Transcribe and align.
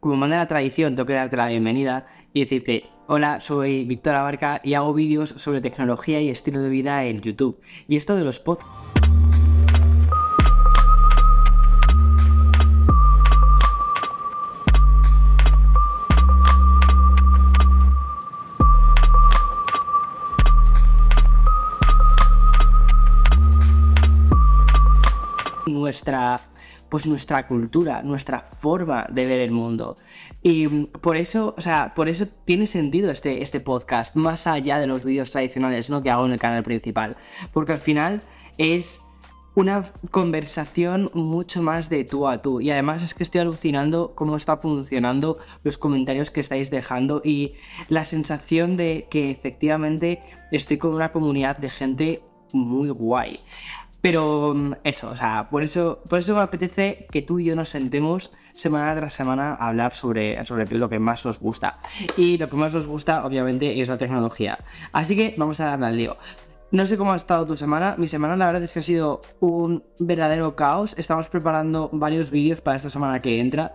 como 0.00 0.16
manda 0.16 0.38
la 0.38 0.48
tradición, 0.48 0.96
tengo 0.96 1.06
que 1.06 1.12
darte 1.12 1.36
la 1.36 1.48
bienvenida 1.48 2.06
y 2.32 2.40
decirte, 2.40 2.84
hola, 3.06 3.40
soy 3.40 3.84
Víctor 3.84 4.14
Abarca 4.14 4.60
y 4.64 4.74
hago 4.74 4.94
vídeos 4.94 5.30
sobre 5.36 5.60
tecnología 5.60 6.20
y 6.20 6.30
estilo 6.30 6.60
de 6.60 6.70
vida 6.70 7.04
en 7.04 7.20
YouTube. 7.20 7.60
Y 7.86 7.96
esto 7.96 8.16
de 8.16 8.24
los 8.24 8.40
podcasts... 8.40 8.70
nuestra 25.66 26.49
pues 26.90 27.06
nuestra 27.06 27.46
cultura, 27.46 28.02
nuestra 28.02 28.40
forma 28.40 29.06
de 29.10 29.26
ver 29.26 29.40
el 29.40 29.52
mundo. 29.52 29.96
Y 30.42 30.66
por 30.66 31.16
eso, 31.16 31.54
o 31.56 31.60
sea, 31.60 31.94
por 31.94 32.08
eso 32.08 32.26
tiene 32.44 32.66
sentido 32.66 33.10
este, 33.10 33.42
este 33.42 33.60
podcast, 33.60 34.16
más 34.16 34.46
allá 34.46 34.78
de 34.78 34.86
los 34.86 35.04
vídeos 35.04 35.30
tradicionales 35.30 35.88
¿no? 35.88 36.02
que 36.02 36.10
hago 36.10 36.26
en 36.26 36.32
el 36.32 36.38
canal 36.38 36.62
principal. 36.62 37.16
Porque 37.52 37.72
al 37.72 37.78
final 37.78 38.20
es 38.58 39.00
una 39.54 39.92
conversación 40.10 41.10
mucho 41.14 41.62
más 41.62 41.88
de 41.88 42.04
tú 42.04 42.26
a 42.26 42.42
tú. 42.42 42.60
Y 42.60 42.70
además 42.70 43.02
es 43.02 43.14
que 43.14 43.22
estoy 43.22 43.40
alucinando 43.40 44.14
cómo 44.14 44.36
está 44.36 44.56
funcionando 44.56 45.38
los 45.62 45.78
comentarios 45.78 46.30
que 46.30 46.40
estáis 46.40 46.70
dejando 46.70 47.20
y 47.24 47.54
la 47.88 48.04
sensación 48.04 48.76
de 48.76 49.06
que 49.10 49.30
efectivamente 49.30 50.22
estoy 50.50 50.78
con 50.78 50.94
una 50.94 51.10
comunidad 51.10 51.56
de 51.56 51.70
gente 51.70 52.22
muy 52.52 52.88
guay. 52.88 53.40
Pero 54.00 54.54
mm, 54.54 54.72
eso, 54.84 55.10
o 55.10 55.16
sea, 55.16 55.48
por 55.50 55.62
eso, 55.62 56.02
por 56.08 56.18
eso 56.18 56.34
me 56.34 56.40
apetece 56.40 57.06
que 57.10 57.22
tú 57.22 57.38
y 57.38 57.44
yo 57.44 57.56
nos 57.56 57.68
sentemos 57.68 58.32
semana 58.52 58.94
tras 58.94 59.14
semana 59.14 59.54
a 59.54 59.68
hablar 59.68 59.94
sobre, 59.94 60.44
sobre 60.44 60.66
lo 60.76 60.88
que 60.88 60.98
más 60.98 61.24
nos 61.24 61.40
gusta. 61.40 61.78
Y 62.16 62.38
lo 62.38 62.48
que 62.48 62.56
más 62.56 62.74
nos 62.74 62.86
gusta, 62.86 63.24
obviamente, 63.24 63.80
es 63.80 63.88
la 63.88 63.98
tecnología. 63.98 64.58
Así 64.92 65.16
que 65.16 65.34
vamos 65.36 65.60
a 65.60 65.66
darle 65.66 65.86
al 65.86 65.96
lío. 65.96 66.16
No 66.72 66.86
sé 66.86 66.96
cómo 66.96 67.12
ha 67.12 67.16
estado 67.16 67.46
tu 67.46 67.56
semana. 67.56 67.96
Mi 67.98 68.06
semana 68.06 68.36
la 68.36 68.46
verdad 68.46 68.62
es 68.62 68.72
que 68.72 68.78
ha 68.78 68.82
sido 68.82 69.22
un 69.40 69.82
verdadero 69.98 70.54
caos. 70.54 70.94
Estamos 70.96 71.28
preparando 71.28 71.90
varios 71.92 72.30
vídeos 72.30 72.60
para 72.60 72.76
esta 72.76 72.90
semana 72.90 73.18
que 73.18 73.40
entra. 73.40 73.72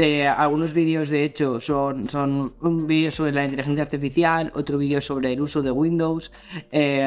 Eh, 0.00 0.28
algunos 0.28 0.74
vídeos, 0.74 1.08
de 1.08 1.24
hecho, 1.24 1.60
son, 1.60 2.08
son 2.08 2.54
un 2.60 2.86
vídeo 2.86 3.10
sobre 3.10 3.32
la 3.32 3.42
inteligencia 3.42 3.82
artificial, 3.82 4.52
otro 4.54 4.78
vídeo 4.78 5.00
sobre 5.00 5.32
el 5.32 5.40
uso 5.40 5.60
de 5.60 5.72
Windows. 5.72 6.30
Eh, 6.70 7.04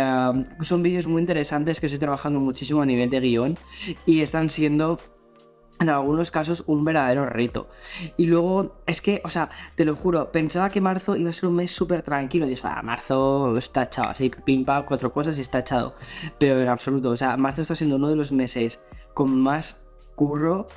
son 0.59 0.83
vídeos 0.83 1.08
muy 1.08 1.22
interesantes 1.22 1.80
que 1.80 1.86
estoy 1.86 2.00
trabajando 2.00 2.42
muchísimo 2.42 2.81
a 2.81 2.86
nivel 2.86 3.09
de 3.09 3.22
guion 3.22 3.58
y 4.06 4.20
están 4.20 4.50
siendo 4.50 5.00
en 5.80 5.88
algunos 5.88 6.31
casos 6.31 6.66
un 6.67 6.83
verdadero 6.83 7.28
reto. 7.28 7.70
Y 8.17 8.25
luego, 8.25 8.75
es 8.86 9.02
que, 9.02 9.22
o 9.23 9.30
sea, 9.30 9.50
te 9.76 9.86
lo 9.86 9.95
juro, 9.95 10.30
pensaba 10.33 10.70
que 10.70 10.81
marzo 10.81 11.16
iba 11.16 11.30
a 11.30 11.33
ser 11.33 11.48
un 11.48 11.55
mes 11.55 11.72
súper 11.72 12.02
tranquilo. 12.02 12.45
Y 12.45 12.50
dije, 12.50 12.67
ah, 12.67 12.81
marzo 12.83 13.55
está 13.58 13.83
echado, 13.83 14.09
así 14.09 14.30
pimpa, 14.44 14.86
cuatro 14.86 15.14
cosas 15.14 15.38
y 15.38 15.42
está 15.42 15.59
echado. 15.59 15.95
Pero 16.38 16.61
en 16.61 16.67
absoluto, 16.67 17.11
o 17.11 17.16
sea, 17.16 17.38
marzo 17.38 17.61
está 17.61 17.73
siendo 17.73 17.95
uno 17.95 18.09
de 18.09 18.17
los 18.17 18.33
meses 18.33 18.86
con 19.14 19.39
más 19.39 19.80
curro 20.16 20.67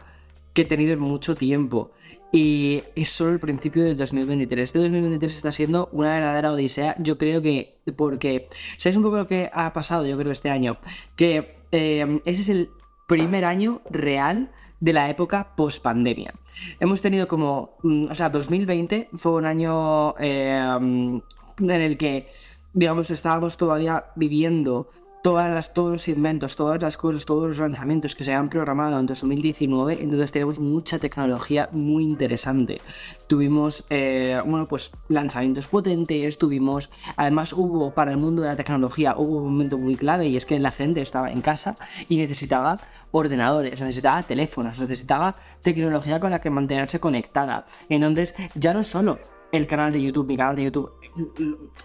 que 0.54 0.62
he 0.62 0.64
tenido 0.64 0.92
en 0.94 1.00
mucho 1.00 1.34
tiempo. 1.34 1.90
Y 2.32 2.82
es 2.96 3.10
solo 3.10 3.32
el 3.32 3.40
principio 3.40 3.84
del 3.84 3.96
2023. 3.96 4.64
Este 4.64 4.78
2023 4.78 5.34
está 5.34 5.52
siendo 5.52 5.88
una 5.92 6.14
verdadera 6.14 6.52
odisea. 6.52 6.96
Yo 6.98 7.18
creo 7.18 7.42
que, 7.42 7.78
porque, 7.96 8.48
¿sabéis 8.78 8.96
un 8.96 9.02
poco 9.02 9.16
lo 9.18 9.26
que 9.26 9.50
ha 9.52 9.72
pasado? 9.72 10.06
Yo 10.06 10.16
creo 10.16 10.32
este 10.32 10.50
año. 10.50 10.78
Que 11.16 11.56
eh, 11.70 12.20
ese 12.24 12.42
es 12.42 12.48
el 12.48 12.70
primer 13.06 13.44
año 13.44 13.82
real 13.90 14.50
de 14.80 14.92
la 14.92 15.10
época 15.10 15.54
post 15.56 15.82
pandemia. 15.82 16.34
Hemos 16.80 17.00
tenido 17.00 17.28
como, 17.28 17.76
mm, 17.82 18.10
o 18.10 18.14
sea, 18.14 18.30
2020 18.30 19.08
fue 19.14 19.32
un 19.32 19.46
año 19.46 20.14
eh, 20.18 21.22
en 21.58 21.70
el 21.70 21.96
que, 21.96 22.28
digamos, 22.72 23.10
estábamos 23.10 23.56
todavía 23.56 24.06
viviendo 24.16 24.90
todas 25.24 25.50
las, 25.50 25.72
todos 25.72 25.90
los 25.90 26.08
inventos, 26.08 26.54
todas 26.54 26.82
las 26.82 26.98
cosas, 26.98 27.24
todos 27.24 27.48
los 27.48 27.58
lanzamientos 27.58 28.14
que 28.14 28.24
se 28.24 28.34
han 28.34 28.50
programado 28.50 29.00
en 29.00 29.06
2019, 29.06 30.02
entonces 30.02 30.32
tenemos 30.32 30.58
mucha 30.58 30.98
tecnología 30.98 31.70
muy 31.72 32.04
interesante. 32.04 32.82
Tuvimos, 33.26 33.86
eh, 33.88 34.38
bueno, 34.44 34.66
pues 34.68 34.92
lanzamientos 35.08 35.66
potentes, 35.66 36.36
tuvimos, 36.36 36.90
además 37.16 37.54
hubo 37.54 37.94
para 37.94 38.10
el 38.10 38.18
mundo 38.18 38.42
de 38.42 38.48
la 38.48 38.56
tecnología, 38.56 39.14
hubo 39.16 39.38
un 39.38 39.44
momento 39.44 39.78
muy 39.78 39.96
clave 39.96 40.28
y 40.28 40.36
es 40.36 40.44
que 40.44 40.58
la 40.58 40.72
gente 40.72 41.00
estaba 41.00 41.32
en 41.32 41.40
casa 41.40 41.74
y 42.06 42.18
necesitaba 42.18 42.78
ordenadores, 43.10 43.80
necesitaba 43.80 44.22
teléfonos, 44.24 44.78
necesitaba 44.78 45.34
tecnología 45.62 46.20
con 46.20 46.32
la 46.32 46.40
que 46.40 46.50
mantenerse 46.50 47.00
conectada. 47.00 47.64
Entonces, 47.88 48.34
ya 48.56 48.74
no 48.74 48.82
solo 48.82 49.18
el 49.56 49.66
canal 49.66 49.92
de 49.92 50.02
YouTube, 50.02 50.26
mi 50.26 50.36
canal 50.36 50.56
de 50.56 50.64
YouTube 50.64 50.92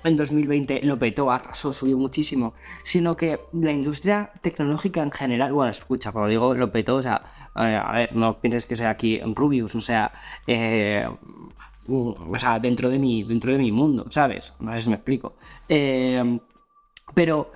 en 0.03 0.17
2020 0.17 0.81
lo 0.83 0.97
petó, 0.97 1.29
arrasó, 1.29 1.71
subió 1.71 1.97
muchísimo, 1.97 2.53
sino 2.83 3.15
que 3.15 3.39
la 3.53 3.71
industria 3.71 4.31
tecnológica 4.41 5.03
en 5.03 5.11
general, 5.11 5.53
bueno, 5.53 5.69
escucha, 5.71 6.11
cuando 6.11 6.29
digo 6.29 6.55
lo 6.55 6.71
petó, 6.71 6.95
o 6.95 7.01
sea, 7.01 7.49
a 7.53 7.91
ver, 7.93 8.15
no 8.15 8.39
pienses 8.39 8.65
que 8.65 8.75
sea 8.75 8.89
aquí 8.89 9.17
en 9.17 9.35
Rubius, 9.35 9.75
o 9.75 9.81
sea, 9.81 10.11
eh, 10.47 11.07
o 11.87 12.39
sea, 12.39 12.59
dentro 12.59 12.89
de 12.89 12.97
mi, 12.97 13.23
dentro 13.23 13.51
de 13.51 13.59
mi 13.59 13.71
mundo, 13.71 14.07
¿sabes? 14.09 14.53
No 14.59 14.73
sé 14.75 14.81
si 14.81 14.89
me 14.89 14.95
explico. 14.95 15.35
Eh, 15.67 16.39
pero 17.13 17.51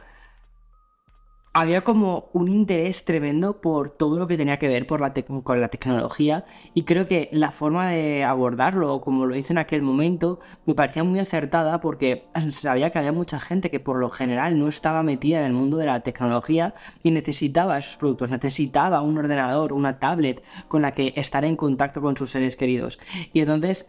había 1.53 1.83
como 1.83 2.29
un 2.33 2.49
interés 2.49 3.05
tremendo 3.05 3.61
por 3.61 3.91
todo 3.91 4.17
lo 4.17 4.27
que 4.27 4.37
tenía 4.37 4.57
que 4.57 4.67
ver 4.67 4.87
por 4.87 4.99
la 4.99 5.13
con 5.13 5.61
la 5.61 5.67
tecnología 5.67 6.45
y 6.73 6.83
creo 6.83 7.05
que 7.05 7.29
la 7.31 7.51
forma 7.51 7.91
de 7.91 8.23
abordarlo, 8.23 9.01
como 9.01 9.27
lo 9.27 9.35
hice 9.35 9.53
en 9.53 9.59
aquel 9.59 9.83
momento, 9.83 10.39
me 10.65 10.73
parecía 10.73 11.03
muy 11.03 11.19
acertada 11.19 11.79
porque 11.79 12.25
sabía 12.49 12.89
que 12.89 12.97
había 12.97 13.11
mucha 13.11 13.39
gente 13.39 13.69
que 13.69 13.79
por 13.79 13.97
lo 13.97 14.09
general 14.09 14.57
no 14.57 14.67
estaba 14.67 15.03
metida 15.03 15.39
en 15.39 15.45
el 15.45 15.53
mundo 15.53 15.77
de 15.77 15.85
la 15.85 15.99
tecnología 15.99 16.73
y 17.03 17.11
necesitaba 17.11 17.77
esos 17.77 17.97
productos, 17.97 18.31
necesitaba 18.31 19.01
un 19.01 19.15
ordenador, 19.17 19.73
una 19.73 19.99
tablet 19.99 20.43
con 20.67 20.81
la 20.81 20.93
que 20.93 21.13
estar 21.15 21.45
en 21.45 21.55
contacto 21.55 22.01
con 22.01 22.17
sus 22.17 22.31
seres 22.31 22.57
queridos. 22.57 22.99
Y 23.31 23.41
entonces 23.41 23.87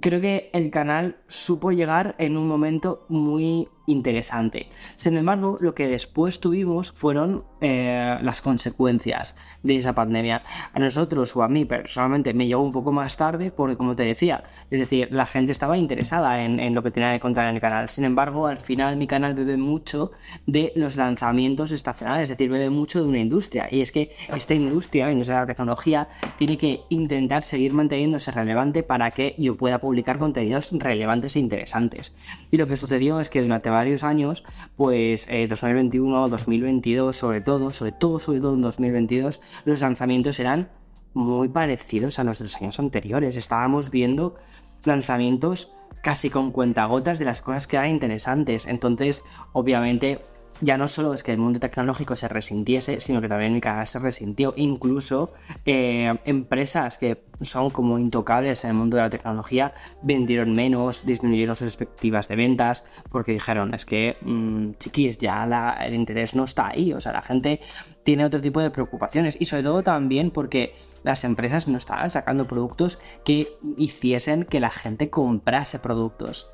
creo 0.00 0.20
que 0.22 0.50
el 0.54 0.70
canal 0.70 1.18
supo 1.26 1.72
llegar 1.72 2.14
en 2.18 2.38
un 2.38 2.48
momento 2.48 3.04
muy 3.10 3.68
interesante. 3.86 4.68
Sin 4.96 5.16
embargo, 5.16 5.56
lo 5.60 5.74
que 5.74 5.88
después 5.88 6.40
tuvimos 6.40 6.92
fueron 6.92 7.44
eh, 7.60 8.18
las 8.22 8.42
consecuencias 8.42 9.36
de 9.62 9.76
esa 9.76 9.94
pandemia. 9.94 10.42
A 10.72 10.78
nosotros 10.78 11.34
o 11.36 11.42
a 11.42 11.48
mí 11.48 11.64
personalmente 11.64 12.34
me 12.34 12.46
llegó 12.46 12.62
un 12.62 12.72
poco 12.72 12.92
más 12.92 13.16
tarde 13.16 13.50
porque, 13.50 13.76
como 13.76 13.96
te 13.96 14.04
decía, 14.04 14.44
es 14.70 14.80
decir, 14.80 15.08
la 15.10 15.26
gente 15.26 15.52
estaba 15.52 15.78
interesada 15.78 16.42
en, 16.44 16.74
lo 16.74 16.82
que 16.82 16.90
tenía 16.90 17.12
que 17.12 17.20
contar 17.20 17.48
en 17.48 17.54
el 17.56 17.60
canal. 17.60 17.88
Sin 17.88 18.04
embargo, 18.04 18.46
al 18.46 18.58
final 18.58 18.96
mi 18.96 19.06
canal 19.06 19.34
bebe 19.34 19.56
mucho 19.56 20.12
de 20.46 20.72
los 20.76 20.96
lanzamientos 20.96 21.70
estacionales, 21.70 22.24
es 22.24 22.36
decir, 22.36 22.50
bebe 22.50 22.70
mucho 22.70 23.00
de 23.00 23.08
una 23.08 23.18
industria. 23.18 23.68
Y 23.70 23.80
es 23.80 23.92
que 23.92 24.10
esta 24.34 24.54
industria, 24.54 25.06
la 25.06 25.12
industria 25.12 25.36
de 25.36 25.42
la 25.42 25.46
tecnología, 25.46 26.08
tiene 26.38 26.58
que 26.58 26.80
intentar 26.88 27.42
seguir 27.42 27.72
manteniéndose 27.72 28.30
relevante 28.30 28.82
para 28.82 29.10
que 29.10 29.34
yo 29.38 29.54
pueda 29.54 29.78
publicar 29.78 30.18
contenidos 30.18 30.70
relevantes 30.72 31.36
e 31.36 31.40
interesantes. 31.40 32.16
Y 32.50 32.56
lo 32.56 32.66
que 32.66 32.76
sucedió 32.76 33.20
es 33.20 33.28
que 33.28 33.42
durante 33.42 33.70
varios 33.74 34.04
años, 34.04 34.44
pues 34.76 35.26
2021, 35.26 36.26
eh, 36.26 36.30
2022, 36.30 37.16
sobre 37.16 37.40
todo, 37.40 37.70
sobre 37.70 37.92
todo, 37.92 38.18
sobre 38.18 38.40
todo 38.40 38.54
en 38.54 38.62
2022, 38.62 39.40
los 39.64 39.80
lanzamientos 39.80 40.40
eran 40.40 40.68
muy 41.12 41.48
parecidos 41.48 42.18
a 42.18 42.24
los 42.24 42.38
de 42.38 42.46
los 42.46 42.56
años 42.56 42.78
anteriores. 42.78 43.36
Estábamos 43.36 43.90
viendo 43.90 44.36
lanzamientos 44.84 45.72
casi 46.02 46.28
con 46.28 46.50
cuentagotas 46.50 47.18
de 47.18 47.24
las 47.24 47.40
cosas 47.40 47.66
que 47.66 47.76
eran 47.76 47.90
interesantes. 47.90 48.66
Entonces, 48.66 49.24
obviamente, 49.52 50.20
ya 50.60 50.78
no 50.78 50.88
solo 50.88 51.14
es 51.14 51.22
que 51.22 51.32
el 51.32 51.38
mundo 51.38 51.60
tecnológico 51.60 52.16
se 52.16 52.28
resintiese, 52.28 53.00
sino 53.00 53.20
que 53.20 53.28
también 53.28 53.60
canal 53.60 53.86
se 53.86 53.98
resintió. 53.98 54.52
Incluso 54.56 55.34
eh, 55.64 56.14
empresas 56.24 56.98
que 56.98 57.24
son 57.40 57.70
como 57.70 57.98
intocables 57.98 58.64
en 58.64 58.70
el 58.70 58.76
mundo 58.76 58.96
de 58.96 59.02
la 59.02 59.10
tecnología 59.10 59.74
vendieron 60.02 60.52
menos, 60.52 61.04
disminuyeron 61.04 61.56
sus 61.56 61.68
expectativas 61.68 62.28
de 62.28 62.36
ventas, 62.36 62.86
porque 63.10 63.32
dijeron, 63.32 63.74
es 63.74 63.84
que, 63.84 64.16
mmm, 64.22 64.72
chiquis, 64.78 65.18
ya 65.18 65.44
el 65.80 65.94
interés 65.94 66.34
no 66.34 66.44
está 66.44 66.68
ahí. 66.68 66.92
O 66.92 67.00
sea, 67.00 67.12
la 67.12 67.22
gente 67.22 67.60
tiene 68.04 68.24
otro 68.24 68.40
tipo 68.40 68.60
de 68.60 68.70
preocupaciones. 68.70 69.36
Y 69.38 69.46
sobre 69.46 69.64
todo 69.64 69.82
también 69.82 70.30
porque 70.30 70.74
las 71.02 71.24
empresas 71.24 71.68
no 71.68 71.78
estaban 71.78 72.10
sacando 72.10 72.46
productos 72.46 72.98
que 73.24 73.48
hiciesen 73.76 74.44
que 74.44 74.60
la 74.60 74.70
gente 74.70 75.10
comprase 75.10 75.78
productos. 75.78 76.50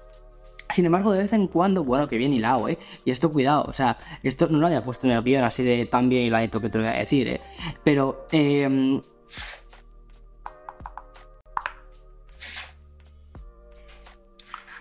Sin 0.71 0.87
embargo, 0.87 1.13
de 1.13 1.23
vez 1.23 1.33
en 1.33 1.49
cuando, 1.49 1.85
bueno, 1.85 2.07
que 2.09 2.17
bien 2.17 2.33
hilado, 2.33 2.69
¿eh? 2.69 2.79
Y 3.05 3.11
esto, 3.11 3.31
cuidado, 3.31 3.65
o 3.67 3.73
sea, 3.73 3.97
esto 4.23 4.49
no 4.49 4.59
lo 4.59 4.67
había 4.67 4.85
puesto 4.85 5.07
en 5.07 5.13
el 5.15 5.23
guion 5.23 5.45
así 5.45 5.63
de 5.63 5.85
tan 5.87 6.09
bien 6.09 6.27
hiladito 6.27 6.61
que 6.61 6.69
te 6.69 6.79
voy 6.79 6.87
a 6.87 6.93
decir, 6.93 7.29
¿eh? 7.29 7.41
Pero, 7.85 8.27
eh... 8.33 9.01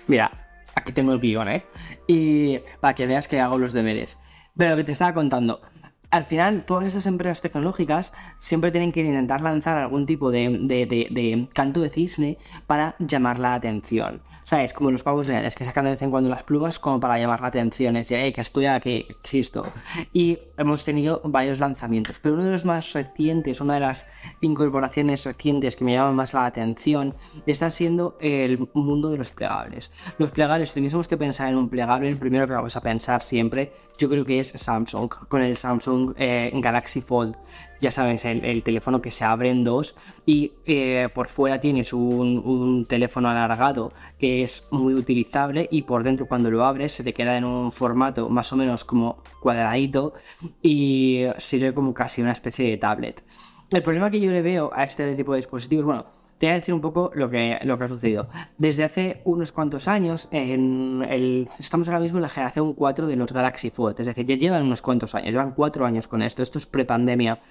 Mira, 0.08 0.32
aquí 0.76 0.92
tengo 0.92 1.14
el 1.14 1.20
guion, 1.20 1.48
¿eh? 1.50 1.66
Y 2.08 2.60
para 2.80 2.96
que 2.96 3.06
veas 3.06 3.28
que 3.28 3.40
hago 3.40 3.58
los 3.58 3.74
deberes. 3.74 4.18
Pero 4.58 4.72
lo 4.72 4.78
que 4.78 4.84
te 4.84 4.92
estaba 4.92 5.14
contando, 5.14 5.62
al 6.12 6.26
final, 6.26 6.66
todas 6.66 6.88
estas 6.88 7.06
empresas 7.06 7.42
tecnológicas 7.42 8.14
siempre 8.40 8.72
tienen 8.72 8.92
que 8.92 9.02
intentar 9.02 9.42
lanzar 9.42 9.78
algún 9.78 10.08
tipo 10.08 10.32
de, 10.32 11.48
canto 11.54 11.82
de 11.82 11.90
cisne 11.90 12.38
para 12.66 12.96
llamar 12.98 13.38
la 13.38 13.54
atención. 13.54 14.22
¿Sabes? 14.44 14.74
Como 14.74 14.90
los 14.90 15.04
pavos 15.04 15.28
reales 15.28 15.56
que 15.56 15.66
sacan 15.66 15.86
de 15.86 15.92
vez 15.92 16.02
en 16.02 16.10
cuando 16.10 16.30
las 16.30 16.42
plumas 16.42 16.80
como 16.80 17.00
para 17.00 17.20
llamar 17.20 17.42
la 17.42 17.48
atención, 17.48 17.96
es 17.96 18.10
decir, 18.10 18.34
que 18.34 18.42
estoy 18.42 18.66
aquí, 18.66 19.06
existo. 19.08 19.68
Y 20.12 20.40
hemos 20.58 20.84
tenido 20.84 21.22
varios 21.24 21.60
lanzamientos, 21.60 22.20
pero 22.20 22.34
uno 22.34 22.46
de 22.46 22.52
los 22.52 22.66
más 22.66 22.94
recientes, 22.94 23.62
una 23.62 23.76
de 23.76 23.82
las 23.82 24.08
incorporaciones 24.42 25.26
recientes 25.26 25.76
que 25.76 25.86
me 25.86 25.94
llaman 25.94 26.16
más 26.16 26.34
la 26.34 26.48
atención, 26.48 27.14
está 27.46 27.70
siendo 27.70 28.18
el 28.20 28.68
mundo 28.74 29.12
de 29.12 29.20
los 29.20 29.30
plegables. 29.32 29.94
Los 30.18 30.32
plegables, 30.32 30.70
si 30.70 30.80
tuviésemos 30.80 31.08
que 31.08 31.18
pensar 31.18 31.50
en 31.50 31.58
un 31.58 31.70
plegable, 31.70 32.08
el 32.08 32.18
primero 32.18 32.48
que 32.48 32.54
vamos 32.54 32.76
a 32.76 32.82
pensar 32.82 33.22
siempre, 33.22 33.72
yo 34.00 34.10
creo 34.10 34.24
que 34.26 34.40
es 34.40 34.48
Samsung, 34.48 35.10
con 35.28 35.44
el 35.44 35.58
Samsung 35.58 36.14
eh, 36.18 36.52
Galaxy 36.56 37.02
Fold. 37.02 37.36
Ya 37.82 37.92
sabes, 37.92 38.26
el, 38.26 38.64
teléfono 38.64 39.02
que 39.02 39.12
se 39.12 39.26
abre 39.26 39.50
en 39.50 39.64
dos 39.64 39.96
y 40.26 40.54
eh, 40.66 41.08
por 41.14 41.28
fuera 41.28 41.60
tienes 41.60 41.94
un, 41.94 42.86
teléfono 42.88 43.30
alargado 43.30 43.92
que 44.18 44.44
es 44.44 44.68
muy 44.72 44.94
utilizable 44.94 45.68
y 45.70 45.84
por 45.84 46.04
dentro 46.04 46.28
cuando 46.28 46.50
lo 46.50 46.66
abres 46.66 46.94
se 46.94 47.04
te 47.04 47.14
queda 47.14 47.38
en 47.38 47.44
un 47.46 47.72
formato 47.72 48.30
más 48.30 48.52
o 48.52 48.56
menos 48.56 48.84
como 48.84 49.22
cuadradito 49.42 50.14
y 50.62 51.26
sirve 51.38 51.74
como 51.74 51.94
casi 51.94 52.22
una 52.22 52.32
especie 52.32 52.70
de 52.70 52.78
tablet. 52.78 53.24
El 53.70 53.84
problema 53.84 54.10
que 54.10 54.20
yo 54.20 54.32
le 54.32 54.42
veo 54.42 54.72
a 54.74 54.84
este 54.84 55.16
tipo 55.16 55.34
de 55.34 55.38
dispositivos, 55.38 55.86
bueno, 55.86 56.06
te 56.40 56.46
voy 56.48 56.54
a 56.54 56.56
decir 56.56 56.74
un 56.74 56.80
poco 56.80 57.12
lo 57.14 57.30
que, 57.30 57.60
lo 57.64 57.78
que 57.78 57.84
ha 57.84 57.88
sucedido. 57.90 58.30
Desde 58.58 58.86
hace 58.86 59.22
unos 59.26 59.52
cuantos 59.52 59.90
años, 59.90 60.30
en 60.32 61.06
el, 61.08 61.50
estamos 61.60 61.90
ahora 61.90 62.00
mismo 62.00 62.18
en 62.18 62.24
la 62.24 62.30
generación 62.30 62.74
4 62.74 63.08
de 63.08 63.18
los 63.18 63.34
Galaxy 63.34 63.70
Fold, 63.70 64.00
es 64.00 64.08
decir, 64.08 64.26
ya 64.26 64.36
llevan 64.36 64.64
unos 64.64 64.82
cuantos 64.82 65.14
años, 65.16 65.32
llevan 65.32 65.52
4 65.52 65.86
años 65.86 66.08
con 66.08 66.22
esto, 66.22 66.42
esto 66.42 66.58
es 66.58 66.66
prepandemia. 66.66 67.42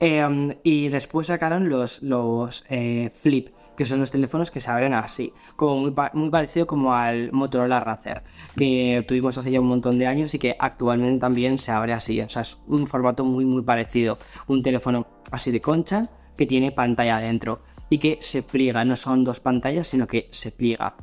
Eh, 0.00 0.58
y 0.64 0.88
después 0.88 1.28
sacaron 1.28 1.68
los, 1.68 2.02
los 2.02 2.64
eh, 2.68 3.10
Flip, 3.14 3.50
que 3.76 3.84
son 3.84 4.00
los 4.00 4.10
teléfonos 4.10 4.50
que 4.50 4.60
se 4.60 4.68
abren 4.68 4.92
así, 4.92 5.32
como 5.54 5.76
muy, 5.76 5.94
muy, 6.12 6.30
parecido 6.30 6.66
como 6.66 6.94
al 6.94 7.30
Motorola 7.30 7.78
Razer, 7.78 8.24
que 8.56 9.04
tuvimos 9.06 9.38
hace 9.38 9.52
ya 9.52 9.60
un 9.60 9.68
montón 9.68 10.00
de 10.00 10.08
años 10.08 10.34
y 10.34 10.40
que 10.40 10.56
actualmente 10.58 11.20
también 11.20 11.58
se 11.58 11.70
abre 11.70 11.92
así, 11.92 12.20
o 12.20 12.28
sea, 12.28 12.42
es 12.42 12.60
un 12.66 12.88
formato 12.88 13.24
muy 13.24 13.44
muy 13.44 13.62
parecido, 13.62 14.18
un 14.48 14.62
teléfono 14.62 15.06
así 15.30 15.52
de 15.52 15.60
concha 15.60 16.08
que 16.36 16.46
tiene 16.46 16.72
pantalla 16.72 17.18
adentro 17.18 17.60
y 17.92 17.98
que 17.98 18.16
se 18.22 18.42
pliega, 18.42 18.86
no 18.86 18.96
son 18.96 19.22
dos 19.22 19.40
pantallas, 19.40 19.88
sino 19.88 20.06
que 20.06 20.26
se 20.30 20.50
pliega. 20.50 20.94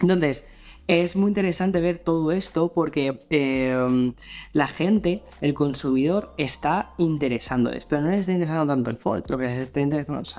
Entonces, 0.00 0.44
es 0.88 1.16
muy 1.16 1.28
interesante 1.28 1.82
ver 1.82 1.98
todo 1.98 2.32
esto 2.32 2.72
porque 2.72 3.18
em, 3.28 4.14
la 4.54 4.66
gente, 4.68 5.22
el 5.42 5.52
consumidor, 5.52 6.32
está 6.38 6.94
interesándoles, 6.96 7.84
pero 7.84 8.00
no 8.00 8.08
les 8.08 8.20
está 8.20 8.32
interesando 8.32 8.66
tanto 8.66 8.88
el 8.88 8.96
Fold, 8.96 9.24
lo 9.28 9.36
que 9.36 9.44
les 9.44 9.58
está 9.58 9.80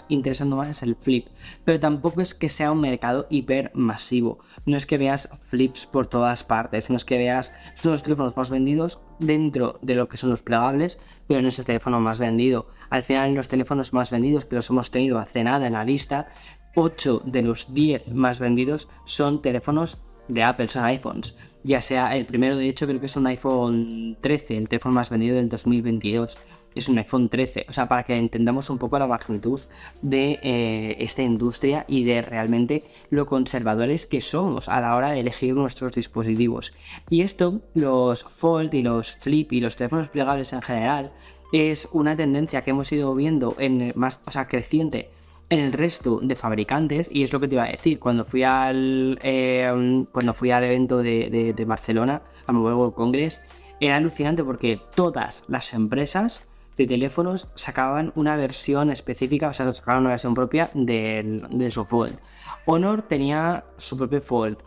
interesando, 0.09 0.55
más 0.55 0.69
es 0.69 0.81
el 0.81 0.95
Flip. 0.95 1.27
Pero 1.63 1.79
tampoco 1.79 2.21
es 2.21 2.33
que 2.33 2.49
sea 2.49 2.71
un 2.71 2.81
mercado 2.81 3.27
hiper 3.29 3.71
masivo, 3.75 4.39
no 4.65 4.75
es 4.75 4.87
que 4.87 4.97
veas 4.97 5.29
flips 5.49 5.85
por 5.85 6.07
todas 6.07 6.43
partes, 6.43 6.89
no 6.89 6.95
es 6.95 7.05
que 7.05 7.19
veas 7.19 7.53
son 7.75 7.91
los 7.91 8.01
teléfonos 8.01 8.35
más 8.35 8.49
vendidos 8.49 9.01
dentro 9.19 9.77
de 9.83 9.93
lo 9.93 10.09
que 10.09 10.17
son 10.17 10.31
los 10.31 10.41
plegables, 10.41 10.97
pero 11.27 11.43
no 11.43 11.49
es 11.49 11.59
el 11.59 11.65
teléfono 11.65 11.99
más 11.99 12.17
vendido. 12.17 12.67
Al 12.89 13.03
final, 13.03 13.35
los 13.35 13.49
teléfonos 13.49 13.93
más 13.93 14.09
vendidos 14.09 14.45
que 14.45 14.55
los 14.55 14.69
hemos 14.71 14.89
tenido 14.89 15.19
hace 15.19 15.43
nada 15.43 15.67
en 15.67 15.73
la 15.73 15.85
lista, 15.85 16.27
8 16.75 17.23
de 17.25 17.41
los 17.43 17.73
10 17.73 18.13
más 18.13 18.39
vendidos 18.39 18.89
son 19.05 19.41
teléfonos 19.41 20.08
de 20.29 20.43
Apple, 20.43 20.69
son 20.69 20.85
iPhones. 20.85 21.37
Ya 21.63 21.81
sea 21.81 22.15
el 22.15 22.25
primero, 22.25 22.55
de 22.55 22.69
hecho, 22.69 22.87
creo 22.87 23.01
que 23.01 23.07
es 23.07 23.15
un 23.17 23.27
iPhone 23.27 24.17
13, 24.21 24.57
el 24.57 24.69
teléfono 24.69 24.95
más 24.95 25.09
vendido 25.09 25.35
del 25.35 25.49
2022. 25.49 26.37
Es 26.75 26.87
un 26.87 26.99
iPhone 26.99 27.27
13, 27.27 27.65
o 27.67 27.73
sea, 27.73 27.87
para 27.87 28.03
que 28.03 28.15
entendamos 28.15 28.69
un 28.69 28.77
poco 28.77 28.97
la 28.99 29.07
magnitud 29.07 29.59
de 30.01 30.39
eh, 30.43 30.95
esta 30.99 31.23
industria 31.23 31.83
y 31.87 32.03
de 32.03 32.21
realmente 32.21 32.83
lo 33.09 33.25
conservadores 33.25 34.05
que 34.05 34.21
somos 34.21 34.69
a 34.69 34.79
la 34.79 34.95
hora 34.95 35.11
de 35.11 35.19
elegir 35.19 35.55
nuestros 35.55 35.93
dispositivos. 35.93 36.73
Y 37.09 37.21
esto, 37.21 37.59
los 37.73 38.23
Fold 38.23 38.73
y 38.75 38.83
los 38.83 39.11
Flip 39.11 39.51
y 39.51 39.61
los 39.61 39.75
teléfonos 39.75 40.09
plegables 40.09 40.53
en 40.53 40.61
general, 40.61 41.11
es 41.51 41.89
una 41.91 42.15
tendencia 42.15 42.61
que 42.61 42.69
hemos 42.69 42.91
ido 42.91 43.13
viendo 43.15 43.55
en 43.57 43.91
más, 43.95 44.21
o 44.27 44.31
sea, 44.31 44.47
creciente 44.47 45.09
en 45.49 45.59
el 45.59 45.73
resto 45.73 46.19
de 46.21 46.35
fabricantes 46.35 47.09
y 47.11 47.23
es 47.23 47.33
lo 47.33 47.39
que 47.39 47.47
te 47.47 47.55
iba 47.55 47.63
a 47.63 47.71
decir 47.71 47.99
cuando 47.99 48.23
fui 48.23 48.43
al 48.43 49.19
eh, 49.23 50.05
cuando 50.11 50.33
fui 50.33 50.51
al 50.51 50.63
evento 50.63 50.99
de, 50.99 51.65
Barcelona 51.65 52.21
a 52.45 52.51
Mobile 52.51 52.75
World 52.75 52.93
Congress 52.93 53.41
era 53.79 53.95
alucinante 53.95 54.43
porque 54.43 54.79
todas 54.95 55.43
las 55.47 55.73
empresas 55.73 56.43
de 56.75 56.87
teléfonos 56.87 57.47
sacaban 57.55 58.13
una 58.15 58.37
versión 58.37 58.89
específica, 58.89 59.49
o 59.49 59.53
sea, 59.53 59.71
sacaban 59.73 60.01
una 60.01 60.11
versión 60.11 60.33
propia 60.33 60.69
de, 60.73 61.41
de 61.49 61.71
su 61.71 61.83
Fold. 61.83 62.17
Honor 62.65 63.01
tenía 63.01 63.65
su 63.75 63.97
propio 63.97 64.21
Fold. 64.21 64.57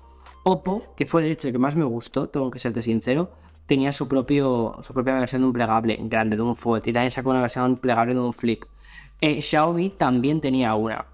Oppo, 0.44 0.94
que 0.96 1.06
fue 1.06 1.23
de 1.23 1.31
hecho 1.31 1.46
el 1.46 1.52
que 1.52 1.58
más 1.58 1.75
me 1.75 1.85
gustó, 1.85 2.28
tengo 2.28 2.50
que 2.50 2.58
serte 2.58 2.82
sincero, 2.82 3.31
tenía 3.67 3.93
su, 3.93 4.08
propio, 4.08 4.76
su 4.82 4.93
propia 4.93 5.14
versión 5.14 5.43
de 5.43 5.46
un 5.46 5.52
plegable 5.52 5.99
grande, 6.02 6.37
de 6.37 6.43
un 6.43 6.56
Fold, 6.56 6.87
y 6.87 6.93
también 6.93 7.11
sacó 7.11 7.31
una 7.31 7.40
versión 7.40 7.76
plegable 7.76 8.14
de 8.14 8.20
un 8.20 8.32
Flip. 8.32 8.64
Eh, 9.22 9.40
Xiaomi 9.40 9.90
también 9.90 10.40
tenía 10.40 10.74
una. 10.74 11.06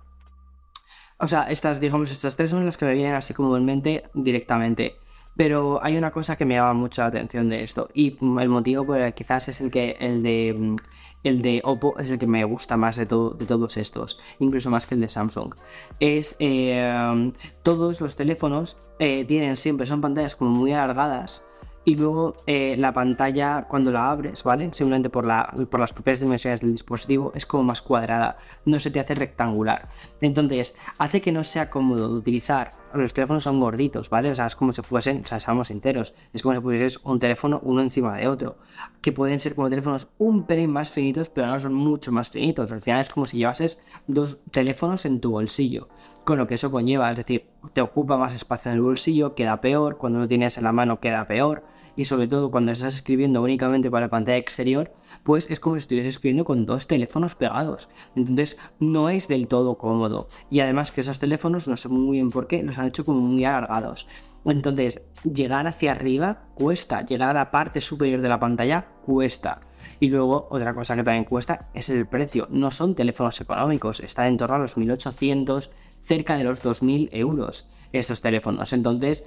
O 1.19 1.29
sea, 1.29 1.43
estas, 1.51 1.79
digamos, 1.79 2.11
estas 2.11 2.37
tres 2.37 2.51
son 2.51 2.65
las 2.65 2.79
que 2.79 2.87
me 2.87 2.95
vienen 2.95 3.15
así 3.15 3.35
como 3.35 3.55
en 3.57 3.67
mente 3.67 4.05
directamente. 4.15 4.97
Pero 5.37 5.79
hay 5.85 5.97
una 5.97 6.11
cosa 6.11 6.37
que 6.37 6.45
me 6.45 6.55
llama 6.55 6.73
mucho 6.73 7.03
la 7.03 7.09
atención 7.09 7.49
de 7.51 7.63
esto. 7.63 7.91
Y 7.93 8.17
el 8.41 8.49
motivo 8.49 8.87
pues, 8.87 9.15
quizás 9.15 9.49
es 9.49 9.61
el 9.61 9.71
que 9.71 9.97
el 10.01 10.23
de 10.23 10.77
el 11.23 11.43
de 11.43 11.61
Oppo 11.65 11.99
es 11.99 12.11
el 12.11 12.19
que 12.19 12.27
me 12.27 12.43
gusta 12.45 12.77
más 12.77 12.97
de, 12.97 13.05
todo, 13.07 13.31
de 13.31 13.45
todos 13.45 13.77
estos. 13.77 14.21
Incluso 14.39 14.71
más 14.71 14.87
que 14.87 14.95
el 14.95 15.03
de 15.03 15.11
Samsung. 15.11 15.55
Es 16.01 16.35
eh, 16.39 17.33
todos 17.63 18.01
los 18.01 18.17
teléfonos 18.17 18.79
eh, 18.99 19.25
tienen 19.27 19.57
siempre, 19.57 19.87
son 19.87 20.01
pantallas 20.01 20.35
como 20.35 20.51
muy 20.51 20.73
alargadas 20.73 21.45
y 21.89 21.97
luego 21.97 22.37
eh, 22.47 22.77
la 22.77 22.93
pantalla 22.93 23.65
cuando 23.67 23.91
la 23.91 24.11
abres, 24.11 24.45
¿vale? 24.45 24.69
Simplemente 24.75 25.09
por, 25.09 25.27
la, 25.27 25.51
por 25.71 25.81
las 25.81 25.95
propias 25.95 26.21
dimensiones 26.21 26.61
del 26.61 26.73
dispositivo 26.73 27.33
es 27.35 27.47
como 27.47 27.63
más 27.63 27.81
cuadrada, 27.81 28.37
no 28.67 28.79
se 28.79 28.91
te 28.91 29.01
hace 29.01 29.15
rectangular. 29.15 29.89
Entonces, 30.21 30.77
hace 30.99 31.23
que 31.23 31.33
no 31.33 31.45
sea 31.45 31.71
cómodo 31.71 32.11
de 32.11 32.19
utilizar. 32.19 32.73
Los 32.93 33.15
teléfonos 33.15 33.45
son 33.45 33.59
gorditos, 33.59 34.11
¿vale? 34.11 34.31
O 34.31 34.35
sea, 34.35 34.47
es 34.47 34.55
como 34.55 34.75
si 34.75 34.83
fuesen, 34.83 35.23
o 35.25 35.27
sea, 35.27 35.41
seamos 35.41 35.71
enteros, 35.71 36.13
es 36.35 36.43
como 36.43 36.55
si 36.55 36.61
pusieses 36.61 37.01
un 37.05 37.19
teléfono 37.19 37.59
uno 37.63 37.81
encima 37.81 38.19
de 38.19 38.29
otro, 38.29 38.59
que 39.01 39.13
pueden 39.13 39.41
ser 39.41 39.55
como 39.55 39.71
teléfonos 39.71 40.09
un 40.19 40.45
pelín 40.45 40.71
más 40.71 40.91
finitos, 40.91 41.31
pero 41.31 41.47
no 41.47 41.59
son 41.59 41.73
mucho 41.73 42.13
más 42.13 42.29
finitos. 42.29 42.71
Al 42.71 42.83
final 42.83 43.01
es 43.01 43.09
como 43.09 43.25
si 43.25 43.39
llevases 43.39 43.83
dos 44.07 44.41
teléfonos 44.51 45.07
en 45.07 45.21
tu 45.23 45.31
bolsillo, 45.31 45.89
con 46.25 46.37
lo 46.37 46.47
que 46.47 46.57
eso 46.57 46.71
conlleva, 46.71 47.11
es 47.11 47.17
decir, 47.17 47.47
te 47.73 47.81
ocupa 47.81 48.19
más 48.19 48.35
espacio 48.35 48.71
en 48.71 48.77
el 48.77 48.83
bolsillo, 48.83 49.35
queda 49.35 49.63
peor, 49.63 49.97
cuando 49.97 50.19
lo 50.19 50.29
tienes 50.29 50.59
en 50.59 50.65
la 50.65 50.73
mano 50.73 51.01
queda 51.01 51.27
peor 51.27 51.63
y 51.99 52.05
sobre 52.05 52.29
todo 52.29 52.53
cuando 52.53 52.71
estás 52.71 52.95
escribiendo 52.95 53.43
únicamente 53.43 53.91
para 53.91 54.07
la 54.07 54.11
pantalla 54.11 54.39
exterior, 54.39 54.93
pues 55.25 55.51
es 55.51 55.59
como 55.59 55.75
si 55.75 55.81
estuvieras 55.81 56.15
escribiendo 56.15 56.45
con 56.45 56.65
dos 56.65 56.87
teléfonos 56.87 57.35
pegados. 57.35 57.89
Entonces 58.15 58.57
no 58.79 59.11
es 59.11 59.27
del 59.27 59.49
todo 59.49 59.77
cómodo. 59.79 60.29
Y 60.49 60.61
además 60.61 60.93
que 60.93 61.01
esos 61.01 61.19
teléfonos, 61.19 61.67
no 61.67 61.77
sé 61.77 61.89
muy 61.89 62.19
bien 62.19 62.31
por 62.31 62.47
qué, 62.47 62.63
los 62.63 62.79
han 62.79 62.87
hecho 62.87 63.05
como 63.05 63.19
muy 63.19 63.45
alargados. 63.45 64.07
Entonces, 64.45 65.09
llegar 65.25 65.67
hacia 65.67 65.91
arriba 65.91 66.45
cuesta, 66.55 67.05
llegar 67.05 67.31
a 67.31 67.41
la 67.41 67.51
parte 67.51 67.81
superior 67.81 68.21
de 68.21 68.29
la 68.29 68.39
pantalla 68.39 68.87
cuesta. 69.05 69.63
Y 69.99 70.09
luego, 70.09 70.47
otra 70.53 70.75
cosa 70.75 70.95
que 70.95 71.03
también 71.03 71.25
cuesta 71.25 71.69
es 71.75 71.89
el 71.89 72.07
precio. 72.07 72.47
No 72.49 72.71
son 72.71 72.95
teléfonos 72.95 73.41
económicos, 73.41 73.99
está 73.99 74.29
en 74.29 74.37
torno 74.37 74.55
a 74.55 74.61
los 74.61 74.77
1800, 74.77 75.73
cerca 76.05 76.37
de 76.37 76.45
los 76.45 76.63
2000 76.63 77.09
euros 77.13 77.69
estos 77.93 78.21
teléfonos. 78.21 78.73
Entonces, 78.73 79.25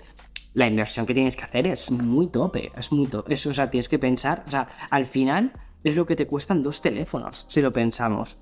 la 0.53 0.67
inversión 0.67 1.05
que 1.05 1.13
tienes 1.13 1.35
que 1.35 1.43
hacer 1.43 1.67
es 1.67 1.91
muy 1.91 2.27
tope, 2.27 2.71
es 2.77 2.91
muy 2.91 3.07
tope. 3.07 3.33
Eso, 3.33 3.49
o 3.49 3.53
sea, 3.53 3.69
tienes 3.69 3.89
que 3.89 3.99
pensar, 3.99 4.43
o 4.47 4.51
sea, 4.51 4.67
al 4.89 5.05
final 5.05 5.53
es 5.83 5.95
lo 5.95 6.05
que 6.05 6.15
te 6.15 6.27
cuestan 6.27 6.63
dos 6.63 6.81
teléfonos, 6.81 7.45
si 7.49 7.61
lo 7.61 7.71
pensamos. 7.71 8.37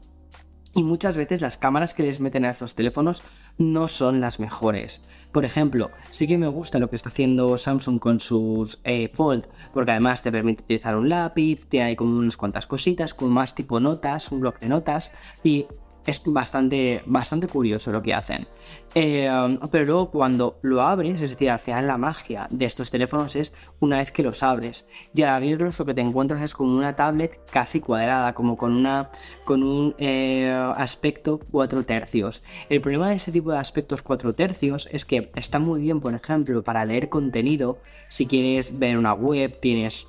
Y 0.76 0.84
muchas 0.84 1.18
veces 1.18 1.42
las 1.42 1.58
cámaras 1.58 1.96
que 1.96 2.04
les 2.04 2.20
meten 2.20 2.46
a 2.46 2.52
estos 2.52 2.76
teléfonos 2.76 3.24
no 3.58 3.88
son 3.88 4.22
las 4.22 4.40
mejores. 4.40 5.10
Por 5.32 5.44
ejemplo, 5.44 5.90
sí 6.12 6.28
que 6.28 6.38
me 6.38 6.48
gusta 6.48 6.78
lo 6.78 6.90
que 6.90 6.96
está 6.96 7.10
haciendo 7.10 7.58
Samsung 7.58 8.00
con 8.00 8.20
sus 8.20 8.80
eh, 8.84 9.10
Fold, 9.12 9.48
porque 9.74 9.92
además 9.92 10.22
te 10.22 10.32
permite 10.32 10.62
utilizar 10.62 10.96
un 10.96 11.10
lápiz, 11.10 11.68
tiene 11.68 11.88
ahí 11.88 11.96
como 11.96 12.20
unas 12.20 12.38
cuantas 12.38 12.68
cositas, 12.68 13.16
con 13.16 13.30
más 13.30 13.56
tipo 13.56 13.80
notas, 13.80 14.32
un 14.32 14.42
bloc 14.42 14.60
de 14.60 14.70
notas, 14.70 15.12
y 15.44 15.66
es 16.06 16.22
bastante, 16.26 17.02
bastante 17.06 17.48
curioso 17.48 17.92
lo 17.92 18.02
que 18.02 18.14
hacen. 18.14 18.48
Eh, 18.96 19.30
pero 19.72 19.86
luego 19.86 20.12
cuando 20.12 20.58
lo 20.62 20.82
abres, 20.82 21.22
es 21.22 21.32
decir, 21.32 21.50
al 21.50 21.60
final 21.60 21.88
la 21.88 21.98
magia 21.98 22.48
de 22.50 22.66
estos 22.66 22.90
teléfonos 22.90 23.36
es 23.36 23.54
una 23.80 24.00
vez 24.00 24.12
que 24.12 24.24
los 24.24 24.44
abres. 24.44 24.88
Y 25.14 25.24
al 25.24 25.30
abrirlos 25.30 25.78
lo 25.80 25.86
que 25.86 25.94
te 25.94 26.02
encuentras 26.02 26.42
es 26.42 26.54
con 26.54 26.70
una 26.70 26.96
tablet 26.96 27.40
casi 27.52 27.80
cuadrada, 27.80 28.34
como 28.34 28.58
con, 28.58 28.76
una, 28.76 29.10
con 29.46 29.64
un 29.64 29.96
eh, 29.98 30.50
aspecto 30.76 31.40
4 31.52 31.84
tercios. 31.84 32.44
El 32.70 32.82
problema 32.82 33.10
de 33.10 33.16
ese 33.16 33.32
tipo 33.32 33.52
de 33.52 33.58
aspectos 33.58 34.02
4 34.02 34.34
tercios 34.34 34.90
es 34.92 35.06
que 35.06 35.30
está 35.36 35.60
muy 35.60 35.82
bien, 35.82 36.00
por 36.00 36.14
ejemplo, 36.14 36.64
para 36.64 36.86
leer 36.86 37.10
contenido. 37.10 37.80
Si 38.08 38.26
quieres 38.26 38.80
ver 38.80 38.98
una 38.98 39.14
web, 39.14 39.60
tienes 39.60 40.08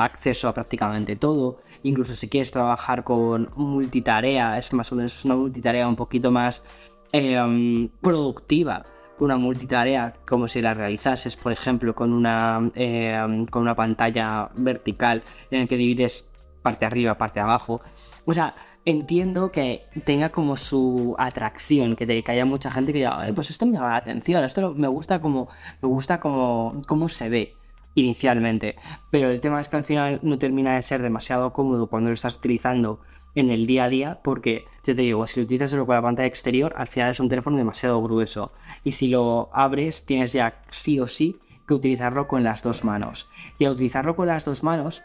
acceso 0.00 0.48
a 0.48 0.54
prácticamente 0.54 1.16
todo. 1.16 1.58
Incluso 1.82 2.14
si 2.14 2.28
quieres 2.28 2.50
trabajar 2.50 3.04
con 3.04 3.50
multitarea, 3.56 4.58
es 4.58 4.72
más 4.72 4.92
o 4.92 4.96
menos 4.96 5.24
una 5.24 5.36
multitarea 5.36 5.88
un 5.88 5.96
poquito 5.96 6.30
más 6.30 6.64
em, 7.12 7.88
productiva 8.00 8.82
una 9.20 9.36
multitarea 9.36 10.14
como 10.26 10.48
si 10.48 10.62
la 10.62 10.74
realizases, 10.74 11.36
por 11.36 11.52
ejemplo, 11.52 11.94
con 11.94 12.12
una, 12.12 12.70
em, 12.74 13.46
con 13.46 13.62
una 13.62 13.74
pantalla 13.74 14.50
vertical 14.56 15.22
en 15.50 15.60
la 15.60 15.66
que 15.66 15.76
divides 15.76 16.28
parte 16.62 16.86
arriba, 16.86 17.14
parte 17.14 17.40
abajo. 17.40 17.80
O 18.24 18.34
sea, 18.34 18.52
entiendo 18.84 19.50
que 19.52 19.86
tenga 20.04 20.30
como 20.30 20.56
su 20.56 21.14
atracción, 21.18 21.96
que, 21.96 22.06
que 22.22 22.32
haya 22.32 22.44
mucha 22.44 22.70
gente 22.70 22.92
que 22.92 23.00
diga, 23.00 23.26
pues 23.34 23.50
esto 23.50 23.66
me 23.66 23.72
llama 23.72 23.90
la 23.90 23.96
atención, 23.96 24.44
esto 24.44 24.74
me 24.74 24.88
gusta 24.88 25.20
como, 25.20 25.48
me 25.82 25.88
gusta 25.88 26.20
como, 26.20 26.76
cómo 26.86 27.08
se 27.08 27.28
ve 27.28 27.59
inicialmente. 27.94 28.76
Pero 29.10 29.30
el 29.30 29.40
tema 29.40 29.60
es 29.60 29.68
que 29.68 29.76
al 29.76 29.84
final 29.84 30.20
no 30.22 30.38
termina 30.38 30.76
de 30.76 30.82
ser 30.82 31.02
demasiado 31.02 31.52
cómodo 31.52 31.88
cuando 31.88 32.10
lo 32.10 32.14
estás 32.14 32.36
utilizando 32.36 33.00
en 33.34 33.50
el 33.50 33.66
día 33.66 33.84
a 33.84 33.88
día, 33.88 34.20
porque 34.22 34.64
te 34.82 34.94
digo, 34.94 35.26
si 35.26 35.40
lo 35.40 35.44
utilizas 35.44 35.70
solo 35.70 35.86
con 35.86 35.94
la 35.94 36.02
pantalla 36.02 36.26
exterior, 36.26 36.74
al 36.76 36.88
final 36.88 37.10
es 37.10 37.20
un 37.20 37.28
teléfono 37.28 37.56
demasiado 37.56 38.02
grueso. 38.02 38.52
Y 38.84 38.92
si 38.92 39.08
lo 39.08 39.50
abres, 39.52 40.04
tienes 40.04 40.32
ya 40.32 40.62
sí 40.70 40.98
o 40.98 41.06
sí 41.06 41.38
que 41.66 41.74
utilizarlo 41.74 42.26
con 42.26 42.42
las 42.42 42.62
dos 42.62 42.84
manos. 42.84 43.28
Y 43.58 43.64
al 43.64 43.72
utilizarlo 43.72 44.16
con 44.16 44.26
las 44.26 44.44
dos 44.44 44.64
manos, 44.64 45.04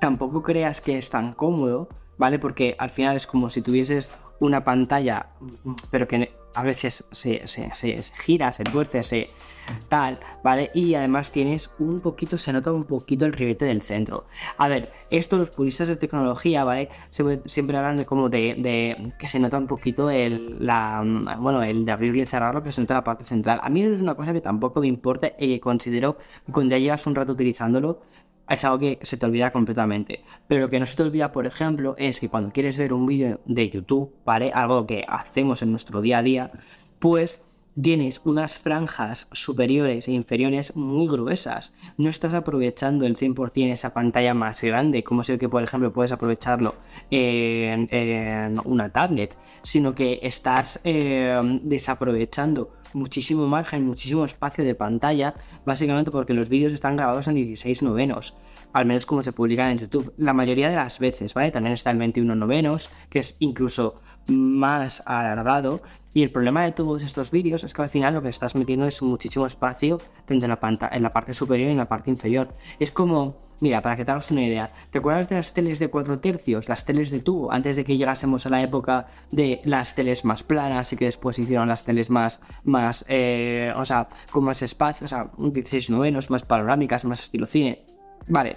tampoco 0.00 0.42
creas 0.42 0.80
que 0.80 0.96
es 0.96 1.10
tan 1.10 1.32
cómodo, 1.32 1.88
¿vale? 2.16 2.38
Porque 2.38 2.76
al 2.78 2.90
final 2.90 3.16
es 3.16 3.26
como 3.26 3.50
si 3.50 3.60
tuvieses 3.60 4.08
una 4.46 4.64
pantalla, 4.64 5.26
pero 5.90 6.06
que 6.06 6.30
a 6.54 6.62
veces 6.62 7.04
se, 7.10 7.42
gira, 8.24 8.52
se 8.52 8.64
tuerce, 8.64 9.02
se 9.02 9.30
tal, 9.88 10.18
¿vale? 10.42 10.70
Y 10.74 10.94
además 10.94 11.32
tienes 11.32 11.70
un 11.78 12.00
poquito, 12.00 12.38
se 12.38 12.52
nota 12.52 12.72
un 12.72 12.84
poquito 12.84 13.26
el 13.26 13.32
ribete 13.32 13.64
del 13.64 13.82
centro. 13.82 14.26
A 14.56 14.68
ver, 14.68 14.92
esto 15.10 15.36
los 15.36 15.50
puristas 15.50 15.88
de 15.88 15.96
tecnología, 15.96 16.64
¿vale? 16.64 16.90
Siempre 17.46 17.76
hablan 17.76 17.96
de 17.96 18.06
como 18.06 18.28
de, 18.28 19.12
que 19.18 19.26
se 19.26 19.40
nota 19.40 19.58
un 19.58 19.66
poquito 19.66 20.10
el, 20.10 20.64
la, 20.64 21.02
bueno, 21.38 21.62
el 21.62 21.84
de 21.84 21.92
abrir 21.92 22.16
y 22.16 22.26
cerrarlo 22.26 22.62
que 22.62 22.72
se 22.72 22.80
nota 22.80 22.94
la 22.94 23.04
parte 23.04 23.24
central. 23.24 23.58
A 23.62 23.68
mí 23.68 23.82
es 23.82 24.00
una 24.00 24.14
cosa 24.14 24.32
que 24.32 24.40
tampoco 24.40 24.80
me 24.80 24.86
importa 24.86 25.32
y 25.38 25.54
que 25.54 25.60
considero 25.60 26.16
que 26.46 26.52
cuando 26.52 26.76
ya 26.76 26.78
llevas 26.78 27.06
un 27.06 27.16
rato 27.16 27.32
utilizándolo, 27.32 28.00
es 28.48 28.64
algo 28.64 28.78
que 28.78 28.98
se 29.02 29.16
te 29.16 29.26
olvida 29.26 29.52
completamente. 29.52 30.22
Pero 30.46 30.62
lo 30.62 30.70
que 30.70 30.80
no 30.80 30.86
se 30.86 30.96
te 30.96 31.02
olvida, 31.02 31.32
por 31.32 31.46
ejemplo, 31.46 31.94
es 31.98 32.20
que 32.20 32.28
cuando 32.28 32.52
quieres 32.52 32.76
ver 32.76 32.92
un 32.92 33.06
vídeo 33.06 33.40
de 33.46 33.70
YouTube, 33.70 34.14
¿vale? 34.24 34.52
Algo 34.52 34.86
que 34.86 35.04
hacemos 35.08 35.62
en 35.62 35.70
nuestro 35.70 36.00
día 36.00 36.18
a 36.18 36.22
día, 36.22 36.52
pues 36.98 37.42
tienes 37.80 38.20
unas 38.24 38.56
franjas 38.58 39.28
superiores 39.32 40.06
e 40.08 40.12
inferiores 40.12 40.76
muy 40.76 41.08
gruesas. 41.08 41.74
No 41.96 42.08
estás 42.08 42.34
aprovechando 42.34 43.06
el 43.06 43.16
100% 43.16 43.72
esa 43.72 43.92
pantalla 43.92 44.34
más 44.34 44.62
grande, 44.62 45.02
como 45.02 45.24
sé 45.24 45.38
que, 45.38 45.48
por 45.48 45.62
ejemplo, 45.62 45.92
puedes 45.92 46.12
aprovecharlo 46.12 46.76
en, 47.10 47.88
una 48.64 48.90
tablet, 48.90 49.36
sino 49.62 49.94
que 49.94 50.20
estás 50.22 50.80
eh, 50.84 51.38
desaprovechando 51.62 52.70
muchísimo 52.94 53.46
margen, 53.46 53.84
muchísimo 53.84 54.24
espacio 54.24 54.64
de 54.64 54.74
pantalla, 54.74 55.34
básicamente 55.66 56.10
porque 56.10 56.32
los 56.32 56.48
vídeos 56.48 56.72
están 56.72 56.96
grabados 56.96 57.28
en 57.28 57.34
16 57.34 57.82
novenos, 57.82 58.36
al 58.74 58.86
menos 58.86 59.06
como 59.06 59.22
se 59.22 59.32
publican 59.32 59.70
en 59.70 59.78
YouTube. 59.78 60.12
La 60.18 60.34
mayoría 60.34 60.68
de 60.68 60.76
las 60.76 60.98
veces, 60.98 61.32
¿vale? 61.32 61.52
También 61.52 61.74
está 61.74 61.92
el 61.92 61.98
21 61.98 62.34
novenos, 62.34 62.90
que 63.08 63.20
es 63.20 63.36
incluso 63.38 63.94
más 64.26 65.02
alargado. 65.06 65.80
Y 66.12 66.22
el 66.22 66.30
problema 66.30 66.64
de 66.64 66.72
todos 66.72 67.04
estos 67.04 67.30
vídeos 67.30 67.62
es 67.62 67.72
que 67.72 67.82
al 67.82 67.88
final 67.88 68.14
lo 68.14 68.22
que 68.22 68.28
estás 68.28 68.56
metiendo 68.56 68.86
es 68.86 69.00
muchísimo 69.00 69.46
espacio 69.46 69.98
tanto 70.26 70.44
en 70.46 70.50
la, 70.50 70.90
en 70.90 71.02
la 71.02 71.12
parte 71.12 71.34
superior 71.34 71.68
y 71.68 71.72
en 71.72 71.78
la 71.78 71.84
parte 71.84 72.10
inferior. 72.10 72.48
Es 72.80 72.90
como, 72.90 73.36
mira, 73.60 73.80
para 73.80 73.94
que 73.94 74.04
te 74.04 74.10
hagas 74.10 74.32
una 74.32 74.42
idea, 74.42 74.68
¿te 74.90 74.98
acuerdas 74.98 75.28
de 75.28 75.36
las 75.36 75.54
teles 75.54 75.78
de 75.78 75.88
4 75.88 76.18
tercios? 76.18 76.68
Las 76.68 76.84
teles 76.84 77.12
de 77.12 77.20
tubo, 77.20 77.52
antes 77.52 77.76
de 77.76 77.84
que 77.84 77.96
llegásemos 77.96 78.44
a 78.46 78.50
la 78.50 78.60
época 78.60 79.06
de 79.30 79.60
las 79.64 79.94
teles 79.94 80.24
más 80.24 80.42
planas 80.42 80.92
y 80.92 80.96
que 80.96 81.04
después 81.04 81.38
hicieron 81.38 81.68
las 81.68 81.84
teles 81.84 82.10
más, 82.10 82.40
más 82.64 83.04
eh, 83.08 83.72
o 83.76 83.84
sea, 83.84 84.08
con 84.32 84.42
más 84.42 84.62
espacio, 84.62 85.04
o 85.04 85.08
sea, 85.08 85.30
16 85.38 85.90
novenos, 85.90 86.30
más 86.30 86.42
panorámicas, 86.42 87.04
más 87.04 87.20
estilo 87.20 87.46
cine. 87.46 87.84
Vale, 88.28 88.56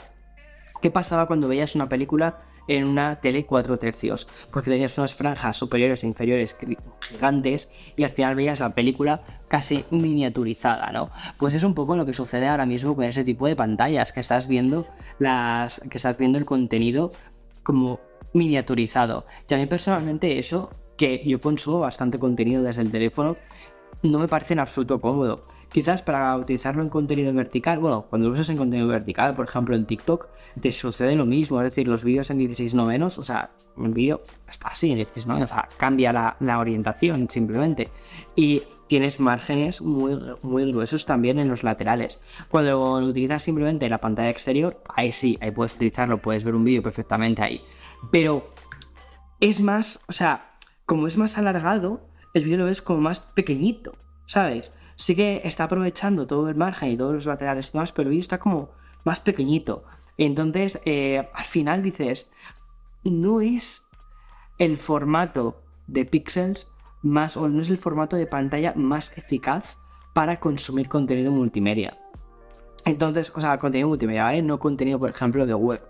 ¿qué 0.81 0.91
pasaba 0.91 1.27
cuando 1.27 1.47
veías 1.47 1.75
una 1.75 1.89
película 1.89 2.39
en 2.67 2.85
una 2.85 3.19
tele 3.21 3.45
4 3.45 3.77
tercios, 3.79 4.27
porque 4.51 4.69
tenías 4.69 4.97
unas 4.97 5.13
franjas 5.13 5.55
superiores 5.55 6.03
e 6.03 6.07
inferiores 6.07 6.57
gigantes 6.99 7.71
y 7.95 8.03
al 8.03 8.09
final 8.09 8.35
veías 8.35 8.59
la 8.59 8.75
película 8.75 9.21
casi 9.47 9.85
miniaturizada, 9.89 10.91
¿no? 10.91 11.09
Pues 11.39 11.53
es 11.53 11.63
un 11.63 11.73
poco 11.73 11.95
lo 11.95 12.05
que 12.05 12.13
sucede 12.13 12.47
ahora 12.47 12.65
mismo 12.65 12.95
con 12.95 13.05
ese 13.05 13.23
tipo 13.23 13.47
de 13.47 13.55
pantallas, 13.55 14.11
que 14.11 14.19
estás 14.19 14.47
viendo 14.47 14.85
las 15.17 15.79
que 15.89 15.97
estás 15.97 16.17
viendo 16.17 16.37
el 16.37 16.45
contenido 16.45 17.11
como 17.63 18.01
miniaturizado. 18.33 19.25
Y 19.49 19.53
a 19.53 19.57
mí 19.57 19.65
personalmente 19.65 20.37
eso 20.37 20.69
que 20.97 21.23
yo 21.25 21.39
consumo 21.39 21.79
bastante 21.79 22.19
contenido 22.19 22.63
desde 22.63 22.81
el 22.81 22.91
teléfono 22.91 23.37
no 24.03 24.19
me 24.19 24.27
parece 24.27 24.53
en 24.53 24.59
absoluto 24.59 24.99
cómodo. 25.01 25.45
Quizás 25.71 26.01
para 26.01 26.35
utilizarlo 26.37 26.81
en 26.81 26.89
contenido 26.89 27.33
vertical, 27.33 27.79
bueno, 27.79 28.05
cuando 28.09 28.27
lo 28.27 28.33
usas 28.33 28.49
en 28.49 28.57
contenido 28.57 28.87
vertical, 28.87 29.35
por 29.35 29.45
ejemplo 29.45 29.75
en 29.75 29.85
TikTok, 29.85 30.27
te 30.59 30.71
sucede 30.71 31.15
lo 31.15 31.25
mismo, 31.25 31.59
es 31.61 31.65
decir, 31.65 31.87
los 31.87 32.03
vídeos 32.03 32.29
en 32.29 32.37
16 32.37 32.73
novenos, 32.73 33.17
o 33.17 33.23
sea, 33.23 33.51
el 33.77 33.93
vídeo 33.93 34.21
está 34.47 34.69
así 34.69 34.91
en 34.91 34.97
16 34.97 35.27
novenos, 35.27 35.51
o 35.51 35.53
sea, 35.53 35.67
cambia 35.77 36.11
la, 36.39 36.59
orientación 36.59 37.29
simplemente. 37.29 37.89
Y 38.35 38.63
tienes 38.87 39.19
márgenes 39.19 39.81
muy, 39.81 40.17
muy 40.41 40.71
gruesos 40.71 41.05
también 41.05 41.39
en 41.39 41.49
los 41.49 41.63
laterales. 41.63 42.23
Cuando 42.49 43.01
lo 43.01 43.07
utilizas 43.07 43.43
simplemente 43.43 43.85
en 43.85 43.91
la 43.91 43.97
pantalla 43.97 44.29
exterior, 44.29 44.81
ahí 44.95 45.11
sí, 45.11 45.37
ahí 45.41 45.51
puedes 45.51 45.75
utilizarlo, 45.75 46.19
puedes 46.19 46.43
ver 46.43 46.55
un 46.55 46.63
vídeo 46.63 46.81
perfectamente 46.81 47.43
ahí. 47.43 47.61
Pero 48.11 48.49
es 49.41 49.59
más, 49.59 49.99
o 50.07 50.13
sea, 50.13 50.57
como 50.85 51.05
es 51.05 51.17
más 51.17 51.37
alargado, 51.37 52.06
el 52.37 52.43
vídeo 52.43 52.59
lo 52.59 52.65
ves 52.65 52.81
como 52.81 53.01
más 53.01 53.19
pequeñito, 53.19 53.95
¿sabes? 54.25 54.71
Sí 54.95 55.15
que 55.15 55.41
está 55.43 55.65
aprovechando 55.65 56.27
todo 56.27 56.49
el 56.49 56.55
margen 56.55 56.89
y 56.89 56.97
todos 56.97 57.13
los 57.13 57.25
laterales 57.25 57.69
y 57.69 57.73
demás, 57.73 57.91
pero 57.91 58.07
el 58.07 58.11
vídeo 58.11 58.21
está 58.21 58.39
como 58.39 58.69
más 59.03 59.19
pequeñito. 59.19 59.83
Entonces, 60.17 60.81
eh, 60.85 61.29
al 61.33 61.45
final 61.45 61.83
dices, 61.83 62.31
no 63.03 63.41
es 63.41 63.87
el 64.57 64.77
formato 64.77 65.61
de 65.87 66.05
pixels 66.05 66.71
más, 67.01 67.37
o 67.37 67.47
no 67.49 67.61
es 67.61 67.69
el 67.69 67.77
formato 67.77 68.15
de 68.15 68.25
pantalla 68.25 68.73
más 68.75 69.15
eficaz 69.17 69.77
para 70.13 70.39
consumir 70.39 70.89
contenido 70.89 71.31
multimedia. 71.31 71.97
Entonces, 72.85 73.31
o 73.35 73.41
sea, 73.41 73.57
contenido 73.57 73.89
multimedia, 73.89 74.23
¿vale? 74.23 74.41
No 74.41 74.59
contenido, 74.59 74.97
por 74.99 75.09
ejemplo, 75.09 75.45
de 75.45 75.53
web 75.53 75.81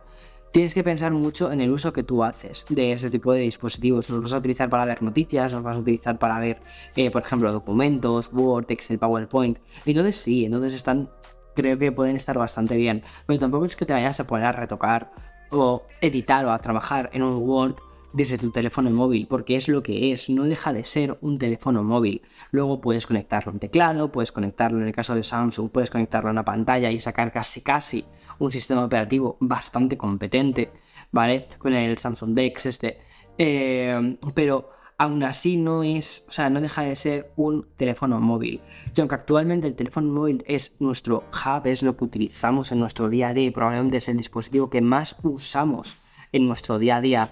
tienes 0.58 0.74
que 0.74 0.84
pensar 0.84 1.12
mucho 1.12 1.52
en 1.52 1.62
el 1.62 1.70
uso 1.70 1.94
que 1.94 2.02
tú 2.02 2.24
haces 2.24 2.66
de 2.70 2.92
este 2.92 3.12
tipo 3.12 3.32
de 3.32 3.42
dispositivos. 3.42 4.10
Los 4.10 4.24
vas 4.24 4.34
a 4.34 4.38
utilizar 4.40 4.68
para 4.68 4.86
ver 4.86 5.04
noticias, 5.04 5.54
los 5.54 5.62
vas 5.62 5.76
a 5.76 5.80
utilizar 5.82 6.18
para 6.18 6.40
ver, 6.40 6.64
eh, 6.96 7.12
por 7.12 7.22
ejemplo, 7.22 7.54
documentos, 7.54 8.32
Word, 8.34 8.66
Excel, 8.72 8.98
PowerPoint. 8.98 9.60
Entonces 9.86 10.16
sí, 10.16 10.46
entonces 10.46 10.74
están, 10.74 11.12
creo 11.56 11.78
que 11.78 11.92
pueden 11.92 12.16
estar 12.16 12.36
bastante 12.40 12.76
bien. 12.76 13.04
Pero 13.28 13.38
tampoco 13.38 13.66
es 13.66 13.76
que 13.76 13.86
te 13.86 13.94
vayas 13.94 14.20
a 14.20 14.26
poner 14.26 14.48
a 14.48 14.52
retocar 14.52 15.12
o 15.52 15.84
editar 16.02 16.44
o 16.44 16.52
a 16.52 16.58
trabajar 16.58 17.12
en 17.14 17.22
un 17.22 17.38
Word 17.38 17.76
desde 18.18 18.40
tu 18.40 18.50
teléfono 18.50 18.90
móvil, 18.90 19.28
porque 19.28 19.56
es 19.56 19.68
lo 19.68 19.84
que 19.84 20.12
es, 20.12 20.28
no 20.28 20.46
deja 20.46 20.74
de 20.74 20.84
ser 20.84 21.20
un 21.22 21.38
teléfono 21.38 21.84
móvil. 21.84 22.24
Luego 22.50 22.82
puedes 22.82 23.06
conectarlo 23.06 23.52
a 23.52 23.54
un 23.54 23.60
teclado, 23.60 24.12
puedes 24.12 24.32
conectarlo 24.32 24.82
en 24.82 24.88
el 24.88 24.94
caso 24.94 25.14
de 25.14 25.22
Samsung, 25.22 25.70
puedes 25.70 25.92
conectarlo 25.92 26.30
a 26.30 26.32
una 26.32 26.44
pantalla 26.44 26.90
y 26.90 27.00
sacar 27.00 27.32
casi 27.32 27.62
casi 27.62 28.06
un 28.40 28.50
sistema 28.50 28.84
operativo 28.84 29.38
bastante 29.40 29.98
competente, 29.98 30.72
¿vale? 31.12 31.48
Con 31.60 31.74
el 31.74 31.98
Samsung 32.00 32.34
Dex 32.34 32.66
este. 32.66 32.98
Eh, 33.38 34.18
pero 34.34 34.72
aún 34.98 35.22
así 35.24 35.56
no 35.56 35.84
es, 35.84 36.26
o 36.28 36.32
sea, 36.32 36.50
no 36.50 36.60
deja 36.60 36.82
de 36.82 36.96
ser 36.96 37.32
un 37.36 37.68
teléfono 37.78 38.20
móvil. 38.20 38.62
Y 38.96 39.00
aunque 39.00 39.14
actualmente 39.14 39.68
el 39.68 39.76
teléfono 39.76 40.12
móvil 40.12 40.44
es 40.48 40.76
nuestro 40.80 41.26
hub, 41.32 41.68
es 41.68 41.84
lo 41.84 41.96
que 41.96 42.04
utilizamos 42.04 42.72
en 42.72 42.80
nuestro 42.80 43.10
día 43.10 43.28
a 43.28 43.34
día 43.36 43.46
y 43.46 43.52
probablemente 43.52 43.98
es 43.98 44.10
el 44.10 44.18
dispositivo 44.18 44.72
que 44.72 44.82
más 44.82 45.16
usamos 45.22 45.98
en 46.32 46.48
nuestro 46.48 46.80
día 46.80 46.96
a 46.96 47.02
día 47.02 47.30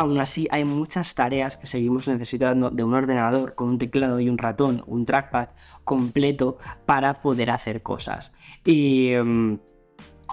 Aún 0.00 0.18
así, 0.18 0.48
hay 0.50 0.64
muchas 0.64 1.14
tareas 1.14 1.58
que 1.58 1.66
seguimos 1.66 2.08
necesitando 2.08 2.70
de 2.70 2.82
un 2.82 2.94
ordenador 2.94 3.54
con 3.54 3.68
un 3.68 3.76
teclado 3.76 4.18
y 4.18 4.30
un 4.30 4.38
ratón, 4.38 4.82
un 4.86 5.04
trackpad 5.04 5.48
completo 5.84 6.56
para 6.86 7.20
poder 7.20 7.50
hacer 7.50 7.82
cosas. 7.82 8.34
Y 8.64 9.08
em, 9.10 9.58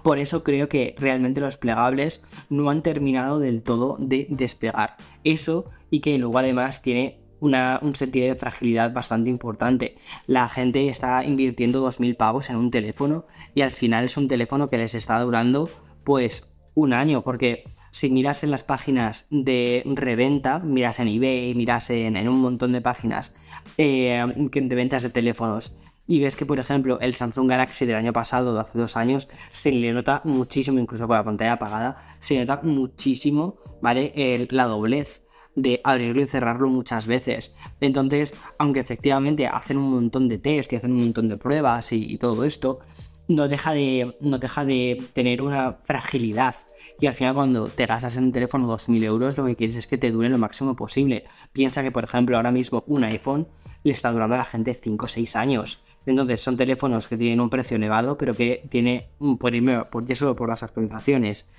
por 0.05 0.19
eso 0.19 0.41
creo 0.41 0.69
que 0.69 0.95
realmente 0.97 1.41
los 1.41 1.57
plegables 1.57 2.23
no 2.49 2.69
han 2.69 2.81
terminado 2.81 3.39
del 3.39 3.61
todo 3.61 3.97
de 3.99 4.27
despegar. 4.29 4.95
Eso 5.25 5.69
y 5.91 5.99
que 5.99 6.17
luego 6.17 6.37
además 6.37 6.81
tiene 6.81 7.19
un 7.41 7.93
sentido 7.93 8.27
de 8.27 8.35
fragilidad 8.35 8.93
bastante 8.93 9.29
importante. 9.29 9.97
La 10.27 10.47
gente 10.47 10.87
está 10.87 11.25
invirtiendo 11.25 11.85
2.000 11.85 12.15
pavos 12.15 12.49
en 12.49 12.55
un 12.55 12.71
teléfono 12.71 13.25
y 13.53 13.63
al 13.63 13.71
final 13.71 14.05
es 14.05 14.15
un 14.15 14.29
teléfono 14.29 14.69
que 14.69 14.77
les 14.77 14.95
está 14.95 15.19
durando 15.19 15.69
pues 16.05 16.55
un 16.73 16.93
año 16.93 17.21
porque 17.21 17.65
si 17.91 18.09
miras 18.09 18.43
en 18.43 18.51
las 18.51 18.63
páginas 18.63 19.27
de 19.29 19.83
reventa, 19.85 20.59
miras 20.59 20.99
en 20.99 21.07
eBay, 21.07 21.55
miras 21.55 21.89
en, 21.89 22.27
un 22.27 22.41
montón 22.41 22.73
de 22.73 22.81
páginas 22.81 23.35
eh, 23.77 24.25
de 24.35 24.75
ventas 24.75 25.03
de 25.03 25.09
teléfonos, 25.09 25.75
y 26.07 26.21
ves 26.21 26.35
que, 26.35 26.45
por 26.45 26.59
ejemplo, 26.59 26.99
el 27.01 27.15
Samsung 27.15 27.49
Galaxy 27.49 27.85
del 27.85 27.97
año 27.97 28.13
pasado, 28.13 28.53
de 28.53 28.61
hace 28.61 28.79
dos 28.79 28.95
años, 28.95 29.27
se 29.51 29.71
le 29.73 29.91
nota 29.91 30.21
muchísimo, 30.23 30.79
incluso 30.79 31.05
con 31.05 31.17
la 31.17 31.23
pantalla 31.23 31.53
apagada, 31.53 32.15
se 32.19 32.39
nota 32.39 32.61
muchísimo, 32.63 33.57
¿vale? 33.81 34.47
la 34.51 34.65
doblez 34.65 35.27
de 35.57 35.81
abrirlo 35.83 36.21
y 36.21 36.27
cerrarlo 36.27 36.69
muchas 36.69 37.07
veces. 37.07 37.55
Entonces, 37.81 38.33
aunque 38.57 38.79
efectivamente 38.79 39.47
hacen 39.47 39.77
un 39.77 39.91
montón 39.91 40.29
de 40.29 40.37
test 40.37 40.71
y 40.71 40.77
hacen 40.77 40.91
un 40.91 40.99
montón 40.99 41.27
de 41.27 41.37
pruebas 41.37 41.91
y, 41.91 42.17
todo 42.19 42.45
esto, 42.45 42.79
no 43.27 43.47
deja, 43.49 43.73
de, 43.73 44.15
no 44.21 44.37
deja 44.37 44.63
de 44.63 45.03
tener 45.13 45.41
una 45.41 45.73
fragilidad. 45.83 46.55
Y 46.99 47.05
al 47.05 47.13
final 47.13 47.35
cuando 47.35 47.67
te 47.67 47.85
gastas 47.85 48.17
en 48.17 48.25
un 48.25 48.31
teléfono 48.31 48.67
2.000 48.67 49.03
euros, 49.03 49.37
lo 49.37 49.45
que 49.45 49.55
quieres 49.55 49.75
es 49.75 49.87
que 49.87 49.97
te 49.97 50.11
dure 50.11 50.29
lo 50.29 50.37
máximo 50.37 50.75
posible. 50.75 51.25
Piensa 51.53 51.83
que, 51.83 51.91
por 51.91 52.03
ejemplo, 52.03 52.37
ahora 52.37 52.51
mismo 52.51 52.83
un 52.87 53.03
iPhone 53.03 53.47
le 53.83 53.91
está 53.91 54.11
durando 54.11 54.35
a 54.35 54.39
la 54.39 54.45
gente 54.45 54.73
5 54.73 55.05
o 55.05 55.07
6 55.07 55.35
años. 55.35 55.83
Entonces 56.05 56.41
son 56.41 56.57
teléfonos 56.57 57.07
que 57.07 57.17
tienen 57.17 57.41
un 57.41 57.49
precio 57.49 57.77
elevado, 57.77 58.17
pero 58.17 58.33
que 58.33 58.65
tiene, 58.69 59.09
por 59.39 60.05
ya 60.05 60.15
solo 60.15 60.35
por 60.35 60.49
las 60.49 60.63
actualizaciones, 60.63 61.51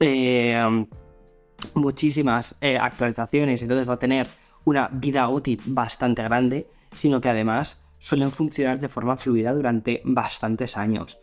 eh, 0.00 0.86
muchísimas 1.74 2.56
eh, 2.60 2.78
actualizaciones, 2.78 3.62
entonces 3.62 3.88
va 3.88 3.94
a 3.94 3.98
tener 3.98 4.28
una 4.64 4.88
vida 4.88 5.28
útil 5.28 5.60
bastante 5.66 6.22
grande, 6.22 6.66
sino 6.92 7.20
que 7.20 7.28
además 7.28 7.86
suelen 7.98 8.30
funcionar 8.30 8.78
de 8.78 8.88
forma 8.88 9.16
fluida 9.16 9.52
durante 9.52 10.00
bastantes 10.04 10.76
años. 10.76 11.18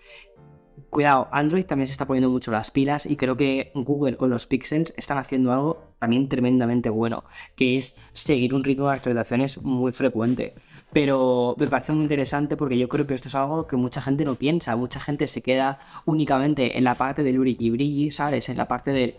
Cuidado, 0.89 1.27
Android 1.31 1.65
también 1.65 1.87
se 1.87 1.91
está 1.91 2.05
poniendo 2.07 2.29
mucho 2.29 2.49
las 2.49 2.71
pilas 2.71 3.05
y 3.05 3.17
creo 3.17 3.35
que 3.35 3.71
Google 3.75 4.15
con 4.15 4.29
los 4.29 4.47
Pixels 4.47 4.93
están 4.95 5.17
haciendo 5.17 5.51
algo 5.51 5.83
también 5.99 6.29
tremendamente 6.29 6.89
bueno, 6.89 7.25
que 7.55 7.77
es 7.77 7.95
seguir 8.13 8.53
un 8.53 8.63
ritmo 8.63 8.87
de 8.87 8.95
actualizaciones 8.95 9.61
muy 9.63 9.91
frecuente. 9.91 10.53
Pero 10.93 11.55
me 11.57 11.67
parece 11.67 11.91
muy 11.91 12.03
interesante 12.03 12.55
porque 12.55 12.77
yo 12.77 12.87
creo 12.87 13.05
que 13.05 13.15
esto 13.15 13.27
es 13.27 13.35
algo 13.35 13.67
que 13.67 13.75
mucha 13.75 14.01
gente 14.01 14.23
no 14.23 14.35
piensa, 14.35 14.75
mucha 14.75 14.99
gente 14.99 15.27
se 15.27 15.41
queda 15.41 15.79
únicamente 16.05 16.77
en 16.77 16.85
la 16.85 16.95
parte 16.95 17.21
del 17.21 17.39
brilli 17.39 17.69
brilli, 17.69 18.11
¿sabes? 18.11 18.47
En 18.47 18.57
la 18.57 18.67
parte 18.67 18.91
del 18.91 19.15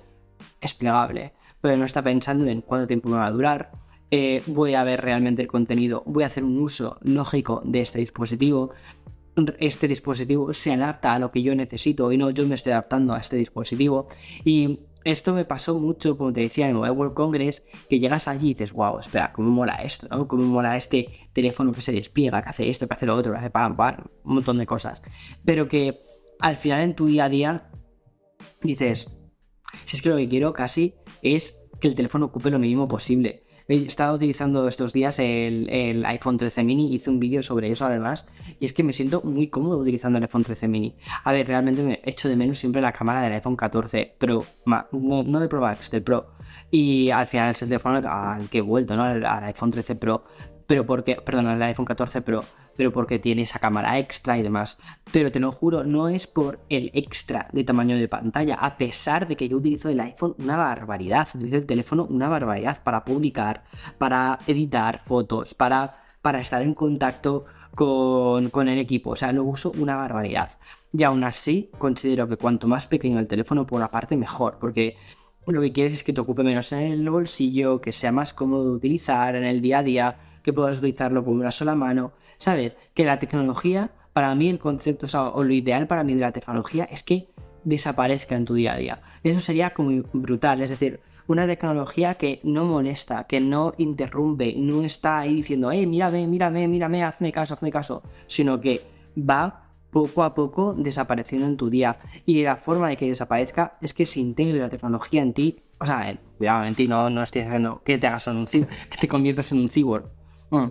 es 0.60 0.74
plegable, 0.74 1.32
pero 1.60 1.76
no 1.76 1.84
está 1.84 2.02
pensando 2.02 2.46
en 2.46 2.62
cuánto 2.62 2.86
tiempo 2.86 3.08
me 3.08 3.16
va 3.16 3.26
a 3.26 3.30
durar, 3.30 3.70
eh, 4.10 4.42
voy 4.46 4.74
a 4.74 4.84
ver 4.84 5.02
realmente 5.02 5.42
el 5.42 5.48
contenido, 5.48 6.02
voy 6.06 6.24
a 6.24 6.28
hacer 6.28 6.42
un 6.42 6.58
uso 6.58 6.96
lógico 7.02 7.60
de 7.64 7.82
este 7.82 7.98
dispositivo, 7.98 8.70
este 9.58 9.88
dispositivo 9.88 10.52
se 10.52 10.72
adapta 10.72 11.14
a 11.14 11.18
lo 11.18 11.30
que 11.30 11.42
yo 11.42 11.54
necesito 11.54 12.12
y 12.12 12.18
no 12.18 12.30
yo 12.30 12.46
me 12.46 12.54
estoy 12.54 12.72
adaptando 12.72 13.14
a 13.14 13.18
este 13.18 13.36
dispositivo 13.36 14.08
y 14.44 14.80
esto 15.04 15.32
me 15.32 15.44
pasó 15.44 15.78
mucho, 15.78 16.18
como 16.18 16.32
te 16.32 16.40
decía, 16.40 16.68
en 16.68 16.76
el 16.76 16.90
World 16.90 17.14
Congress, 17.14 17.64
que 17.88 17.98
llegas 17.98 18.28
allí 18.28 18.50
y 18.50 18.54
dices, 18.54 18.72
wow, 18.72 18.98
espera, 18.98 19.32
¿cómo 19.32 19.50
mola 19.50 19.76
esto? 19.76 20.06
¿no? 20.10 20.28
¿Cómo 20.28 20.44
mola 20.44 20.76
este 20.76 21.30
teléfono 21.32 21.72
que 21.72 21.80
se 21.80 21.92
despliega, 21.92 22.42
que 22.42 22.50
hace 22.50 22.68
esto, 22.68 22.86
que 22.86 22.94
hace 22.94 23.06
lo 23.06 23.16
otro, 23.16 23.32
que 23.32 23.38
hace 23.38 23.50
pam, 23.50 23.76
pam, 23.76 24.04
un 24.24 24.34
montón 24.34 24.58
de 24.58 24.66
cosas? 24.66 25.02
Pero 25.44 25.68
que 25.68 26.00
al 26.40 26.56
final 26.56 26.82
en 26.82 26.94
tu 26.94 27.06
día 27.06 27.24
a 27.24 27.28
día 27.28 27.70
dices, 28.62 29.10
si 29.84 29.96
es 29.96 30.02
que 30.02 30.08
lo 30.08 30.16
que 30.16 30.28
quiero 30.28 30.52
casi 30.52 30.94
es 31.22 31.58
que 31.80 31.88
el 31.88 31.94
teléfono 31.94 32.26
ocupe 32.26 32.50
lo 32.50 32.58
mínimo 32.58 32.88
posible. 32.88 33.44
He 33.70 33.84
estado 33.84 34.14
utilizando 34.14 34.66
estos 34.66 34.94
días 34.94 35.18
el, 35.18 36.02
iPhone 36.06 36.38
13 36.38 36.64
mini, 36.64 36.94
hice 36.94 37.10
un 37.10 37.20
vídeo 37.20 37.42
sobre 37.42 37.70
eso 37.70 37.84
además, 37.84 38.26
y 38.58 38.64
es 38.64 38.72
que 38.72 38.82
me 38.82 38.94
siento 38.94 39.20
muy 39.22 39.48
cómodo 39.48 39.76
utilizando 39.76 40.16
el 40.16 40.24
iPhone 40.24 40.42
13 40.42 40.68
mini. 40.68 40.96
A 41.24 41.32
ver, 41.32 41.46
realmente 41.46 41.82
me 41.82 42.00
echo 42.02 42.30
de 42.30 42.36
menos 42.36 42.56
siempre 42.56 42.80
la 42.80 42.92
cámara 42.92 43.20
del 43.20 43.34
iPhone 43.34 43.56
14 43.56 44.14
Pro, 44.16 44.42
no, 44.64 45.22
no 45.22 45.38
de 45.38 45.48
Pro 45.48 45.60
Max, 45.60 45.90
Pro. 46.02 46.28
Y 46.70 47.10
al 47.10 47.26
final 47.26 47.50
es 47.50 47.60
el 47.60 47.68
teléfono 47.68 48.00
al 48.08 48.48
que 48.48 48.58
he 48.58 48.62
vuelto, 48.62 48.96
¿no? 48.96 49.04
al 49.04 49.44
iPhone 49.44 49.70
13 49.70 49.96
Pro 49.96 50.24
pero 50.68 50.84
porque, 50.84 51.16
perdón, 51.16 51.48
el 51.48 51.62
iPhone 51.62 51.86
14 51.86 52.20
Pro, 52.20 52.44
pero 52.76 52.92
porque 52.92 53.18
tiene 53.18 53.40
esa 53.40 53.58
cámara 53.58 53.98
extra 53.98 54.36
y 54.36 54.42
demás. 54.42 54.78
Pero 55.10 55.32
te 55.32 55.40
lo 55.40 55.50
juro, 55.50 55.82
no 55.82 56.10
es 56.10 56.26
por 56.26 56.60
el 56.68 56.90
extra 56.92 57.48
de 57.54 57.64
tamaño 57.64 57.96
de 57.96 58.06
pantalla, 58.06 58.56
a 58.56 58.76
pesar 58.76 59.26
de 59.26 59.34
que 59.34 59.48
yo 59.48 59.56
utilizo 59.56 59.88
el 59.88 59.98
iPhone 59.98 60.34
una 60.38 60.58
barbaridad, 60.58 61.26
utilizo 61.34 61.56
el 61.56 61.64
teléfono 61.64 62.04
una 62.04 62.28
barbaridad 62.28 62.82
para 62.82 63.02
publicar, 63.02 63.64
para 63.96 64.38
editar 64.46 65.00
fotos, 65.02 65.54
para, 65.54 66.02
para 66.20 66.42
estar 66.42 66.60
en 66.60 66.74
contacto 66.74 67.46
con, 67.74 68.50
con, 68.50 68.68
el 68.68 68.78
equipo. 68.78 69.12
O 69.12 69.16
sea, 69.16 69.32
lo 69.32 69.44
uso 69.44 69.72
una 69.78 69.96
barbaridad. 69.96 70.58
Y 70.92 71.02
aún 71.02 71.24
así, 71.24 71.70
considero 71.78 72.28
que 72.28 72.36
cuanto 72.36 72.68
más 72.68 72.86
pequeño 72.86 73.18
el 73.18 73.26
teléfono, 73.26 73.66
por 73.66 73.78
una 73.78 73.90
parte, 73.90 74.18
mejor. 74.18 74.58
Porque 74.60 74.98
lo 75.46 75.62
que 75.62 75.72
quieres 75.72 75.94
es 75.94 76.04
que 76.04 76.12
te 76.12 76.20
ocupe 76.20 76.42
menos 76.42 76.72
en 76.72 76.92
el 76.92 77.08
bolsillo, 77.08 77.80
que 77.80 77.90
sea 77.90 78.12
más 78.12 78.34
cómodo 78.34 78.64
de 78.64 78.76
utilizar 78.76 79.34
en 79.34 79.44
el 79.44 79.62
día 79.62 79.78
a 79.78 79.82
día 79.82 80.18
que 80.48 80.52
puedas 80.54 80.78
utilizarlo 80.78 81.22
con 81.22 81.34
una 81.34 81.50
sola 81.50 81.74
mano. 81.74 82.12
Saber 82.38 82.74
que 82.94 83.04
la 83.04 83.18
tecnología, 83.18 83.90
para 84.14 84.34
mí 84.34 84.48
el 84.48 84.58
concepto, 84.58 85.06
o, 85.34 85.44
lo 85.44 85.52
ideal 85.52 85.86
para 85.86 86.04
mí 86.04 86.14
de 86.14 86.20
la 86.20 86.32
tecnología 86.32 86.84
es 86.90 87.02
que 87.02 87.28
desaparezca 87.64 88.34
en 88.34 88.46
tu 88.46 88.54
día 88.54 88.72
a 88.72 88.76
día. 88.78 89.02
Eso 89.22 89.40
sería 89.40 89.74
como 89.74 90.02
brutal, 90.14 90.62
es 90.62 90.70
decir, 90.70 91.00
una 91.26 91.46
tecnología 91.46 92.14
que 92.14 92.40
no 92.44 92.64
molesta, 92.64 93.24
que 93.24 93.40
no 93.40 93.74
interrumpe, 93.76 94.54
no 94.56 94.82
está 94.84 95.18
ahí 95.18 95.34
diciendo, 95.34 95.70
eh, 95.70 95.86
mírame, 95.86 96.26
mírame, 96.26 96.66
mírame, 96.66 97.04
hazme 97.04 97.30
caso, 97.30 97.52
hazme 97.52 97.70
caso, 97.70 98.02
sino 98.26 98.58
que 98.58 98.80
va 99.18 99.68
poco 99.90 100.22
a 100.22 100.34
poco 100.34 100.72
desapareciendo 100.72 101.46
en 101.46 101.58
tu 101.58 101.68
día. 101.68 101.98
Y 102.24 102.42
la 102.42 102.56
forma 102.56 102.88
de 102.88 102.96
que 102.96 103.06
desaparezca 103.06 103.76
es 103.82 103.92
que 103.92 104.06
se 104.06 104.20
integre 104.20 104.60
la 104.60 104.70
tecnología 104.70 105.20
en 105.20 105.34
ti. 105.34 105.60
O 105.78 105.84
sea, 105.84 106.18
cuidado, 106.38 106.64
en 106.64 106.74
ti 106.74 106.88
no, 106.88 107.10
no 107.10 107.22
estoy 107.22 107.42
diciendo 107.42 107.82
que 107.84 107.98
te 107.98 108.06
hagas 108.06 108.26
un 108.28 108.46
que 108.46 108.96
te 108.98 109.08
conviertas 109.08 109.52
en 109.52 109.58
un 109.58 109.68
cyborg. 109.68 110.17
Mm. 110.50 110.68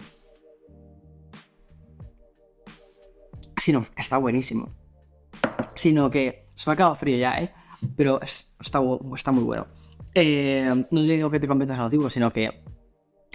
No, 3.71 3.85
está 3.97 4.17
buenísimo. 4.17 4.69
Sino 5.75 6.09
que 6.09 6.45
se 6.55 6.69
me 6.69 6.73
ha 6.73 6.75
quedado 6.77 6.95
frío 6.95 7.17
ya, 7.17 7.33
¿eh? 7.35 7.53
Pero 7.95 8.19
está, 8.21 8.81
muy 8.81 9.43
bueno. 9.43 9.67
Eh, 10.13 10.83
no 10.89 11.01
digo 11.01 11.29
que 11.29 11.39
te 11.39 11.47
conviertas 11.47 11.77
en 11.77 11.83
antiguo, 11.83 12.09
sino 12.09 12.31
que 12.31 12.63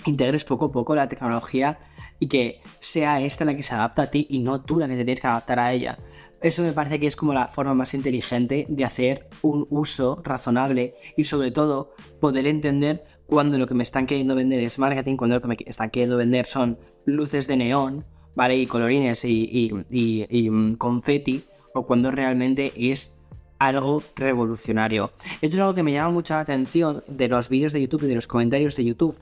integres 0.06 0.44
poco 0.44 0.66
a 0.66 0.72
poco 0.72 0.96
la 0.96 1.08
tecnología 1.08 1.78
y 2.18 2.28
que 2.28 2.60
sea 2.80 3.20
esta 3.20 3.44
la 3.44 3.54
que 3.54 3.62
se 3.62 3.74
adapta 3.74 4.02
a 4.02 4.10
ti 4.10 4.26
y 4.30 4.40
no 4.40 4.62
tú 4.62 4.78
la 4.78 4.88
que 4.88 4.94
te 4.94 5.04
tienes 5.04 5.20
que 5.20 5.26
adaptar 5.28 5.60
a 5.60 5.72
ella. 5.72 5.98
Eso 6.40 6.62
me 6.62 6.72
parece 6.72 6.98
que 6.98 7.06
es 7.06 7.14
como 7.14 7.32
la 7.32 7.48
forma 7.48 7.74
más 7.74 7.94
inteligente 7.94 8.66
de 8.68 8.84
hacer 8.84 9.28
un 9.42 9.66
uso 9.70 10.20
razonable 10.24 10.96
y 11.16 11.24
sobre 11.24 11.52
todo 11.52 11.94
poder 12.20 12.46
entender 12.46 13.04
cuando 13.32 13.56
lo 13.56 13.66
que 13.66 13.72
me 13.72 13.82
están 13.82 14.06
queriendo 14.06 14.34
vender 14.34 14.60
es 14.60 14.78
marketing, 14.78 15.16
cuando 15.16 15.36
lo 15.36 15.40
que 15.40 15.48
me 15.48 15.56
están 15.64 15.88
queriendo 15.88 16.18
vender 16.18 16.44
son 16.44 16.76
luces 17.06 17.46
de 17.46 17.56
neón, 17.56 18.04
¿vale? 18.34 18.58
Y 18.58 18.66
colorines 18.66 19.24
y, 19.24 19.72
y, 19.88 20.50
mm, 20.50 20.74
confeti, 20.74 21.42
o 21.72 21.86
cuando 21.86 22.10
realmente 22.10 22.74
es 22.76 23.16
algo 23.58 24.02
revolucionario. 24.16 25.12
Esto 25.40 25.56
es 25.56 25.60
algo 25.60 25.72
que 25.74 25.82
me 25.82 25.92
llama 25.92 26.10
mucha 26.10 26.40
atención 26.40 27.02
de 27.08 27.28
los 27.28 27.48
vídeos 27.48 27.72
de 27.72 27.80
YouTube 27.80 28.02
y 28.02 28.08
de 28.08 28.16
los 28.16 28.26
comentarios 28.26 28.76
de 28.76 28.84
YouTube. 28.84 29.16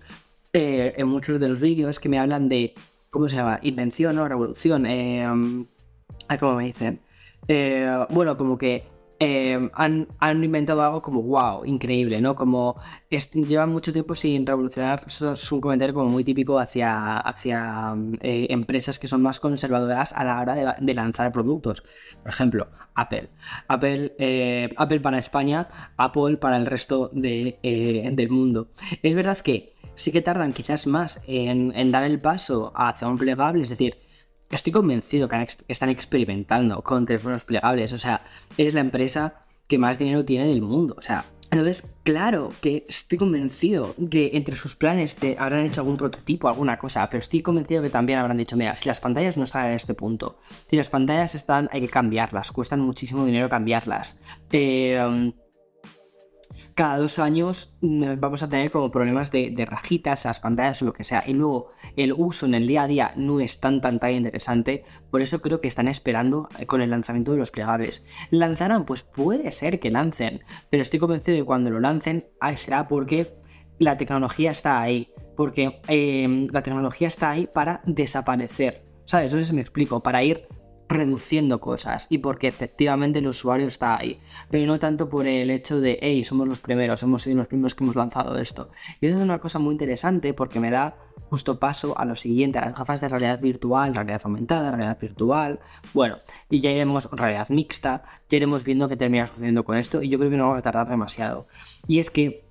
Eh, 0.53 0.93
en 0.97 1.07
muchos 1.07 1.39
de 1.39 1.49
los 1.49 1.61
vídeos 1.61 2.01
que 2.01 2.09
me 2.09 2.19
hablan 2.19 2.49
de, 2.49 2.75
¿cómo 3.11 3.29
se 3.29 3.37
llama? 3.37 3.61
Invención 3.63 4.19
o 4.19 4.27
revolución. 4.27 4.87
Eh, 4.87 5.25
mm, 5.25 5.63
¿Cómo 6.41 6.57
me 6.57 6.65
dicen? 6.65 6.99
Eh, 7.47 8.07
bueno, 8.11 8.37
como 8.37 8.59
que 8.59 8.83
eh, 9.23 9.71
han, 9.75 10.07
inventado 10.43 10.83
algo 10.83 11.03
como 11.03 11.21
wow, 11.21 11.67
increíble, 11.67 12.23
¿no? 12.23 12.35
Como 12.35 12.81
llevan 13.11 13.71
mucho 13.71 13.93
tiempo 13.93 14.15
sin 14.15 14.47
revolucionar, 14.47 15.05
eso 15.07 15.33
es 15.33 15.53
un 15.53 15.61
comentario 15.61 15.95
como 15.95 16.09
muy 16.09 16.25
típico 16.25 16.59
hacia, 16.59 17.19
hacia 17.19 17.95
eh, 18.23 18.47
empresas 18.49 18.99
que 18.99 19.09
son 19.09 19.21
más 19.21 19.39
conservadoras 19.39 20.15
a 20.15 20.25
la 20.25 20.41
hora 20.41 20.77
de, 20.81 20.95
lanzar 20.95 21.33
productos. 21.33 21.83
Por 22.23 22.31
ejemplo, 22.31 22.69
Apple. 22.95 23.29
Apple, 23.69 24.15
eh, 24.19 24.71
Apple 24.79 25.01
para 25.01 25.19
España, 25.19 25.69
Apple 25.99 26.39
para 26.39 26.57
el 26.57 26.65
resto 26.65 27.11
del 27.13 28.29
mundo. 28.31 28.69
Es 29.03 29.15
verdad 29.15 29.37
que 29.37 29.75
sí 29.95 30.13
que 30.13 30.23
tardan 30.23 30.55
quizás 30.55 30.87
más 30.87 31.21
en 31.27 31.93
dar 31.93 32.05
el 32.05 32.21
paso 32.23 32.73
hacia 32.75 33.07
un 33.07 33.19
plegable, 33.19 33.65
es 33.65 33.69
decir, 33.69 33.99
estoy 34.51 34.73
convencido 34.73 35.29
que 35.29 35.47
están 35.69 35.89
experimentando 35.89 36.83
con 36.83 37.07
teléfonos 37.07 37.45
plegables. 37.45 37.93
O 37.93 37.99
sea, 37.99 38.23
es 38.57 38.75
la 38.75 38.81
empresa 38.81 39.45
que 39.67 39.79
más 39.79 39.99
dinero 39.99 40.25
tiene 40.25 40.47
del 40.47 40.63
mundo. 40.63 40.97
O 40.99 41.03
sea, 41.03 41.25
entonces, 41.51 41.91
claro 42.05 42.53
que 42.61 42.87
estoy 42.89 43.19
convencido 43.19 43.95
que 44.11 44.31
entre 44.35 44.55
sus 44.55 44.77
planes 44.77 45.17
habrán 45.39 45.67
hecho 45.67 45.81
algún 45.81 45.97
prototipo, 45.97 46.49
alguna 46.49 46.79
cosa, 46.79 47.09
pero 47.09 47.19
estoy 47.19 47.43
convencido 47.43 47.83
que 47.83 47.91
también 47.91 48.21
habrán 48.21 48.37
dicho, 48.37 48.57
mira, 48.57 48.77
si 48.77 48.89
las 48.89 49.01
pantallas 49.01 49.37
no 49.37 49.45
están 49.45 49.67
en 49.67 49.73
este 49.73 49.95
punto, 49.95 50.39
si 50.69 50.77
las 50.77 50.89
pantallas 50.89 51.35
están, 51.35 51.69
hay 51.73 51.81
que 51.81 51.89
cambiarlas, 51.89 52.53
cuestan 52.53 52.81
muchísimo 52.81 53.25
dinero 53.25 53.49
cambiarlas. 53.49 54.21
Eh, 54.53 55.33
cada 56.81 56.97
dos 56.97 57.19
años 57.19 57.77
mm, 57.83 58.15
vamos 58.21 58.43
a 58.43 58.49
tener 58.49 58.71
como 58.71 58.91
problemas 58.91 59.31
de, 59.31 59.67
rajitas, 59.69 60.25
las 60.25 60.41
pantallas 60.41 60.81
o 60.81 60.87
lo 60.87 60.95
que 60.95 61.05
sea. 61.05 61.23
Y 61.27 61.35
luego 61.35 61.73
el 61.95 62.15
uso 62.15 62.47
en 62.47 62.55
el 62.55 62.67
día 62.67 62.85
a 62.85 62.87
día 62.87 63.13
no 63.17 63.41
es 63.41 63.61
tan 63.61 63.83
tan 63.83 63.99
tan 63.99 64.13
interesante. 64.13 64.85
Por 65.11 65.21
eso 65.21 65.43
creo 65.43 65.61
que 65.61 65.69
están 65.69 65.89
esperando 65.89 66.49
eh, 66.59 66.65
con 66.65 66.81
el 66.81 66.89
lanzamiento 66.89 67.33
de 67.33 67.39
los 67.39 67.51
plegables. 67.51 68.07
¿Lanzarán? 68.31 68.87
Pues 68.87 69.03
puede 69.03 69.53
ser 69.53 69.79
que 69.79 69.91
lancen. 69.91 70.41
Pero 70.71 70.81
estoy 70.81 70.99
convencido 70.99 71.35
de 71.35 71.43
que 71.43 71.47
cuando 71.47 71.69
lo 71.69 71.81
lancen 71.81 72.25
será 72.57 72.89
porque 72.89 73.27
la 73.79 73.99
tecnología 73.99 74.51
está 74.51 74.81
ahí. 74.81 75.13
Porque 75.37 75.83
em, 75.87 76.47
la 76.51 76.63
tecnología 76.63 77.09
está 77.09 77.29
ahí 77.29 77.47
para 77.47 77.83
desaparecer. 77.85 78.87
¿sabes? 79.05 79.47
Si 79.47 79.55
me 79.55 79.61
explico, 79.61 80.03
para 80.03 80.25
ir 80.25 80.49
reduciendo 80.91 81.61
cosas 81.61 82.09
y 82.11 82.19
porque 82.19 82.49
efectivamente 82.49 83.21
el 83.21 83.29
usuario 83.29 83.69
está 83.69 83.97
ahí, 83.97 84.21
pero 84.51 84.67
no 84.67 84.79
tanto 84.79 85.09
por 85.09 85.27
el 85.27 85.51
hecho 85.51 85.81
de, 85.81 85.99
hey, 86.03 86.25
somos 86.25 86.49
los 86.49 86.61
primeros, 86.61 87.03
hemos 87.03 87.23
sido 87.23 87.37
los 87.37 87.47
primeros 87.47 87.75
que 87.75 87.85
hemos 87.85 87.97
lanzado 87.97 88.37
esto. 88.37 88.71
Y 89.01 89.07
eso 89.07 89.17
es 89.17 89.23
una 89.23 89.39
cosa 89.39 89.59
muy 89.59 89.73
interesante 89.73 90.35
porque 90.35 90.61
me 90.61 90.71
da 90.71 90.97
justo 91.31 91.61
paso 91.61 91.97
a 91.97 92.05
lo 92.05 92.17
siguiente, 92.17 92.59
a 92.59 92.67
las 92.67 92.75
gafas 92.75 93.01
de 93.01 93.09
realidad 93.09 93.41
virtual, 93.41 93.95
realidad 93.95 94.21
aumentada, 94.25 94.73
realidad 94.73 94.99
virtual, 95.01 95.61
bueno, 95.95 96.19
y 96.49 96.61
ya 96.61 96.71
iremos 96.71 97.09
realidad 97.13 97.49
mixta, 97.51 98.03
ya 98.29 98.37
iremos 98.37 98.65
viendo 98.65 98.89
qué 98.89 98.97
termina 98.97 99.29
sucediendo 99.29 99.65
con 99.65 99.77
esto 99.77 100.03
y 100.03 100.09
yo 100.09 100.19
creo 100.19 100.31
que 100.31 100.37
no 100.37 100.49
vamos 100.49 100.59
a 100.59 100.63
tardar 100.63 100.89
demasiado. 100.89 101.47
Y 101.87 102.01
es 102.01 102.11
que 102.11 102.45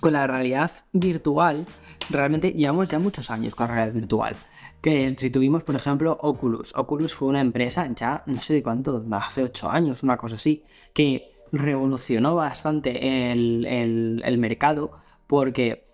con 0.00 0.14
la 0.14 0.26
realidad 0.26 0.70
virtual, 0.92 1.66
realmente 2.08 2.52
llevamos 2.52 2.88
ya 2.88 2.98
muchos 2.98 3.30
años 3.30 3.54
con 3.54 3.68
la 3.68 3.74
realidad 3.74 3.94
virtual. 3.94 4.36
Que 4.80 5.14
si 5.16 5.30
tuvimos, 5.30 5.62
por 5.62 5.76
ejemplo, 5.76 6.18
Oculus. 6.20 6.74
Oculus 6.74 7.14
fue 7.14 7.28
una 7.28 7.40
empresa 7.40 7.86
ya, 7.94 8.22
no 8.26 8.40
sé 8.40 8.54
de 8.54 8.62
cuánto, 8.62 9.04
hace 9.12 9.42
8 9.42 9.70
años, 9.70 10.02
una 10.02 10.16
cosa 10.16 10.36
así, 10.36 10.64
que 10.94 11.32
revolucionó 11.52 12.34
bastante 12.34 13.32
el, 13.32 14.22
el 14.24 14.38
mercado 14.38 14.92
porque 15.26 15.89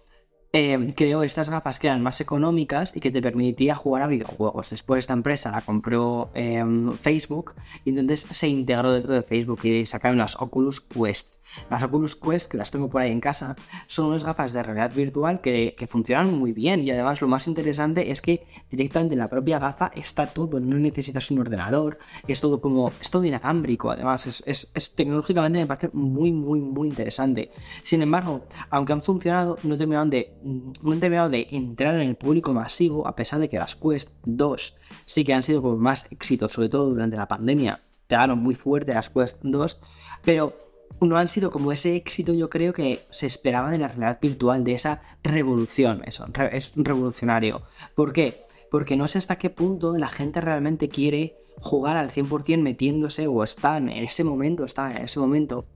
eh, 0.59 0.95
creó 0.97 1.23
estas 1.23 1.51
gafas 1.51 1.79
que 1.79 1.87
eran 1.87 2.03
más 2.03 2.23
económicas 2.23 2.97
y 2.97 3.01
que 3.01 3.11
te 3.11 3.21
permitía 3.21 3.75
jugar 3.75 4.05
a 4.05 4.07
videojuegos. 4.07 4.71
Después 4.71 5.01
esta 5.01 5.13
empresa 5.13 5.51
la 5.51 5.61
compró 5.61 6.31
em, 6.33 6.93
Facebook 6.93 7.53
y 7.85 7.91
entonces 7.91 8.27
se 8.31 8.49
integró 8.49 8.91
dentro 8.93 9.13
de 9.13 9.23
Facebook 9.23 9.61
y 9.65 9.85
sacaron 9.85 10.17
las 10.17 10.41
Oculus 10.41 10.81
Quest. 10.81 11.35
Las 11.71 11.83
Oculus 11.83 12.17
Quest, 12.17 12.51
que 12.51 12.57
las 12.57 12.71
tengo 12.71 12.89
por 12.89 13.03
ahí 13.03 13.13
en 13.13 13.21
casa, 13.21 13.55
son 13.87 14.07
unas 14.07 14.25
gafas 14.25 14.55
de 14.55 14.63
realidad 14.63 14.95
virtual 14.95 15.43
que, 15.43 15.75
funcionan 15.87 16.37
muy 16.37 16.53
bien 16.53 16.81
y 16.81 16.91
además 16.91 17.21
lo 17.21 17.29
más 17.29 17.47
interesante 17.47 18.11
es 18.11 18.23
que 18.23 18.47
directamente 18.71 19.15
en 19.15 19.21
la 19.21 19.29
propia 19.29 19.59
gafa 19.59 19.93
está 19.95 20.27
todo, 20.27 20.59
no 20.59 20.77
necesitas 20.79 21.31
un 21.31 21.39
ordenador, 21.39 21.99
es 22.27 22.41
todo 22.41 22.61
como, 22.61 22.91
es 23.01 23.11
todo 23.11 23.25
inalámbrico, 23.25 23.91
además 23.91 24.27
es, 24.27 24.43
es, 24.75 24.95
tecnológicamente 24.97 25.61
me 25.61 25.67
parece 25.67 25.91
muy, 25.93 26.33
muy, 26.33 26.61
muy 26.61 26.89
interesante. 26.89 27.51
Sin 27.83 28.03
embargo, 28.03 28.47
aunque 28.71 28.95
han 28.95 29.03
funcionado, 29.03 29.59
no 29.63 29.77
terminaron 29.77 30.11
de 30.11 30.35
no 30.47 30.93
han 30.93 31.01
terminado 31.01 31.29
de 31.29 31.49
entrar 31.51 31.95
en 31.97 32.09
el 32.09 32.17
público 32.17 32.53
masivo, 32.53 33.07
a 33.07 33.17
pesar 33.17 33.41
de 33.41 33.49
que 33.49 33.59
las 33.59 33.75
Quest 33.75 34.11
2 34.25 34.79
sí 35.05 35.25
que 35.25 35.35
han 35.35 35.43
sido 35.43 35.61
como 35.61 35.77
más 35.77 36.11
éxitos, 36.13 36.53
sobre 36.53 36.69
todo 36.69 36.91
durante 36.91 37.17
la 37.17 37.27
pandemia. 37.27 37.81
Pegaron 38.07 38.39
muy 38.39 38.55
fuerte 38.55 38.95
las 38.95 39.11
Quest 39.11 39.39
2, 39.43 39.81
pero 40.25 40.57
no 41.01 41.17
han 41.17 41.29
sido 41.29 41.51
como 41.51 41.73
ese 41.73 41.97
éxito, 41.97 42.33
yo 42.33 42.49
creo 42.49 42.73
que 42.73 43.01
se 43.11 43.27
esperaba 43.27 43.71
de 43.71 43.79
la 43.79 43.89
realidad 43.89 44.19
virtual, 44.21 44.63
de 44.63 44.75
esa 44.75 45.03
revolución. 45.23 46.03
Eso, 46.07 46.27
es 46.53 46.73
revolucionario. 46.77 47.63
¿Por 47.95 48.13
qué? 48.13 48.45
Porque 48.71 48.97
no 48.97 49.09
sé 49.09 49.19
hasta 49.19 49.37
qué 49.37 49.51
punto 49.51 49.97
la 49.97 50.09
gente 50.09 50.41
realmente 50.41 50.89
quiere 50.89 51.37
jugar 51.59 51.97
al 51.97 52.11
100% 52.11 52.61
metiéndose 52.61 53.27
o 53.27 53.43
están 53.43 53.89
en 53.89 54.05
ese 54.05 54.23
momento, 54.23 54.65
está 54.65 54.97
en 54.97 55.05
ese 55.05 55.19
momento 55.19 55.67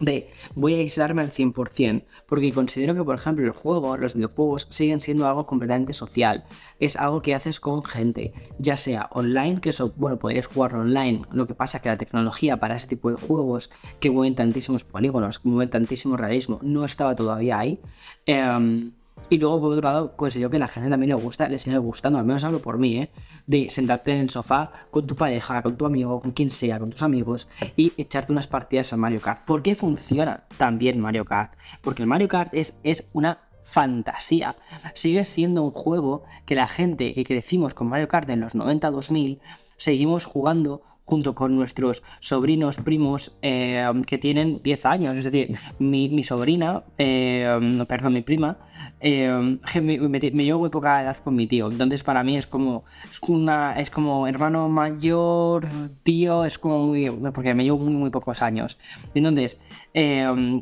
de 0.00 0.30
voy 0.54 0.74
a 0.74 0.78
aislarme 0.78 1.22
al 1.22 1.32
100%, 1.32 2.04
porque 2.26 2.52
considero 2.52 2.94
que, 2.94 3.04
por 3.04 3.14
ejemplo, 3.14 3.44
el 3.44 3.52
juego, 3.52 3.96
los 3.96 4.14
videojuegos 4.14 4.66
siguen 4.70 5.00
siendo 5.00 5.26
algo 5.26 5.46
completamente 5.46 5.92
social. 5.92 6.44
Es 6.80 6.96
algo 6.96 7.22
que 7.22 7.34
haces 7.34 7.60
con 7.60 7.82
gente, 7.84 8.32
ya 8.58 8.76
sea 8.76 9.08
online, 9.12 9.60
que 9.60 9.70
eso, 9.70 9.92
bueno, 9.96 10.18
podrías 10.18 10.46
jugarlo 10.46 10.80
online. 10.80 11.22
Lo 11.32 11.46
que 11.46 11.54
pasa 11.54 11.78
es 11.78 11.82
que 11.82 11.88
la 11.88 11.98
tecnología 11.98 12.58
para 12.58 12.76
ese 12.76 12.88
tipo 12.88 13.10
de 13.10 13.16
juegos 13.16 13.70
que 14.00 14.10
mueven 14.10 14.34
tantísimos 14.34 14.84
polígonos, 14.84 15.38
que 15.38 15.48
mueven 15.48 15.70
tantísimo 15.70 16.16
realismo, 16.16 16.58
no 16.62 16.84
estaba 16.84 17.14
todavía 17.16 17.58
ahí. 17.58 17.80
Em, 18.26 18.92
y 19.28 19.38
luego, 19.38 19.60
por 19.60 19.72
otro 19.72 19.82
lado, 19.82 20.16
considero 20.16 20.50
que 20.50 20.56
a 20.56 20.60
la 20.60 20.68
gente 20.68 20.88
también 20.88 21.08
le 21.08 21.14
gusta, 21.14 21.48
le 21.48 21.58
sigue 21.58 21.78
gustando, 21.78 22.18
al 22.18 22.24
menos 22.24 22.44
hablo 22.44 22.60
por 22.60 22.78
mí, 22.78 22.98
¿eh? 22.98 23.10
De 23.46 23.70
sentarte 23.70 24.12
en 24.12 24.18
el 24.18 24.30
sofá 24.30 24.70
con 24.90 25.06
tu 25.06 25.16
pareja, 25.16 25.62
con 25.62 25.76
tu 25.76 25.84
amigo, 25.86 26.20
con 26.20 26.30
quien 26.32 26.50
sea, 26.50 26.78
con 26.78 26.90
tus 26.90 27.02
amigos 27.02 27.48
y 27.76 27.92
echarte 27.96 28.32
unas 28.32 28.46
partidas 28.46 28.92
a 28.92 28.96
Mario 28.96 29.20
Kart. 29.20 29.44
¿Por 29.44 29.62
qué 29.62 29.74
funciona 29.74 30.44
tan 30.56 30.78
bien 30.78 31.00
Mario 31.00 31.24
Kart? 31.24 31.54
Porque 31.80 32.02
el 32.02 32.08
Mario 32.08 32.28
Kart 32.28 32.54
es, 32.54 32.78
es 32.84 33.08
una 33.12 33.40
fantasía. 33.62 34.56
Sigue 34.94 35.24
siendo 35.24 35.64
un 35.64 35.72
juego 35.72 36.24
que 36.44 36.54
la 36.54 36.68
gente 36.68 37.12
que 37.12 37.24
crecimos 37.24 37.74
con 37.74 37.88
Mario 37.88 38.06
Kart 38.06 38.28
en 38.30 38.40
los 38.40 38.54
90-2000 38.54 39.40
seguimos 39.76 40.24
jugando 40.24 40.82
junto 41.06 41.36
con 41.36 41.54
nuestros 41.54 42.02
sobrinos, 42.18 42.78
primos 42.78 43.38
eh, 43.40 43.88
que 44.06 44.18
tienen 44.18 44.60
10 44.62 44.86
años. 44.86 45.16
Es 45.16 45.24
decir, 45.24 45.56
mi, 45.78 46.22
sobrina, 46.24 46.82
eh, 46.98 47.84
perdón, 47.88 48.14
mi 48.14 48.22
prima, 48.22 48.58
eh, 49.00 49.58
me, 49.80 50.44
llevo 50.44 50.58
muy 50.58 50.68
poca 50.68 51.02
edad 51.02 51.16
con 51.18 51.36
mi 51.36 51.46
tío. 51.46 51.70
Entonces, 51.70 52.02
para 52.02 52.24
mí 52.24 52.36
es 52.36 52.48
como, 52.48 52.84
es, 53.08 53.20
una, 53.22 53.78
es 53.78 53.88
como 53.88 54.26
hermano 54.26 54.68
mayor, 54.68 55.66
tío, 56.02 56.44
es 56.44 56.58
como 56.58 56.88
muy. 56.88 57.08
porque 57.32 57.54
me 57.54 57.62
llevo 57.62 57.78
muy, 57.78 57.94
muy 57.94 58.10
pocos 58.10 58.42
años. 58.42 58.76
Entonces, 59.14 59.60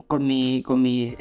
con, 0.06 0.26
mi, 0.26 0.62
con, 0.62 0.82
mi, 0.82 1.16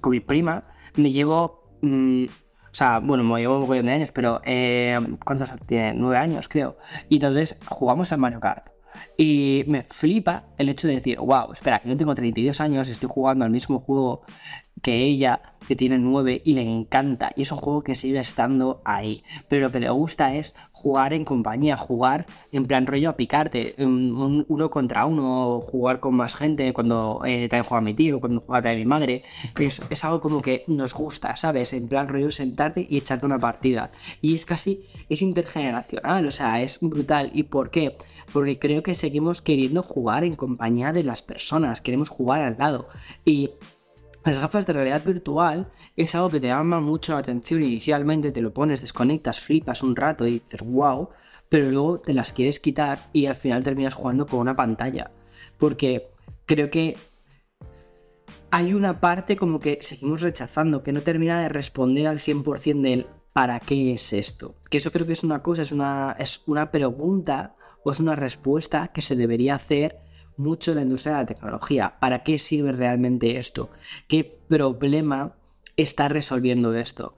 con 0.00 0.12
mi 0.12 0.20
prima, 0.20 0.64
me 0.94 1.10
llevo. 1.10 1.64
Mm, 1.82 2.26
o 2.70 2.74
sea, 2.74 3.00
bueno, 3.00 3.24
me 3.24 3.40
llevo 3.40 3.54
un 3.54 3.66
montón 3.66 3.86
de 3.86 3.92
años, 3.92 4.12
pero 4.12 4.40
eh, 4.44 4.98
¿cuántos 5.24 5.50
tiene? 5.66 5.94
Nueve 5.94 6.18
años, 6.18 6.48
creo. 6.48 6.78
Y 7.08 7.16
entonces 7.16 7.58
jugamos 7.66 8.12
al 8.12 8.18
Mario 8.18 8.40
Kart. 8.40 8.68
Y 9.16 9.64
me 9.66 9.82
flipa 9.82 10.44
el 10.58 10.68
hecho 10.68 10.88
de 10.88 10.94
decir, 10.94 11.18
wow, 11.18 11.52
espera, 11.52 11.80
que 11.80 11.88
yo 11.88 11.96
tengo 11.96 12.14
32 12.14 12.60
años, 12.60 12.88
estoy 12.88 13.08
jugando 13.10 13.44
al 13.44 13.50
mismo 13.50 13.80
juego 13.80 14.22
que 14.82 15.04
ella, 15.04 15.42
que 15.66 15.76
tiene 15.76 15.98
9 15.98 16.42
y 16.44 16.54
le 16.54 16.62
encanta. 16.62 17.32
Y 17.36 17.42
es 17.42 17.52
un 17.52 17.58
juego 17.58 17.82
que 17.82 17.94
sigue 17.94 18.18
estando 18.18 18.80
ahí. 18.84 19.22
Pero 19.48 19.66
lo 19.66 19.72
que 19.72 19.80
le 19.80 19.90
gusta 19.90 20.34
es 20.34 20.54
jugar 20.72 21.12
en 21.12 21.24
compañía, 21.24 21.76
jugar 21.76 22.26
en 22.52 22.66
plan 22.66 22.86
rollo 22.86 23.10
a 23.10 23.16
picarte, 23.16 23.74
uno 23.78 24.70
contra 24.70 25.06
uno, 25.06 25.60
jugar 25.60 26.00
con 26.00 26.14
más 26.14 26.36
gente, 26.36 26.72
cuando 26.72 27.22
eh, 27.24 27.48
también 27.48 27.64
juega 27.64 27.80
mi 27.80 27.94
tío, 27.94 28.20
cuando 28.20 28.40
juega 28.40 28.62
también 28.62 28.80
mi 28.80 28.86
madre. 28.86 29.22
Es, 29.58 29.82
es 29.90 30.04
algo 30.04 30.20
como 30.20 30.42
que 30.42 30.64
nos 30.66 30.94
gusta, 30.94 31.36
¿sabes? 31.36 31.72
En 31.72 31.88
plan 31.88 32.08
rollo 32.08 32.30
sentarte 32.30 32.86
y 32.88 32.98
echarte 32.98 33.26
una 33.26 33.38
partida. 33.38 33.92
Y 34.20 34.34
es 34.34 34.44
casi, 34.44 34.84
es 35.08 35.22
intergeneracional, 35.22 36.26
o 36.26 36.30
sea, 36.30 36.60
es 36.62 36.78
brutal. 36.80 37.30
¿Y 37.34 37.44
por 37.44 37.70
qué? 37.70 37.96
Porque 38.32 38.58
creo 38.58 38.82
que 38.82 38.94
seguimos 38.94 39.42
queriendo 39.42 39.82
jugar 39.82 40.24
en 40.24 40.34
compañía 40.36 40.92
de 40.92 41.04
las 41.04 41.22
personas, 41.22 41.80
queremos 41.80 42.08
jugar 42.08 42.42
al 42.42 42.56
lado. 42.58 42.88
Y 43.24 43.50
las 44.24 44.38
gafas 44.38 44.66
de 44.66 44.72
realidad 44.72 45.02
virtual 45.04 45.70
es 45.96 46.14
algo 46.14 46.30
que 46.30 46.40
te 46.40 46.48
llama 46.48 46.80
mucho 46.80 47.12
la 47.12 47.20
atención 47.20 47.62
inicialmente, 47.62 48.32
te 48.32 48.42
lo 48.42 48.52
pones, 48.52 48.82
desconectas, 48.82 49.40
flipas 49.40 49.82
un 49.82 49.96
rato 49.96 50.26
y 50.26 50.32
dices 50.32 50.62
wow, 50.62 51.08
pero 51.48 51.70
luego 51.70 51.98
te 51.98 52.12
las 52.12 52.32
quieres 52.32 52.60
quitar 52.60 52.98
y 53.12 53.26
al 53.26 53.36
final 53.36 53.64
terminas 53.64 53.94
jugando 53.94 54.26
con 54.26 54.40
una 54.40 54.56
pantalla. 54.56 55.10
Porque 55.58 56.08
creo 56.46 56.70
que 56.70 56.96
hay 58.50 58.74
una 58.74 59.00
parte 59.00 59.36
como 59.36 59.58
que 59.58 59.78
seguimos 59.80 60.20
rechazando, 60.20 60.82
que 60.82 60.92
no 60.92 61.00
termina 61.00 61.40
de 61.42 61.48
responder 61.48 62.06
al 62.06 62.18
100% 62.18 62.80
del 62.82 63.06
¿para 63.32 63.60
qué 63.60 63.94
es 63.94 64.12
esto? 64.12 64.54
Que 64.68 64.78
eso 64.78 64.92
creo 64.92 65.06
que 65.06 65.12
es 65.12 65.24
una 65.24 65.42
cosa, 65.42 65.62
es 65.62 65.72
una, 65.72 66.16
es 66.18 66.42
una 66.46 66.70
pregunta 66.70 67.54
o 67.84 67.90
es 67.90 68.00
una 68.00 68.16
respuesta 68.16 68.88
que 68.88 69.02
se 69.02 69.16
debería 69.16 69.54
hacer 69.54 69.98
mucho 70.36 70.74
la 70.74 70.82
industria 70.82 71.14
de 71.14 71.20
la 71.20 71.26
tecnología. 71.26 71.94
¿Para 72.00 72.22
qué 72.22 72.38
sirve 72.38 72.72
realmente 72.72 73.38
esto? 73.38 73.70
¿Qué 74.08 74.40
problema 74.48 75.34
está 75.76 76.08
resolviendo 76.08 76.74
esto? 76.74 77.16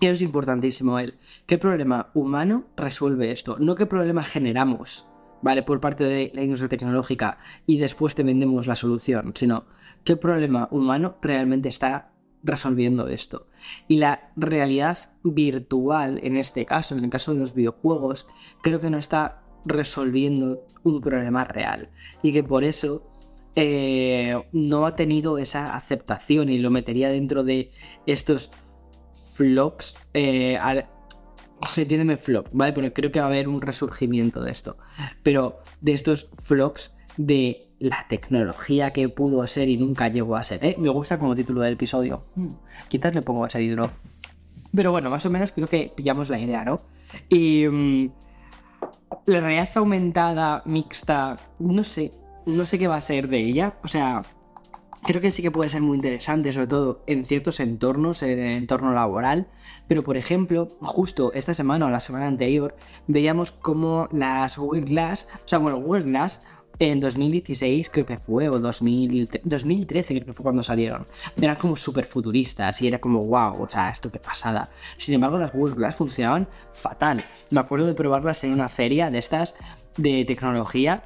Eso 0.00 0.12
es 0.12 0.22
importantísimo, 0.22 0.98
él. 0.98 1.18
¿Qué 1.46 1.58
problema 1.58 2.10
humano 2.14 2.64
resuelve 2.76 3.30
esto? 3.30 3.56
No 3.60 3.76
qué 3.76 3.86
problema 3.86 4.24
generamos, 4.24 5.08
¿vale? 5.42 5.62
Por 5.62 5.80
parte 5.80 6.04
de 6.04 6.32
la 6.34 6.42
industria 6.42 6.68
tecnológica 6.68 7.38
y 7.66 7.78
después 7.78 8.14
te 8.14 8.24
vendemos 8.24 8.66
la 8.66 8.74
solución, 8.74 9.32
sino 9.36 9.64
qué 10.02 10.16
problema 10.16 10.68
humano 10.72 11.16
realmente 11.22 11.68
está 11.68 12.12
resolviendo 12.42 13.08
esto. 13.08 13.46
Y 13.86 13.98
la 13.98 14.32
realidad 14.36 14.98
virtual, 15.22 16.18
en 16.22 16.36
este 16.36 16.66
caso, 16.66 16.96
en 16.96 17.04
el 17.04 17.10
caso 17.10 17.32
de 17.32 17.40
los 17.40 17.54
videojuegos, 17.54 18.26
creo 18.62 18.80
que 18.80 18.90
no 18.90 18.98
está 18.98 19.41
resolviendo 19.64 20.64
un 20.82 21.00
problema 21.00 21.44
real 21.44 21.88
y 22.22 22.32
que 22.32 22.42
por 22.42 22.64
eso 22.64 23.12
eh, 23.54 24.34
no 24.52 24.86
ha 24.86 24.96
tenido 24.96 25.38
esa 25.38 25.76
aceptación 25.76 26.48
y 26.48 26.58
lo 26.58 26.70
metería 26.70 27.10
dentro 27.10 27.44
de 27.44 27.70
estos 28.06 28.50
flops. 29.36 29.96
Eh, 30.14 30.58
entiéndeme 31.76 32.16
flop, 32.16 32.48
¿vale? 32.52 32.72
Porque 32.72 32.92
creo 32.92 33.12
que 33.12 33.20
va 33.20 33.26
a 33.26 33.28
haber 33.28 33.48
un 33.48 33.60
resurgimiento 33.60 34.42
de 34.42 34.50
esto. 34.50 34.76
Pero 35.22 35.60
de 35.80 35.92
estos 35.92 36.30
flops 36.40 36.96
de 37.16 37.68
la 37.78 38.06
tecnología 38.08 38.90
que 38.90 39.08
pudo 39.08 39.46
ser 39.46 39.68
y 39.68 39.76
nunca 39.76 40.08
llegó 40.08 40.36
a 40.36 40.44
ser. 40.44 40.64
¿eh? 40.64 40.76
Me 40.78 40.88
gusta 40.88 41.18
como 41.18 41.34
título 41.34 41.60
del 41.60 41.74
episodio. 41.74 42.24
Hmm, 42.34 42.48
quizás 42.88 43.14
le 43.14 43.22
pongo 43.22 43.46
ese 43.46 43.58
título. 43.58 43.90
Pero 44.74 44.90
bueno, 44.90 45.10
más 45.10 45.26
o 45.26 45.30
menos 45.30 45.52
creo 45.52 45.66
que 45.66 45.92
pillamos 45.94 46.30
la 46.30 46.40
idea, 46.40 46.64
¿no? 46.64 46.78
Y. 47.28 47.66
Mm, 47.66 48.10
la 49.26 49.40
realidad 49.40 49.70
aumentada, 49.74 50.62
mixta, 50.66 51.36
no 51.58 51.84
sé, 51.84 52.10
no 52.46 52.66
sé 52.66 52.78
qué 52.78 52.88
va 52.88 52.96
a 52.96 53.00
ser 53.00 53.28
de 53.28 53.38
ella. 53.38 53.74
O 53.82 53.88
sea, 53.88 54.22
creo 55.04 55.20
que 55.20 55.30
sí 55.30 55.42
que 55.42 55.50
puede 55.50 55.70
ser 55.70 55.82
muy 55.82 55.96
interesante, 55.96 56.52
sobre 56.52 56.66
todo 56.66 57.02
en 57.06 57.26
ciertos 57.26 57.60
entornos, 57.60 58.22
en 58.22 58.38
el 58.38 58.52
entorno 58.52 58.92
laboral. 58.92 59.48
Pero, 59.88 60.02
por 60.02 60.16
ejemplo, 60.16 60.68
justo 60.80 61.32
esta 61.32 61.54
semana 61.54 61.86
o 61.86 61.90
la 61.90 62.00
semana 62.00 62.26
anterior, 62.26 62.76
veíamos 63.06 63.52
como 63.52 64.08
las 64.12 64.58
Google 64.58 64.82
Glass, 64.82 65.28
o 65.44 65.48
sea, 65.48 65.58
bueno, 65.58 65.80
Google 65.80 66.04
en 66.90 66.98
2016 66.98 67.90
creo 67.90 68.04
que 68.04 68.18
fue, 68.18 68.48
o 68.48 68.58
2013 68.58 70.14
creo 70.14 70.26
que 70.26 70.32
fue 70.32 70.42
cuando 70.42 70.64
salieron. 70.64 71.06
Eran 71.40 71.54
como 71.54 71.76
súper 71.76 72.04
futuristas 72.04 72.82
y 72.82 72.88
era 72.88 72.98
como, 72.98 73.20
wow, 73.24 73.62
o 73.62 73.68
sea, 73.68 73.90
esto 73.90 74.10
qué 74.10 74.18
pasada. 74.18 74.68
Sin 74.96 75.14
embargo, 75.14 75.38
las 75.38 75.52
Google 75.52 75.76
Glass 75.76 75.94
funcionaban 75.94 76.48
fatal. 76.72 77.24
Me 77.50 77.60
acuerdo 77.60 77.86
de 77.86 77.94
probarlas 77.94 78.42
en 78.42 78.52
una 78.52 78.68
feria 78.68 79.10
de 79.10 79.18
estas 79.18 79.54
de 79.96 80.24
tecnología 80.24 81.04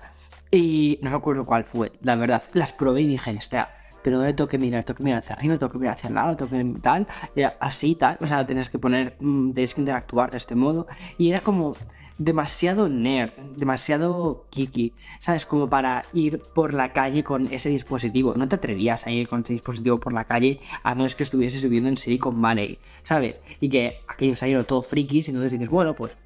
y 0.50 0.98
no 1.02 1.10
me 1.10 1.16
acuerdo 1.16 1.44
cuál 1.44 1.64
fue, 1.64 1.92
la 2.02 2.16
verdad. 2.16 2.42
Las 2.54 2.72
probé 2.72 3.02
y 3.02 3.08
dije, 3.08 3.32
espera, 3.32 3.68
pero 4.06 4.18
¿dónde 4.18 4.34
tengo 4.34 4.46
que 4.46 4.56
mirar? 4.56 4.84
Tengo 4.84 4.98
que 4.98 5.02
mirar 5.02 5.18
hacia 5.18 5.34
arriba, 5.34 5.58
tengo 5.58 5.72
que 5.72 5.78
mirar 5.78 5.94
hacia 5.96 6.06
el 6.06 6.14
lado, 6.14 6.36
tengo 6.36 6.48
que 6.52 6.80
tal, 6.80 7.08
y 7.34 7.42
así, 7.42 7.96
tal. 7.96 8.16
O 8.20 8.26
sea, 8.28 8.46
tienes 8.46 8.70
que 8.70 8.78
poner, 8.78 9.16
mm, 9.18 9.50
tienes 9.50 9.74
que 9.74 9.80
interactuar 9.80 10.30
de 10.30 10.36
este 10.36 10.54
modo. 10.54 10.86
Y 11.18 11.30
era 11.30 11.40
como 11.40 11.74
demasiado 12.16 12.88
nerd, 12.88 13.32
demasiado 13.56 14.46
kiki, 14.50 14.92
¿sabes? 15.18 15.44
Como 15.44 15.68
para 15.68 16.04
ir 16.12 16.40
por 16.54 16.72
la 16.72 16.92
calle 16.92 17.24
con 17.24 17.52
ese 17.52 17.68
dispositivo. 17.68 18.34
No 18.36 18.46
te 18.46 18.54
atrevías 18.54 19.08
a 19.08 19.10
ir 19.10 19.26
con 19.26 19.40
ese 19.40 19.54
dispositivo 19.54 19.98
por 19.98 20.12
la 20.12 20.22
calle 20.22 20.60
a 20.84 20.94
menos 20.94 21.16
que 21.16 21.24
estuviese 21.24 21.58
subiendo 21.58 21.88
en 21.88 21.96
Silicon 21.96 22.40
Valley, 22.40 22.78
¿sabes? 23.02 23.40
Y 23.60 23.68
que 23.68 24.02
aquellos 24.06 24.38
salieron 24.38 24.64
todo 24.66 24.82
frikis 24.82 25.26
entonces 25.26 25.50
dices, 25.50 25.68
bueno, 25.68 25.94
pues 25.94 26.16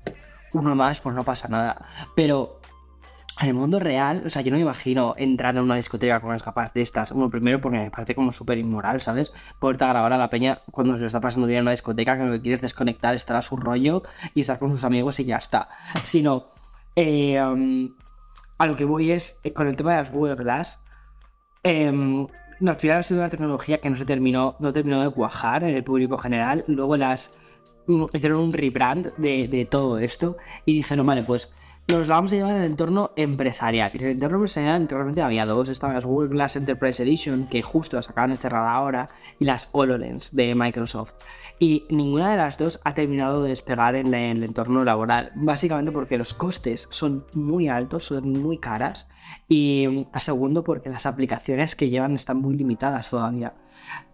uno 0.52 0.74
más, 0.74 1.00
pues 1.00 1.14
no 1.14 1.24
pasa 1.24 1.48
nada. 1.48 1.86
Pero 2.14 2.59
en 3.40 3.48
el 3.48 3.54
mundo 3.54 3.80
real, 3.80 4.22
o 4.26 4.28
sea, 4.28 4.42
yo 4.42 4.50
no 4.50 4.58
me 4.58 4.62
imagino 4.62 5.14
entrar 5.16 5.56
en 5.56 5.62
una 5.62 5.76
discoteca 5.76 6.20
con 6.20 6.30
las 6.30 6.42
capas 6.42 6.74
de 6.74 6.82
estas. 6.82 7.12
Bueno, 7.12 7.30
primero 7.30 7.58
porque 7.60 7.78
me 7.78 7.90
parece 7.90 8.14
como 8.14 8.32
súper 8.32 8.58
inmoral, 8.58 9.00
¿sabes? 9.00 9.32
Poderte 9.58 9.86
grabar 9.86 10.12
a 10.12 10.18
la 10.18 10.28
peña 10.28 10.60
cuando 10.70 10.94
se 10.94 11.00
lo 11.00 11.06
está 11.06 11.20
pasando 11.20 11.46
bien 11.46 11.58
en 11.58 11.62
una 11.62 11.70
discoteca, 11.70 12.18
que 12.18 12.24
lo 12.24 12.32
que 12.32 12.42
quieres 12.42 12.60
desconectar, 12.60 13.14
estar 13.14 13.36
a 13.36 13.42
su 13.42 13.56
rollo 13.56 14.02
y 14.34 14.42
estar 14.42 14.58
con 14.58 14.70
sus 14.70 14.84
amigos 14.84 15.18
y 15.20 15.24
ya 15.24 15.36
está. 15.36 15.70
Sino, 16.04 16.48
eh, 16.94 17.42
um, 17.42 17.94
a 18.58 18.66
lo 18.66 18.76
que 18.76 18.84
voy 18.84 19.10
es, 19.10 19.40
eh, 19.42 19.54
con 19.54 19.68
el 19.68 19.76
tema 19.76 19.92
de 19.92 19.96
las 19.96 20.12
Google 20.12 20.36
Glass, 20.36 20.84
em, 21.62 22.26
al 22.66 22.76
final 22.76 22.98
ha 22.98 23.02
sido 23.02 23.20
una 23.20 23.30
tecnología 23.30 23.78
que 23.78 23.88
no 23.88 23.96
se 23.96 24.04
terminó, 24.04 24.56
no 24.58 24.70
terminó 24.70 25.02
de 25.02 25.08
cuajar 25.08 25.64
en 25.64 25.74
el 25.74 25.82
público 25.82 26.18
general. 26.18 26.62
Luego 26.66 26.98
las 26.98 27.40
mm, 27.86 28.04
hicieron 28.12 28.40
un 28.42 28.52
rebrand 28.52 29.14
de, 29.16 29.48
de 29.48 29.64
todo 29.64 29.98
esto 29.98 30.36
y 30.66 30.74
dijeron, 30.74 31.06
vale, 31.06 31.22
pues 31.22 31.50
nos 31.90 32.08
la 32.08 32.16
vamos 32.16 32.32
a 32.32 32.36
llevar 32.36 32.56
el 32.56 32.64
entorno 32.64 33.10
empresarial. 33.16 33.90
En 33.94 34.00
el 34.04 34.10
entorno 34.12 34.36
empresarial 34.36 34.76
anteriormente 34.76 35.22
había 35.22 35.44
dos, 35.44 35.68
estaban 35.68 35.96
las 35.96 36.04
Google 36.04 36.28
Glass 36.28 36.56
Enterprise 36.56 37.02
Edition, 37.02 37.46
que 37.48 37.62
justo 37.62 37.96
las 37.96 38.08
acaban 38.08 38.30
de 38.30 38.36
cerrar 38.36 38.68
ahora, 38.68 39.08
y 39.38 39.44
las 39.44 39.68
HoloLens 39.72 40.34
de 40.34 40.54
Microsoft. 40.54 41.14
Y 41.58 41.86
ninguna 41.90 42.30
de 42.30 42.36
las 42.36 42.58
dos 42.58 42.80
ha 42.84 42.94
terminado 42.94 43.42
de 43.42 43.48
despegar 43.48 43.96
en, 43.96 44.14
el 44.14 44.44
entorno 44.44 44.84
laboral, 44.84 45.32
básicamente 45.34 45.90
porque 45.90 46.16
los 46.16 46.32
costes 46.32 46.86
son 46.90 47.26
muy 47.34 47.68
altos, 47.68 48.04
son 48.04 48.30
muy 48.32 48.58
caras, 48.58 49.08
y 49.48 50.06
a 50.12 50.20
segundo 50.20 50.62
porque 50.62 50.90
las 50.90 51.06
aplicaciones 51.06 51.74
que 51.74 51.90
llevan 51.90 52.14
están 52.14 52.40
muy 52.40 52.56
limitadas 52.56 53.10
todavía. 53.10 53.54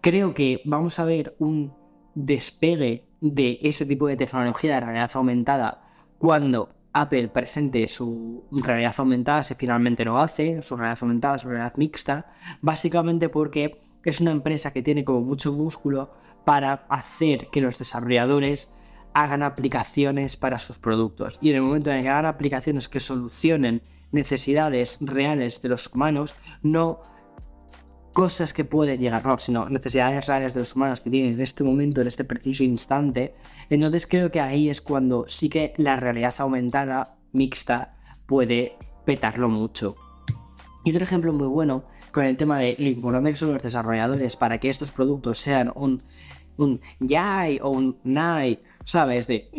Creo 0.01 0.33
que 0.33 0.61
vamos 0.65 0.97
a 0.99 1.05
ver 1.05 1.35
un 1.37 1.73
despegue 2.15 3.05
de 3.21 3.59
este 3.61 3.85
tipo 3.85 4.07
de 4.07 4.17
tecnología 4.17 4.75
de 4.75 4.79
realidad 4.79 5.11
aumentada 5.13 5.83
cuando 6.17 6.69
Apple 6.93 7.27
presente 7.27 7.87
su 7.87 8.45
realidad 8.51 8.95
aumentada, 8.97 9.43
si 9.43 9.55
finalmente 9.55 10.05
lo 10.05 10.17
hace, 10.17 10.61
su 10.61 10.75
realidad 10.75 10.99
aumentada, 11.01 11.39
su 11.39 11.49
realidad 11.49 11.73
mixta, 11.77 12.31
básicamente 12.61 13.29
porque 13.29 13.81
es 14.03 14.21
una 14.21 14.31
empresa 14.31 14.71
que 14.71 14.81
tiene 14.81 15.03
como 15.03 15.21
mucho 15.21 15.51
músculo 15.53 16.11
para 16.45 16.85
hacer 16.89 17.49
que 17.51 17.61
los 17.61 17.77
desarrolladores 17.77 18.73
hagan 19.13 19.43
aplicaciones 19.43 20.37
para 20.37 20.59
sus 20.59 20.77
productos. 20.77 21.39
Y 21.41 21.49
en 21.49 21.55
el 21.57 21.61
momento 21.61 21.91
en 21.91 22.03
que 22.03 22.09
hagan 22.09 22.25
aplicaciones 22.25 22.87
que 22.87 22.99
solucionen 22.99 23.81
necesidades 24.11 24.97
reales 25.01 25.61
de 25.61 25.69
los 25.69 25.93
humanos, 25.93 26.35
no 26.61 27.01
cosas 28.17 28.51
que 28.51 28.65
pueden 28.65 28.99
llegar, 28.99 29.23
no, 29.23 29.37
sino 29.37 29.69
necesidades 29.69 30.25
reales 30.25 30.55
de 30.55 30.61
los 30.61 30.75
humanos 30.75 31.01
que 31.01 31.11
tienen 31.11 31.35
en 31.35 31.41
este 31.41 31.63
momento, 31.63 32.01
en 32.01 32.07
este 32.07 32.23
preciso 32.23 32.63
instante. 32.63 33.35
Entonces 33.69 34.07
creo 34.07 34.31
que 34.31 34.41
ahí 34.41 34.71
es 34.71 34.81
cuando 34.81 35.25
sí 35.27 35.49
que 35.49 35.75
la 35.77 35.97
realidad 35.97 36.33
aumentada, 36.39 37.15
mixta, 37.31 37.95
puede 38.25 38.75
petarlo 39.05 39.49
mucho. 39.49 39.97
Y 40.83 40.89
otro 40.89 41.03
ejemplo 41.03 41.31
muy 41.31 41.45
bueno 41.45 41.83
con 42.11 42.25
el 42.25 42.37
tema 42.37 42.57
de 42.57 42.75
lo 42.79 42.87
importante 42.87 43.29
que 43.29 43.35
son 43.35 43.53
los 43.53 43.61
desarrolladores 43.61 44.35
para 44.35 44.59
que 44.59 44.69
estos 44.69 44.91
productos 44.91 45.37
sean 45.37 45.71
un, 45.75 46.01
un 46.57 46.81
yay 46.99 47.59
o 47.61 47.69
un 47.69 47.99
nai, 48.03 48.63
¿sabes? 48.83 49.27
De 49.27 49.51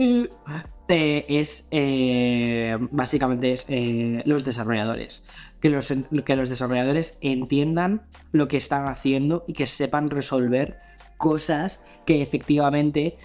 es 0.88 1.68
eh, 1.70 2.76
básicamente 2.90 3.52
es 3.52 3.66
eh, 3.68 4.22
los 4.24 4.44
desarrolladores. 4.44 5.26
Que 5.60 5.70
los, 5.70 5.92
que 6.24 6.36
los 6.36 6.48
desarrolladores 6.48 7.18
entiendan 7.20 8.06
lo 8.32 8.46
que 8.46 8.56
están 8.56 8.86
haciendo 8.86 9.44
y 9.48 9.54
que 9.54 9.66
sepan 9.66 10.08
resolver 10.10 10.78
cosas 11.16 11.84
que 12.06 12.22
efectivamente 12.22 13.18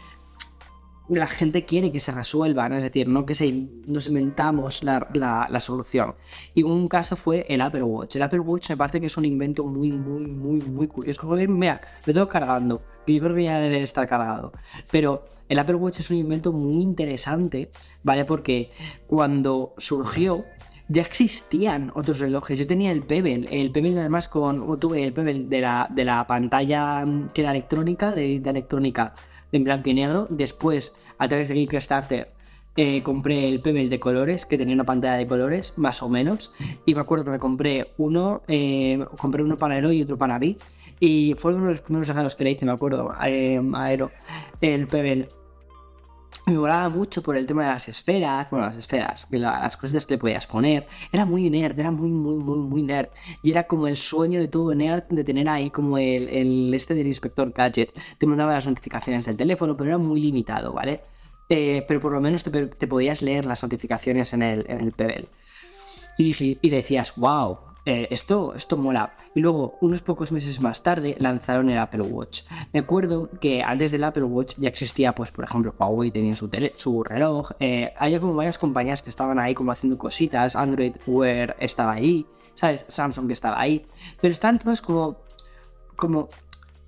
la 1.09 1.27
gente 1.27 1.65
quiere 1.65 1.91
que 1.91 1.99
se 1.99 2.11
resuelvan, 2.11 2.73
es 2.73 2.81
decir, 2.81 3.07
no 3.07 3.25
que 3.25 3.35
se, 3.35 3.51
nos 3.87 4.07
inventamos 4.07 4.83
la, 4.83 5.59
solución. 5.59 6.15
Y 6.53 6.63
un 6.63 6.87
caso 6.87 7.15
fue 7.15 7.45
el 7.49 7.61
Apple 7.61 7.83
Watch. 7.83 8.15
El 8.15 8.23
Apple 8.23 8.39
Watch 8.39 8.69
me 8.69 8.77
parece 8.77 9.01
que 9.01 9.07
es 9.07 9.17
un 9.17 9.25
invento 9.25 9.65
muy, 9.65 9.91
muy, 9.91 10.27
muy, 10.27 10.61
muy 10.61 10.87
curioso. 10.87 11.27
Mira, 11.27 11.81
lo 12.05 12.13
tengo 12.13 12.27
cargando, 12.27 12.81
y 13.05 13.15
yo 13.15 13.23
creo 13.23 13.35
que 13.35 13.43
ya 13.43 13.59
debe 13.59 13.81
estar 13.81 14.07
cargado. 14.07 14.53
Pero 14.91 15.25
el 15.49 15.59
Apple 15.59 15.75
Watch 15.75 15.99
es 15.99 16.09
un 16.09 16.17
invento 16.17 16.51
muy 16.53 16.81
interesante, 16.81 17.69
¿vale? 18.03 18.23
Porque 18.25 18.71
cuando 19.07 19.73
surgió, 19.77 20.45
ya 20.87 21.01
existían 21.01 21.91
otros 21.95 22.19
relojes. 22.19 22.59
Yo 22.59 22.67
tenía 22.67 22.91
el 22.91 23.03
Pebble, 23.03 23.47
el 23.49 23.71
Pebble 23.71 23.99
además 23.99 24.27
con, 24.27 24.79
tuve 24.79 25.03
el 25.03 25.13
Pebble 25.13 25.45
de 25.45 25.61
la, 25.61 25.87
de 25.89 26.05
la 26.05 26.25
pantalla 26.27 27.03
que 27.33 27.41
era 27.41 27.51
electrónica, 27.51 28.11
de, 28.11 28.39
de 28.39 28.49
electrónica 28.49 29.13
en 29.51 29.63
blanco 29.63 29.89
y 29.89 29.93
negro. 29.93 30.27
Después, 30.29 30.95
a 31.17 31.27
través 31.27 31.49
de 31.49 31.55
Kickstarter, 31.55 32.31
eh, 32.75 33.03
compré 33.03 33.47
el 33.47 33.61
Pebble 33.61 33.87
de 33.87 33.99
colores, 33.99 34.45
que 34.45 34.57
tenía 34.57 34.73
una 34.73 34.83
pantalla 34.83 35.15
de 35.15 35.27
colores, 35.27 35.73
más 35.77 36.01
o 36.01 36.09
menos. 36.09 36.53
Y 36.85 36.95
me 36.95 37.01
acuerdo 37.01 37.23
que 37.23 37.31
me 37.31 37.39
compré 37.39 37.91
uno, 37.97 38.41
eh, 38.47 39.05
compré 39.19 39.43
uno 39.43 39.57
para 39.57 39.75
Aero 39.75 39.91
y 39.93 40.01
otro 40.01 40.17
para 40.17 40.39
mí. 40.39 40.57
Y 40.99 41.35
fue 41.37 41.53
uno 41.53 41.65
de 41.65 41.71
los 41.71 41.81
primeros 41.81 42.07
regalos 42.07 42.35
que 42.35 42.43
le 42.43 42.51
hice, 42.51 42.65
me 42.65 42.71
acuerdo, 42.71 43.13
eh, 43.25 43.61
a 43.73 43.83
Aero, 43.83 44.11
el 44.61 44.87
Pebble 44.87 45.27
me 46.45 46.57
molaba 46.57 46.89
mucho 46.89 47.21
por 47.21 47.37
el 47.37 47.45
tema 47.45 47.63
de 47.63 47.69
las 47.69 47.87
esferas, 47.87 48.49
bueno, 48.49 48.65
las 48.65 48.77
esferas, 48.77 49.27
las 49.31 49.77
cosas 49.77 50.05
que 50.05 50.15
le 50.15 50.17
podías 50.17 50.45
poner. 50.45 50.87
Era 51.11 51.25
muy 51.25 51.49
nerd, 51.49 51.79
era 51.79 51.91
muy, 51.91 52.09
muy, 52.09 52.35
muy, 52.35 52.57
muy 52.57 52.83
nerd. 52.83 53.09
Y 53.41 53.51
era 53.51 53.63
como 53.63 53.87
el 53.87 53.95
sueño 53.95 54.39
de 54.39 54.47
todo 54.47 54.75
nerd 54.75 55.03
de 55.09 55.23
tener 55.23 55.47
ahí 55.47 55.69
como 55.69 55.97
el, 55.97 56.73
este 56.73 56.95
del 56.95 57.07
inspector 57.07 57.51
gadget. 57.51 57.91
Te 58.17 58.25
mandaba 58.25 58.53
las 58.53 58.67
notificaciones 58.67 59.25
del 59.25 59.37
teléfono, 59.37 59.77
pero 59.77 59.91
era 59.91 59.97
muy 59.97 60.19
limitado, 60.21 60.73
¿vale? 60.73 61.01
Eh, 61.49 61.85
pero 61.87 61.99
por 61.99 62.13
lo 62.13 62.21
menos 62.21 62.43
te, 62.43 62.87
podías 62.87 63.21
leer 63.21 63.45
las 63.45 63.63
notificaciones 63.63 64.33
en 64.33 64.41
el, 64.41 64.65
en 64.67 64.93
el. 64.97 65.27
Y, 66.17 66.57
y 66.61 66.69
decías, 66.69 67.13
wow, 67.15 67.57
eh, 67.85 68.07
esto, 68.11 68.53
esto 68.55 68.77
mola. 68.77 69.13
Y 69.35 69.41
luego, 69.41 69.77
unos 69.81 70.01
pocos 70.01 70.31
meses 70.31 70.61
más 70.61 70.83
tarde, 70.83 71.15
lanzaron 71.19 71.69
el 71.69 71.77
Apple 71.77 72.03
Watch. 72.03 72.43
Me 72.71 72.79
acuerdo 72.79 73.29
que 73.41 73.61
antes 73.61 73.91
del 73.91 74.03
Apple 74.03 74.23
Watch 74.23 74.55
ya 74.57 74.69
existía, 74.69 75.13
pues, 75.13 75.31
por 75.31 75.43
ejemplo, 75.43 75.75
Huawei 75.77 76.11
tenía 76.11 76.35
su, 76.35 77.03
reloj. 77.03 77.51
Eh, 77.59 77.93
había 77.97 78.19
como 78.19 78.35
varias 78.35 78.57
compañías 78.57 79.01
que 79.01 79.09
estaban 79.09 79.37
ahí 79.39 79.53
como 79.53 79.71
haciendo 79.71 79.97
cositas. 79.97 80.55
Android 80.55 80.93
Wear 81.05 81.55
estaba 81.59 81.93
ahí, 81.93 82.25
¿sabes? 82.55 82.85
Samsung 82.87 83.31
estaba 83.31 83.59
ahí. 83.59 83.85
Pero 84.21 84.31
están 84.31 84.59
todos 84.59 84.81
como, 84.81 85.17
como 85.95 86.29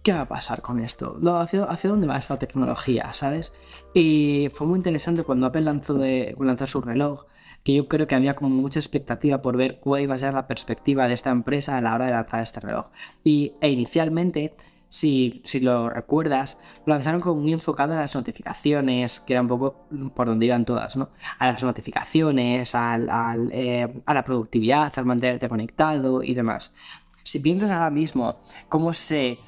¿qué 0.01 0.13
va 0.13 0.21
a 0.21 0.27
pasar 0.27 0.61
con 0.61 0.79
esto? 0.79 1.19
¿hacia, 1.39 1.63
¿hacia, 1.63 1.89
dónde 1.89 2.07
va 2.07 2.17
esta 2.17 2.37
tecnología? 2.37 3.11
¿Sabes? 3.11 3.53
Y 3.93 4.49
fue 4.53 4.67
muy 4.67 4.77
interesante 4.77 5.23
cuando 5.23 5.47
Apple 5.47 5.61
lanzó, 5.61 5.95
de, 5.95 6.35
lanzó 6.39 6.67
su 6.67 6.79
reloj 6.79 7.25
que 7.65 7.73
yo 7.73 7.87
creo 7.87 8.05
que 8.05 8.13
había 8.13 8.35
como 8.35 8.49
mucha 8.49 8.79
expectativa 8.79 9.41
por 9.41 9.57
ver 9.57 9.79
cuál 9.79 10.03
iba 10.03 10.13
a 10.13 10.19
ser 10.19 10.35
la 10.35 10.45
perspectiva 10.45 11.07
de 11.07 11.15
esta 11.15 11.31
empresa 11.31 11.75
a 11.75 11.81
la 11.81 11.95
hora 11.95 12.05
de 12.05 12.11
lanzar 12.11 12.41
este 12.41 12.59
reloj. 12.59 12.85
Y 13.23 13.53
e 13.59 13.71
inicialmente, 13.71 14.55
si, 14.87 15.41
si 15.45 15.61
lo 15.61 15.89
recuerdas, 15.89 16.59
lo 16.85 16.93
lanzaron 16.93 17.21
como 17.21 17.41
muy 17.41 17.53
enfocado 17.53 17.93
a 17.93 18.01
las 18.01 18.13
notificaciones, 18.13 19.19
que 19.19 19.33
era 19.33 19.41
un 19.41 19.47
poco 19.47 19.87
por 20.13 20.27
donde 20.27 20.45
iban 20.45 20.63
todas, 20.63 20.95
¿no? 20.95 21.09
A 21.39 21.51
las 21.51 21.63
notificaciones, 21.63 22.75
al, 22.75 23.49
eh, 23.51 23.91
a 24.05 24.13
la 24.13 24.23
productividad, 24.23 24.93
al 24.95 25.05
mantenerte 25.05 25.49
conectado 25.49 26.21
y 26.21 26.35
demás. 26.35 26.75
Si 27.23 27.39
piensas 27.39 27.71
ahora 27.71 27.89
mismo 27.89 28.41
cómo 28.69 28.93
se 28.93 29.39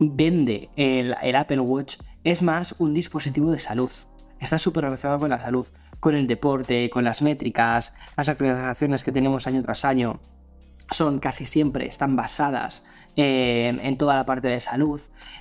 vende 0.00 0.70
el, 0.74 1.14
el 1.20 1.36
Apple 1.36 1.60
Watch, 1.60 1.98
es 2.24 2.40
más 2.40 2.74
un 2.78 2.94
dispositivo 2.94 3.50
de 3.50 3.58
salud. 3.58 3.90
Está 4.40 4.58
súper 4.58 4.84
relacionado 4.84 5.18
con 5.18 5.28
la 5.28 5.38
salud 5.38 5.66
con 6.06 6.14
el 6.14 6.28
deporte, 6.28 6.88
con 6.88 7.02
las 7.02 7.20
métricas, 7.20 7.92
las 8.16 8.28
actualizaciones 8.28 9.02
que 9.02 9.10
tenemos 9.10 9.48
año 9.48 9.60
tras 9.64 9.84
año. 9.84 10.20
son 10.92 11.18
casi 11.18 11.46
siempre, 11.46 11.88
están 11.88 12.14
basadas 12.14 12.84
en, 13.16 13.98
toda 13.98 14.14
la 14.14 14.24
parte 14.24 14.46
de 14.46 14.60
salud, 14.60 15.00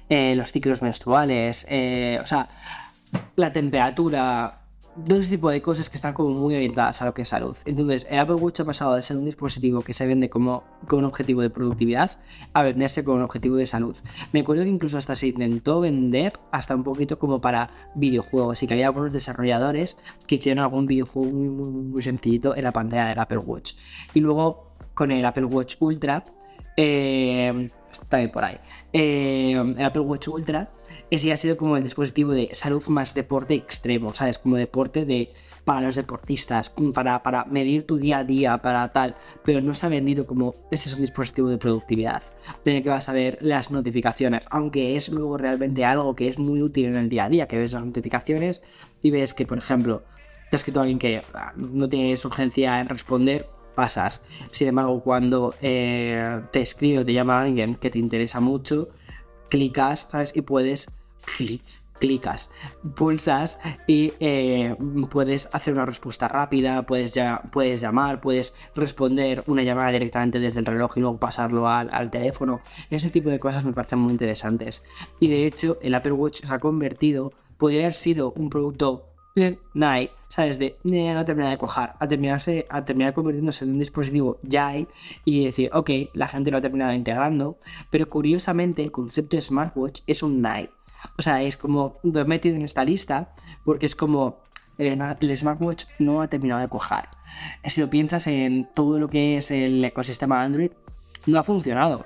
los 0.09 0.51
ciclos 0.51 0.81
menstruales, 0.81 1.67
eh, 1.69 2.17
o 2.19 2.25
sea, 2.25 2.49
la 3.35 3.53
temperatura, 3.53 4.64
todo 5.07 5.19
ese 5.19 5.31
tipo 5.31 5.49
de 5.49 5.61
cosas 5.61 5.89
que 5.89 5.97
están 5.97 6.13
como 6.13 6.29
muy 6.29 6.55
orientadas 6.55 7.01
a 7.01 7.05
lo 7.05 7.13
que 7.13 7.23
es 7.23 7.27
salud. 7.27 7.55
Entonces, 7.65 8.07
el 8.09 8.19
Apple 8.19 8.35
Watch 8.35 8.61
ha 8.61 8.65
pasado 8.65 8.95
de 8.95 9.01
ser 9.01 9.17
un 9.17 9.25
dispositivo 9.25 9.81
que 9.81 9.93
se 9.93 10.07
vende 10.07 10.29
como 10.29 10.63
con 10.87 10.99
un 10.99 11.05
objetivo 11.05 11.41
de 11.41 11.49
productividad 11.49 12.11
a 12.53 12.63
venderse 12.63 13.03
con 13.03 13.17
un 13.17 13.23
objetivo 13.23 13.57
de 13.57 13.65
salud. 13.65 13.95
Me 14.31 14.41
acuerdo 14.41 14.63
que 14.63 14.69
incluso 14.69 14.97
hasta 14.97 15.15
se 15.15 15.27
intentó 15.27 15.81
vender 15.81 16.39
hasta 16.51 16.75
un 16.75 16.83
poquito 16.83 17.19
como 17.19 17.41
para 17.41 17.67
videojuegos 17.95 18.63
y 18.63 18.67
que 18.67 18.73
había 18.75 18.87
algunos 18.87 19.13
desarrolladores 19.13 19.97
que 20.27 20.35
hicieron 20.35 20.63
algún 20.63 20.85
videojuego 20.85 21.29
muy, 21.31 21.49
muy, 21.49 21.69
muy 21.69 22.03
sencillito 22.03 22.55
en 22.55 22.63
la 22.63 22.71
pantalla 22.71 23.09
del 23.09 23.19
Apple 23.19 23.39
Watch. 23.39 23.73
Y 24.13 24.21
luego 24.21 24.75
con 24.93 25.11
el 25.11 25.25
Apple 25.25 25.45
Watch 25.45 25.75
Ultra, 25.79 26.23
eh, 26.77 27.67
está 27.91 28.17
bien 28.17 28.31
por 28.31 28.43
ahí, 28.43 28.57
eh, 28.93 29.51
el 29.51 29.83
Apple 29.83 30.01
Watch 30.01 30.27
Ultra, 30.29 30.69
ese 31.11 31.31
ha 31.31 31.37
sido 31.37 31.57
como 31.57 31.77
el 31.77 31.83
dispositivo 31.83 32.31
de 32.31 32.49
salud 32.53 32.83
más 32.87 33.13
deporte 33.13 33.53
extremo, 33.53 34.13
¿sabes? 34.13 34.37
Como 34.37 34.55
deporte 34.55 35.05
de 35.05 35.33
para 35.63 35.81
los 35.81 35.95
deportistas, 35.95 36.71
para, 36.93 37.23
para 37.23 37.45
medir 37.45 37.85
tu 37.85 37.97
día 37.97 38.19
a 38.19 38.23
día, 38.23 38.59
para 38.59 38.91
tal, 38.91 39.15
pero 39.43 39.61
no 39.61 39.73
se 39.73 39.87
ha 39.87 39.89
vendido 39.89 40.27
como 40.27 40.53
ese 40.69 40.89
es 40.89 40.95
un 40.95 41.01
dispositivo 41.01 41.49
de 41.49 41.57
productividad, 41.57 42.21
en 42.63 42.83
que 42.83 42.89
vas 42.89 43.09
a 43.09 43.13
ver 43.13 43.39
las 43.41 43.71
notificaciones, 43.71 44.45
aunque 44.51 44.95
es 44.95 45.09
luego 45.09 45.37
realmente 45.37 45.83
algo 45.83 46.15
que 46.15 46.27
es 46.27 46.37
muy 46.37 46.61
útil 46.61 46.85
en 46.85 46.95
el 46.95 47.09
día 47.09 47.25
a 47.25 47.29
día, 47.29 47.47
que 47.47 47.57
ves 47.57 47.73
las 47.73 47.83
notificaciones 47.83 48.61
y 49.01 49.09
ves 49.09 49.33
que, 49.33 49.47
por 49.47 49.57
ejemplo, 49.57 50.03
te 50.49 50.55
ha 50.55 50.57
escrito 50.57 50.81
alguien 50.81 50.99
que 50.99 51.21
ah, 51.33 51.53
no 51.55 51.89
tienes 51.89 52.23
urgencia 52.23 52.79
en 52.79 52.87
responder, 52.87 53.47
pasas. 53.73 54.23
Sin 54.51 54.67
embargo, 54.67 55.01
cuando 55.01 55.55
eh, 55.61 56.41
te 56.51 56.61
escribe 56.61 56.99
o 56.99 57.05
te 57.05 57.13
llama 57.13 57.41
alguien 57.41 57.75
que 57.75 57.89
te 57.89 57.97
interesa 57.99 58.39
mucho, 58.39 58.89
clicas, 59.49 60.07
¿sabes? 60.11 60.35
Y 60.35 60.41
puedes... 60.41 60.87
clicas, 61.99 62.51
pulsas 62.95 63.57
y 63.87 64.13
eh, 64.19 64.75
puedes 65.09 65.47
hacer 65.53 65.73
una 65.73 65.85
respuesta 65.85 66.27
rápida, 66.27 66.85
puedes, 66.85 67.13
ya, 67.13 67.41
puedes 67.51 67.79
llamar, 67.81 68.19
puedes 68.19 68.53
responder 68.75 69.43
una 69.47 69.63
llamada 69.63 69.91
directamente 69.91 70.39
desde 70.39 70.59
el 70.59 70.65
reloj 70.65 70.97
y 70.97 70.99
luego 70.99 71.17
pasarlo 71.17 71.67
al, 71.67 71.89
al, 71.93 72.11
teléfono. 72.11 72.61
Ese 72.89 73.09
tipo 73.09 73.29
de 73.29 73.39
cosas 73.39 73.63
me 73.63 73.73
parecen 73.73 73.99
muy 73.99 74.11
interesantes. 74.11 74.83
Y 75.19 75.29
de 75.29 75.45
hecho, 75.45 75.77
el 75.81 75.95
Apple 75.95 76.11
Watch 76.11 76.41
se 76.43 76.53
ha 76.53 76.59
convertido, 76.59 77.31
podría 77.57 77.81
haber 77.81 77.93
sido 77.95 78.33
un 78.33 78.49
producto 78.49 79.14
Night, 79.73 80.11
¿sabes? 80.29 80.59
De 80.59 80.77
no 80.83 81.25
terminar 81.25 81.51
de 81.51 81.57
cuajar, 81.57 81.95
a, 81.99 82.07
terminarse, 82.07 82.65
a 82.69 82.85
terminar 82.85 83.13
convirtiéndose 83.13 83.65
en 83.65 83.71
un 83.71 83.79
dispositivo 83.79 84.39
Jai 84.49 84.87
y 85.25 85.45
decir, 85.45 85.69
ok, 85.73 85.89
la 86.13 86.27
gente 86.27 86.51
lo 86.51 86.57
ha 86.57 86.61
terminado 86.61 86.93
integrando, 86.93 87.57
pero 87.89 88.09
curiosamente 88.09 88.81
el 88.81 88.91
concepto 88.91 89.35
de 89.35 89.41
smartwatch 89.41 90.01
es 90.07 90.23
un 90.23 90.41
Night. 90.41 90.69
O 91.17 91.21
sea, 91.21 91.43
es 91.43 91.57
como, 91.57 91.97
lo 92.03 92.21
he 92.21 92.25
metido 92.25 92.55
en 92.55 92.63
esta 92.63 92.85
lista 92.85 93.33
porque 93.63 93.85
es 93.85 93.95
como 93.95 94.39
el, 94.77 95.37
smartwatch 95.37 95.85
no 95.99 96.21
ha 96.21 96.27
terminado 96.27 96.61
de 96.61 96.67
cuajar. 96.69 97.09
Si 97.65 97.81
lo 97.81 97.89
piensas 97.89 98.27
en 98.27 98.69
todo 98.73 98.99
lo 98.99 99.09
que 99.09 99.37
es 99.37 99.51
el 99.51 99.83
ecosistema 99.83 100.43
Android, 100.43 100.71
no 101.25 101.39
ha 101.39 101.43
funcionado. 101.43 102.05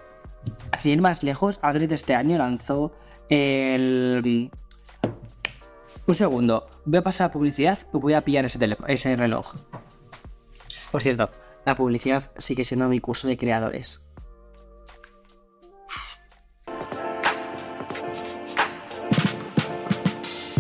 Sin 0.77 0.93
ir 0.93 1.01
más 1.01 1.21
lejos, 1.21 1.59
Android 1.61 1.91
este 1.91 2.15
año 2.15 2.37
lanzó 2.37 2.91
el 3.29 4.49
un 6.10 6.15
segundo, 6.15 6.67
voy 6.86 6.98
a 6.98 7.04
pasar 7.04 7.28
a 7.28 7.32
publicidad 7.32 7.78
y 7.93 7.98
voy 7.98 8.13
a 8.13 8.22
pillar 8.22 8.45
ese, 8.45 8.60
ese 8.88 9.15
reloj. 9.15 9.54
Por 10.91 11.02
cierto, 11.04 11.30
la 11.65 11.78
publicidad 11.78 12.32
sigue 12.38 12.65
siendo 12.65 12.89
mi 12.89 13.00
curso 13.00 13.28
de 13.28 13.38
creadores. 13.38 14.06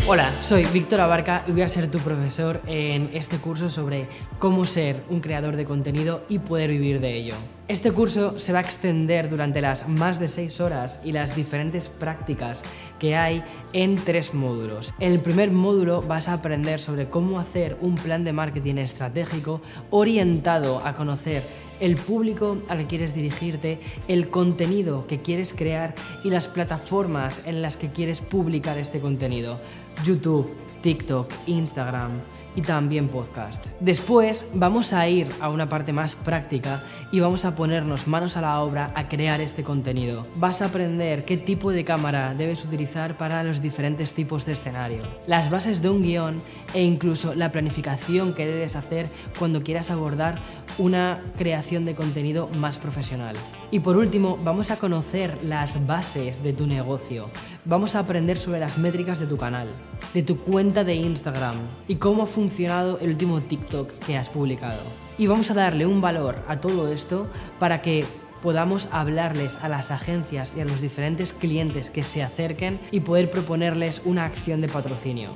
Hola, 0.07 0.31
soy 0.41 0.65
Víctor 0.65 1.01
Abarca 1.01 1.43
y 1.47 1.51
voy 1.51 1.61
a 1.61 1.69
ser 1.69 1.89
tu 1.89 1.99
profesor 1.99 2.61
en 2.65 3.09
este 3.13 3.37
curso 3.37 3.69
sobre 3.69 4.07
cómo 4.39 4.65
ser 4.65 5.03
un 5.09 5.19
creador 5.19 5.55
de 5.55 5.65
contenido 5.65 6.23
y 6.29 6.39
poder 6.39 6.69
vivir 6.69 6.99
de 6.99 7.15
ello. 7.15 7.35
Este 7.69 7.91
curso 7.91 8.39
se 8.39 8.51
va 8.51 8.57
a 8.57 8.61
extender 8.63 9.29
durante 9.29 9.61
las 9.61 9.87
más 9.87 10.19
de 10.19 10.27
6 10.27 10.59
horas 10.59 10.99
y 11.03 11.11
las 11.11 11.35
diferentes 11.35 11.87
prácticas 11.87 12.63
que 12.97 13.15
hay 13.15 13.43
en 13.73 13.97
tres 13.97 14.33
módulos. 14.33 14.91
En 14.99 15.11
el 15.11 15.19
primer 15.19 15.51
módulo 15.51 16.01
vas 16.01 16.29
a 16.29 16.33
aprender 16.33 16.79
sobre 16.79 17.11
cómo 17.11 17.39
hacer 17.39 17.77
un 17.79 17.93
plan 17.93 18.23
de 18.23 18.33
marketing 18.33 18.77
estratégico 18.77 19.61
orientado 19.91 20.83
a 20.83 20.95
conocer 20.95 21.43
el 21.79 21.95
público 21.95 22.57
al 22.69 22.79
que 22.79 22.87
quieres 22.87 23.13
dirigirte, 23.13 23.79
el 24.07 24.29
contenido 24.29 25.05
que 25.05 25.19
quieres 25.19 25.53
crear 25.53 25.93
y 26.23 26.31
las 26.31 26.47
plataformas 26.47 27.43
en 27.45 27.61
las 27.61 27.77
que 27.77 27.91
quieres 27.91 28.19
publicar 28.19 28.79
este 28.79 28.99
contenido. 28.99 29.59
YouTube, 30.03 30.51
TikTok, 30.81 31.31
Instagram, 31.45 32.13
y 32.59 32.61
también 32.61 33.07
podcast. 33.07 33.65
Después 33.79 34.45
vamos 34.53 34.91
a 34.91 35.07
ir 35.07 35.29
a 35.39 35.49
una 35.49 35.69
parte 35.69 35.93
más 35.93 36.15
práctica 36.15 36.83
y 37.09 37.21
vamos 37.21 37.45
a 37.45 37.55
ponernos 37.55 38.05
manos 38.05 38.35
a 38.35 38.41
la 38.41 38.59
obra 38.59 38.91
a 38.95 39.07
crear 39.07 39.39
este 39.39 39.63
contenido. 39.63 40.27
Vas 40.35 40.61
a 40.61 40.65
aprender 40.65 41.23
qué 41.23 41.37
tipo 41.37 41.71
de 41.71 41.85
cámara 41.85 42.33
debes 42.37 42.65
utilizar 42.65 43.17
para 43.17 43.43
los 43.43 43.61
diferentes 43.61 44.13
tipos 44.13 44.45
de 44.45 44.51
escenario, 44.51 45.03
las 45.25 45.49
bases 45.49 45.81
de 45.81 45.89
un 45.89 46.03
guion 46.03 46.43
e 46.73 46.83
incluso 46.83 47.33
la 47.33 47.53
planificación 47.53 48.33
que 48.33 48.45
debes 48.45 48.75
hacer 48.75 49.07
cuando 49.37 49.63
quieras 49.63 49.89
abordar 49.89 50.35
una 50.77 51.21
creación 51.37 51.85
de 51.85 51.95
contenido 51.95 52.49
más 52.49 52.77
profesional. 52.77 53.37
Y 53.71 53.81
por 53.81 53.97
último, 53.97 54.37
vamos 54.43 54.71
a 54.71 54.77
conocer 54.77 55.43
las 55.43 55.85
bases 55.85 56.41
de 56.41 56.53
tu 56.53 56.65
negocio. 56.65 57.29
Vamos 57.65 57.93
a 57.93 57.99
aprender 57.99 58.39
sobre 58.39 58.59
las 58.59 58.79
métricas 58.79 59.19
de 59.19 59.27
tu 59.27 59.37
canal, 59.37 59.69
de 60.11 60.23
tu 60.23 60.37
cuenta 60.37 60.83
de 60.83 60.95
Instagram 60.95 61.57
y 61.87 61.97
cómo 61.97 62.25
funcionado 62.25 62.97
el 62.99 63.11
último 63.11 63.41
TikTok 63.41 63.91
que 63.99 64.17
has 64.17 64.27
publicado. 64.27 64.81
Y 65.19 65.27
vamos 65.27 65.51
a 65.51 65.53
darle 65.53 65.85
un 65.85 66.01
valor 66.01 66.43
a 66.47 66.59
todo 66.59 66.91
esto 66.91 67.27
para 67.59 67.83
que 67.83 68.05
podamos 68.41 68.89
hablarles 68.91 69.57
a 69.57 69.69
las 69.69 69.91
agencias 69.91 70.55
y 70.57 70.61
a 70.61 70.65
los 70.65 70.81
diferentes 70.81 71.31
clientes 71.31 71.91
que 71.91 72.01
se 72.01 72.23
acerquen 72.23 72.79
y 72.89 73.01
poder 73.01 73.29
proponerles 73.29 74.01
una 74.03 74.25
acción 74.25 74.61
de 74.61 74.69
patrocinio. 74.69 75.29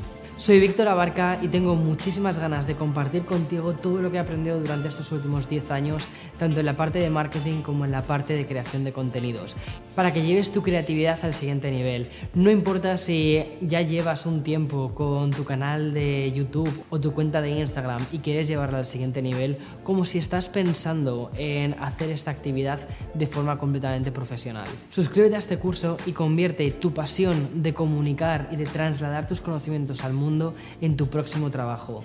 Soy 0.43 0.59
Víctor 0.59 0.89
Abarca 0.89 1.39
y 1.41 1.47
tengo 1.47 1.73
muchísimas 1.75 2.37
ganas 2.37 2.67
de 2.67 2.75
compartir 2.75 3.23
contigo 3.23 3.75
todo 3.75 3.99
lo 3.99 4.11
que 4.11 4.17
he 4.17 4.19
aprendido 4.19 4.59
durante 4.59 4.89
estos 4.89 5.09
últimos 5.13 5.47
10 5.47 5.71
años, 5.71 6.05
tanto 6.37 6.59
en 6.59 6.65
la 6.65 6.75
parte 6.75 6.99
de 6.99 7.09
marketing 7.09 7.61
como 7.61 7.85
en 7.85 7.91
la 7.91 8.01
parte 8.01 8.33
de 8.33 8.45
creación 8.45 8.83
de 8.83 8.91
contenidos, 8.91 9.55
para 9.95 10.11
que 10.11 10.23
lleves 10.23 10.51
tu 10.51 10.61
creatividad 10.61 11.17
al 11.23 11.33
siguiente 11.33 11.71
nivel. 11.71 12.09
No 12.33 12.51
importa 12.51 12.97
si 12.97 13.41
ya 13.61 13.83
llevas 13.83 14.25
un 14.25 14.43
tiempo 14.43 14.93
con 14.93 15.31
tu 15.31 15.45
canal 15.45 15.93
de 15.93 16.33
YouTube 16.35 16.83
o 16.89 16.99
tu 16.99 17.13
cuenta 17.13 17.41
de 17.41 17.51
Instagram 17.51 18.05
y 18.11 18.19
quieres 18.19 18.49
llevarla 18.49 18.79
al 18.79 18.85
siguiente 18.85 19.21
nivel, 19.21 19.57
como 19.85 20.03
si 20.03 20.17
estás 20.17 20.49
pensando 20.49 21.31
en 21.37 21.73
hacer 21.79 22.09
esta 22.09 22.31
actividad 22.31 22.81
de 23.13 23.27
forma 23.27 23.57
completamente 23.57 24.11
profesional. 24.11 24.67
Suscríbete 24.89 25.37
a 25.37 25.39
este 25.39 25.57
curso 25.57 25.95
y 26.05 26.11
convierte 26.11 26.69
tu 26.71 26.93
pasión 26.93 27.63
de 27.63 27.73
comunicar 27.73 28.49
y 28.51 28.57
de 28.57 28.65
trasladar 28.65 29.25
tus 29.25 29.39
conocimientos 29.39 30.03
al 30.03 30.11
mundo 30.11 30.32
en 30.81 30.97
tu 30.97 31.07
próximo 31.07 31.49
trabajo. 31.49 32.03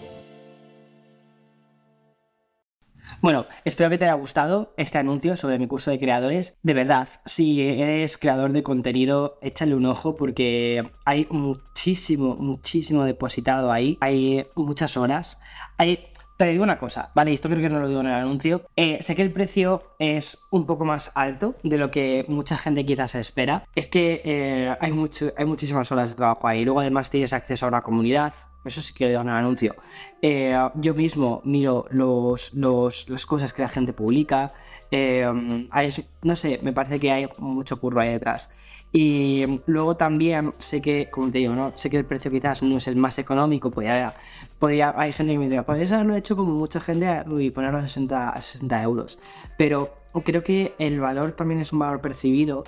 Bueno, 3.20 3.46
espero 3.64 3.90
que 3.90 3.98
te 3.98 4.04
haya 4.04 4.14
gustado 4.14 4.74
este 4.76 4.98
anuncio 4.98 5.36
sobre 5.36 5.58
mi 5.58 5.66
curso 5.66 5.90
de 5.90 5.98
creadores. 5.98 6.56
De 6.62 6.74
verdad, 6.74 7.08
si 7.24 7.60
eres 7.62 8.16
creador 8.16 8.52
de 8.52 8.62
contenido, 8.62 9.38
échale 9.42 9.74
un 9.74 9.86
ojo 9.86 10.14
porque 10.14 10.88
hay 11.04 11.26
muchísimo, 11.30 12.36
muchísimo 12.36 13.04
depositado 13.04 13.72
ahí. 13.72 13.98
Hay 14.00 14.46
muchas 14.54 14.96
horas. 14.96 15.40
Hay 15.78 16.10
te 16.38 16.44
digo 16.44 16.62
una 16.62 16.79
cosa, 16.79 17.11
vale, 17.16 17.33
esto 17.33 17.48
creo 17.48 17.61
que 17.61 17.68
no 17.68 17.81
lo 17.81 17.88
digo 17.88 18.01
en 18.01 18.07
el 18.07 18.14
anuncio. 18.14 18.62
Eh, 18.77 18.98
sé 19.01 19.16
que 19.16 19.22
el 19.22 19.33
precio 19.33 19.83
es 19.98 20.38
un 20.51 20.66
poco 20.66 20.85
más 20.85 21.11
alto 21.16 21.57
de 21.64 21.77
lo 21.79 21.90
que 21.90 22.24
mucha 22.29 22.57
gente 22.57 22.87
quizás 22.87 23.16
espera. 23.16 23.64
Es 23.74 23.88
que 23.88 24.22
eh, 24.24 24.77
hay, 24.81 24.92
mucho, 24.92 25.33
hay 25.37 25.44
muchísimas 25.46 25.90
horas 25.90 26.11
de 26.11 26.16
trabajo 26.16 26.46
ahí. 26.46 26.64
Luego 26.64 26.79
además 26.79 27.11
tienes 27.11 27.33
acceso 27.33 27.66
a 27.66 27.68
una 27.70 27.83
comunidad. 27.83 28.33
Eso 28.64 28.81
sí 28.81 28.94
que 28.94 29.05
lo 29.05 29.11
digo 29.11 29.22
en 29.22 29.29
el 29.31 29.35
anuncio. 29.35 29.74
Eh, 30.22 30.57
yo 30.77 30.94
mismo 30.94 31.42
miro 31.44 31.87
los, 31.90 32.54
las 32.54 33.27
cosas 33.27 33.52
que 33.52 33.62
la 33.62 33.69
gente 33.69 33.92
publica. 33.92 34.48
no 34.92 36.37
sé, 36.37 36.60
me 36.62 36.73
parece 36.73 37.00
que 37.00 37.10
hay 37.10 37.29
mucho 37.40 37.81
curro 37.81 38.00
ahí 38.00 38.10
detrás. 38.10 38.52
Y 38.92 39.60
luego 39.66 39.96
también 39.96 40.52
sé 40.58 40.80
que, 40.80 41.10
como 41.10 41.30
te 41.30 41.38
digo, 41.38 41.54
¿no? 41.54 41.72
sé 41.76 41.90
que 41.90 41.98
el 41.98 42.06
precio 42.06 42.30
quizás 42.30 42.62
no 42.62 42.78
es 42.78 42.88
el 42.88 42.96
más 42.96 43.18
económico, 43.18 43.70
podría, 43.70 44.14
podría, 44.58 44.94
hay 44.96 45.12
gente 45.12 45.32
que 45.32 45.38
me 45.38 45.44
diría, 45.44 45.64
podrías 45.64 45.92
haberlo 45.92 46.16
hecho 46.16 46.36
como 46.36 46.54
mucha 46.54 46.80
gente 46.80 47.22
y 47.38 47.50
ponerlo 47.50 47.78
a 47.78 47.82
60, 47.82 48.30
a 48.30 48.40
60 48.40 48.82
euros. 48.82 49.18
Pero 49.58 49.94
creo 50.24 50.42
que 50.42 50.74
el 50.78 51.00
valor 51.00 51.32
también 51.32 51.60
es 51.60 51.72
un 51.72 51.80
valor 51.80 52.00
percibido. 52.00 52.64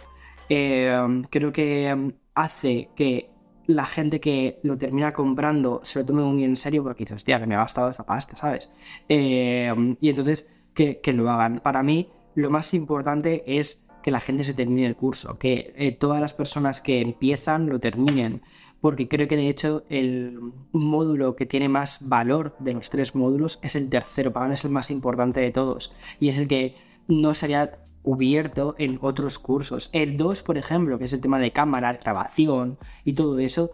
Eh, 0.50 1.22
creo 1.30 1.52
que 1.52 2.12
hace 2.34 2.90
que 2.94 3.30
la 3.66 3.86
gente 3.86 4.20
que 4.20 4.58
lo 4.62 4.76
termina 4.76 5.12
comprando 5.12 5.80
se 5.84 6.00
lo 6.00 6.06
tome 6.06 6.22
muy 6.22 6.44
en 6.44 6.56
serio 6.56 6.82
porque 6.82 7.04
dice, 7.04 7.14
hostia, 7.14 7.40
que 7.40 7.46
me 7.46 7.54
ha 7.54 7.58
gastado 7.58 7.88
esta 7.88 8.04
pasta, 8.04 8.36
¿sabes? 8.36 8.70
Eh, 9.08 9.72
y 10.00 10.08
entonces 10.10 10.64
que 10.74 11.12
lo 11.12 11.30
hagan. 11.30 11.60
Para 11.60 11.82
mí, 11.82 12.08
lo 12.34 12.50
más 12.50 12.74
importante 12.74 13.42
es 13.46 13.86
que 14.02 14.10
la 14.10 14.20
gente 14.20 14.44
se 14.44 14.54
termine 14.54 14.86
el 14.86 14.96
curso, 14.96 15.38
que 15.38 15.72
eh, 15.76 15.92
todas 15.92 16.20
las 16.20 16.32
personas 16.32 16.80
que 16.80 17.00
empiezan 17.00 17.68
lo 17.68 17.78
terminen, 17.78 18.42
porque 18.80 19.08
creo 19.08 19.28
que 19.28 19.36
de 19.36 19.48
hecho 19.48 19.84
el 19.88 20.38
módulo 20.72 21.36
que 21.36 21.46
tiene 21.46 21.68
más 21.68 22.08
valor 22.08 22.56
de 22.58 22.74
los 22.74 22.90
tres 22.90 23.14
módulos 23.14 23.58
es 23.62 23.76
el 23.76 23.88
tercero, 23.88 24.32
para 24.32 24.48
mí 24.48 24.54
es 24.54 24.64
el 24.64 24.70
más 24.70 24.90
importante 24.90 25.40
de 25.40 25.50
todos 25.50 25.92
y 26.18 26.28
es 26.28 26.38
el 26.38 26.48
que 26.48 26.74
no 27.08 27.34
sería 27.34 27.72
cubierto 28.02 28.74
en 28.78 28.98
otros 29.02 29.38
cursos. 29.38 29.90
El 29.92 30.16
2, 30.16 30.42
por 30.42 30.56
ejemplo, 30.56 30.98
que 30.98 31.04
es 31.04 31.12
el 31.12 31.20
tema 31.20 31.38
de 31.38 31.52
cámara, 31.52 31.94
grabación 31.94 32.78
y 33.04 33.12
todo 33.12 33.38
eso, 33.38 33.72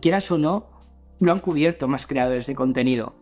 quieras 0.00 0.30
o 0.30 0.38
no, 0.38 0.66
lo 1.20 1.32
han 1.32 1.40
cubierto 1.40 1.88
más 1.88 2.06
creadores 2.06 2.46
de 2.46 2.54
contenido. 2.54 3.14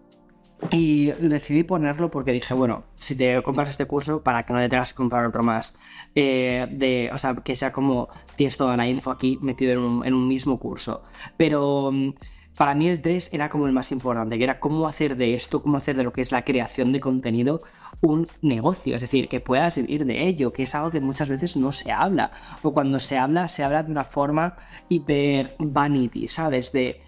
Y 0.71 1.13
decidí 1.13 1.65
ponerlo 1.65 2.11
porque 2.11 2.33
dije, 2.33 2.55
bueno, 2.55 2.85
si 2.95 3.15
te 3.15 3.43
compras 3.43 3.71
este 3.71 3.87
curso, 3.87 4.23
para 4.23 4.43
que 4.43 4.53
no 4.53 4.59
te 4.59 4.69
tengas 4.69 4.93
que 4.93 4.97
comprar 4.97 5.27
otro 5.27 5.43
más. 5.43 5.77
Eh, 6.15 6.67
de, 6.71 7.11
o 7.13 7.19
sea, 7.19 7.35
que 7.37 7.55
sea 7.55 7.73
como 7.73 8.09
tienes 8.37 8.57
toda 8.57 8.77
la 8.77 8.89
info 8.89 9.11
aquí 9.11 9.39
metido 9.43 9.73
en 9.73 9.79
un, 9.79 10.07
en 10.07 10.15
un 10.15 10.27
mismo 10.27 10.59
curso. 10.59 11.05
Pero 11.37 11.91
mm, 11.93 12.15
para 12.57 12.75
mí 12.75 12.89
el 12.89 13.03
3 13.03 13.35
era 13.35 13.51
como 13.51 13.67
el 13.67 13.73
más 13.73 13.93
importante, 13.93 14.39
que 14.39 14.45
era 14.45 14.59
cómo 14.59 14.89
hacer 14.89 15.17
de 15.17 15.35
esto, 15.35 15.63
cómo 15.63 15.77
hacer 15.77 15.95
de 15.95 16.05
lo 16.05 16.13
que 16.13 16.23
es 16.23 16.33
la 16.33 16.43
creación 16.43 16.91
de 16.91 17.01
contenido 17.01 17.61
un 18.01 18.27
negocio. 18.41 18.95
Es 18.95 19.03
decir, 19.03 19.29
que 19.29 19.41
puedas 19.41 19.77
vivir 19.77 20.07
de 20.07 20.27
ello, 20.27 20.53
que 20.53 20.63
es 20.63 20.75
algo 20.75 20.91
que 20.91 21.01
muchas 21.01 21.29
veces 21.29 21.57
no 21.57 21.71
se 21.71 21.93
habla. 21.93 22.33
O 22.63 22.73
cuando 22.73 22.99
se 22.99 23.19
habla, 23.19 23.49
se 23.49 23.63
habla 23.63 23.83
de 23.83 23.93
una 23.93 24.05
forma 24.05 24.57
hiper 24.89 25.55
vanity, 25.59 26.29
¿sabes? 26.29 26.73
De 26.73 27.03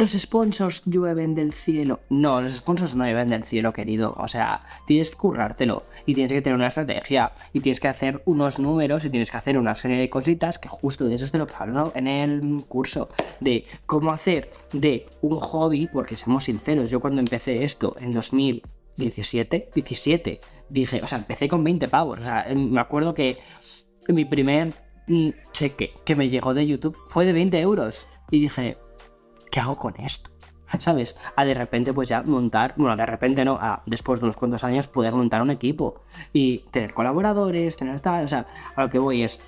los 0.00 0.12
sponsors 0.12 0.82
llueven 0.86 1.34
del 1.34 1.52
cielo. 1.52 2.00
No, 2.08 2.40
los 2.40 2.52
sponsors 2.52 2.94
no 2.94 3.04
llueven 3.04 3.28
del 3.28 3.44
cielo, 3.44 3.70
querido. 3.74 4.14
O 4.18 4.28
sea, 4.28 4.64
tienes 4.86 5.10
que 5.10 5.16
currártelo 5.16 5.82
y 6.06 6.14
tienes 6.14 6.32
que 6.32 6.40
tener 6.40 6.56
una 6.56 6.68
estrategia 6.68 7.32
y 7.52 7.60
tienes 7.60 7.80
que 7.80 7.88
hacer 7.88 8.22
unos 8.24 8.58
números 8.58 9.04
y 9.04 9.10
tienes 9.10 9.30
que 9.30 9.36
hacer 9.36 9.58
una 9.58 9.74
serie 9.74 9.98
de 9.98 10.08
cositas 10.08 10.58
que 10.58 10.70
justo 10.70 11.04
de 11.04 11.16
eso 11.16 11.26
es 11.26 11.32
de 11.32 11.38
lo 11.38 11.46
que 11.46 11.52
hablo 11.58 11.92
en 11.94 12.06
el 12.06 12.64
curso. 12.66 13.10
De 13.40 13.66
cómo 13.84 14.10
hacer 14.10 14.50
de 14.72 15.06
un 15.20 15.36
hobby, 15.36 15.86
porque 15.92 16.16
seamos 16.16 16.44
sinceros, 16.44 16.88
yo 16.88 17.00
cuando 17.00 17.20
empecé 17.20 17.62
esto 17.64 17.94
en 18.00 18.12
2017, 18.12 19.68
17, 19.74 20.40
dije, 20.70 21.02
o 21.02 21.06
sea, 21.06 21.18
empecé 21.18 21.46
con 21.46 21.62
20 21.62 21.88
pavos. 21.88 22.20
O 22.20 22.22
sea, 22.22 22.46
me 22.56 22.80
acuerdo 22.80 23.12
que 23.12 23.36
mi 24.08 24.24
primer 24.24 24.72
mm, 25.08 25.28
cheque 25.52 25.92
que 26.06 26.16
me 26.16 26.30
llegó 26.30 26.54
de 26.54 26.66
YouTube 26.66 26.96
fue 27.10 27.26
de 27.26 27.34
20 27.34 27.60
euros. 27.60 28.06
Y 28.30 28.40
dije, 28.40 28.78
¿qué 29.50 29.60
hago 29.60 29.76
con 29.76 29.94
esto? 30.00 30.30
¿Sabes? 30.78 31.18
A 31.36 31.44
de 31.44 31.54
repente, 31.54 31.92
pues 31.92 32.08
ya 32.08 32.22
montar, 32.22 32.74
bueno, 32.76 32.96
de 32.96 33.06
repente 33.06 33.44
no, 33.44 33.58
a 33.60 33.82
después 33.86 34.20
de 34.20 34.26
unos 34.26 34.36
cuantos 34.36 34.64
años 34.64 34.86
poder 34.86 35.14
montar 35.14 35.42
un 35.42 35.50
equipo 35.50 36.02
y 36.32 36.58
tener 36.70 36.94
colaboradores, 36.94 37.76
tener 37.76 38.00
tal, 38.00 38.24
o 38.24 38.28
sea, 38.28 38.46
a 38.76 38.82
lo 38.82 38.90
que 38.90 38.98
voy 38.98 39.22
es, 39.22 39.40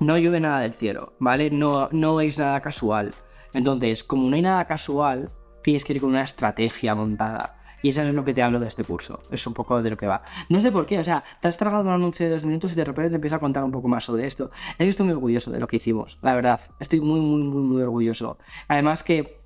no 0.00 0.18
llueve 0.18 0.40
nada 0.40 0.60
del 0.60 0.72
cielo, 0.72 1.14
¿vale? 1.18 1.50
No, 1.50 1.88
no 1.92 2.20
es 2.20 2.38
nada 2.38 2.60
casual. 2.60 3.14
Entonces, 3.52 4.02
como 4.02 4.28
no 4.28 4.36
hay 4.36 4.42
nada 4.42 4.64
casual, 4.66 5.30
tienes 5.62 5.84
que 5.84 5.94
ir 5.94 6.00
con 6.00 6.10
una 6.10 6.22
estrategia 6.22 6.94
montada. 6.94 7.60
Y 7.84 7.90
eso 7.90 8.00
es 8.00 8.14
lo 8.14 8.24
que 8.24 8.32
te 8.32 8.42
hablo 8.42 8.58
de 8.60 8.66
este 8.66 8.82
curso. 8.82 9.20
Es 9.30 9.46
un 9.46 9.52
poco 9.52 9.82
de 9.82 9.90
lo 9.90 9.98
que 9.98 10.06
va. 10.06 10.22
No 10.48 10.58
sé 10.62 10.72
por 10.72 10.86
qué, 10.86 10.98
o 10.98 11.04
sea, 11.04 11.22
te 11.42 11.48
has 11.48 11.58
tragado 11.58 11.82
un 11.82 11.90
anuncio 11.90 12.24
de 12.24 12.32
dos 12.32 12.42
minutos 12.42 12.72
y 12.72 12.76
de 12.76 12.84
repente 12.86 13.10
te 13.10 13.16
empiezo 13.16 13.36
a 13.36 13.40
contar 13.40 13.62
un 13.62 13.72
poco 13.72 13.88
más 13.88 14.06
sobre 14.06 14.26
esto. 14.26 14.50
Estoy 14.78 15.04
muy 15.04 15.12
orgulloso 15.12 15.50
de 15.50 15.60
lo 15.60 15.66
que 15.66 15.76
hicimos, 15.76 16.18
la 16.22 16.34
verdad. 16.34 16.62
Estoy 16.80 17.02
muy, 17.02 17.20
muy, 17.20 17.42
muy, 17.42 17.60
muy 17.60 17.82
orgulloso. 17.82 18.38
Además 18.68 19.02
que 19.02 19.38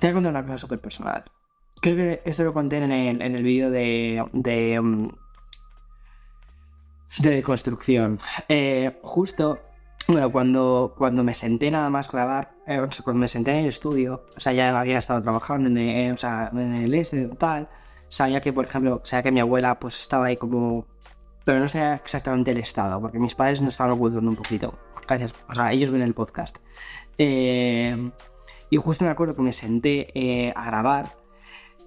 te 0.00 0.06
voy 0.06 0.08
a 0.08 0.14
contar 0.14 0.32
una 0.32 0.46
cosa 0.46 0.56
súper 0.56 0.80
personal. 0.80 1.24
Creo 1.82 1.94
que 1.94 2.22
esto 2.24 2.42
lo 2.42 2.54
conté 2.54 2.78
en 2.78 2.90
el, 2.90 3.20
en 3.20 3.36
el 3.36 3.42
vídeo 3.42 3.70
de, 3.70 4.24
de, 4.32 4.80
mm, 4.80 5.08
de 7.18 7.42
construcción. 7.42 8.18
Eh, 8.48 8.98
justo, 9.02 9.58
bueno, 10.10 10.32
cuando, 10.32 10.94
cuando 10.96 11.22
me 11.22 11.34
senté 11.34 11.70
nada 11.70 11.90
más 11.90 12.10
grabar, 12.10 12.54
eh, 12.66 12.80
o 12.80 12.88
cuando 13.04 13.20
me 13.20 13.28
senté 13.28 13.52
en 13.52 13.58
el 13.58 13.66
estudio, 13.66 14.24
o 14.36 14.40
sea, 14.40 14.52
ya 14.52 14.78
había 14.78 14.98
estado 14.98 15.22
trabajando 15.22 15.68
en 15.68 15.78
el, 15.78 16.12
o 16.12 16.16
sea, 16.16 16.50
en 16.52 16.94
este 16.94 17.28
tal, 17.28 17.68
sabía 18.08 18.40
que, 18.40 18.52
por 18.52 18.64
ejemplo, 18.64 19.00
sabía 19.04 19.22
que 19.22 19.32
mi 19.32 19.40
abuela 19.40 19.78
pues 19.78 19.98
estaba 19.98 20.26
ahí 20.26 20.36
como... 20.36 20.86
Pero 21.44 21.58
no 21.58 21.68
sé 21.68 21.94
exactamente 21.94 22.50
el 22.50 22.58
estado, 22.58 23.00
porque 23.00 23.18
mis 23.18 23.34
padres 23.34 23.60
no 23.60 23.68
estaban 23.68 23.92
ocultando 23.92 24.30
un 24.30 24.36
poquito. 24.36 24.78
Gracias. 25.08 25.32
O 25.48 25.54
sea, 25.54 25.72
ellos 25.72 25.90
ven 25.90 26.02
el 26.02 26.12
podcast. 26.12 26.58
Eh, 27.16 28.10
y 28.68 28.76
justo 28.76 29.04
me 29.04 29.10
acuerdo 29.10 29.34
que 29.34 29.42
me 29.42 29.52
senté 29.52 30.06
eh, 30.14 30.52
a 30.54 30.66
grabar. 30.66 31.06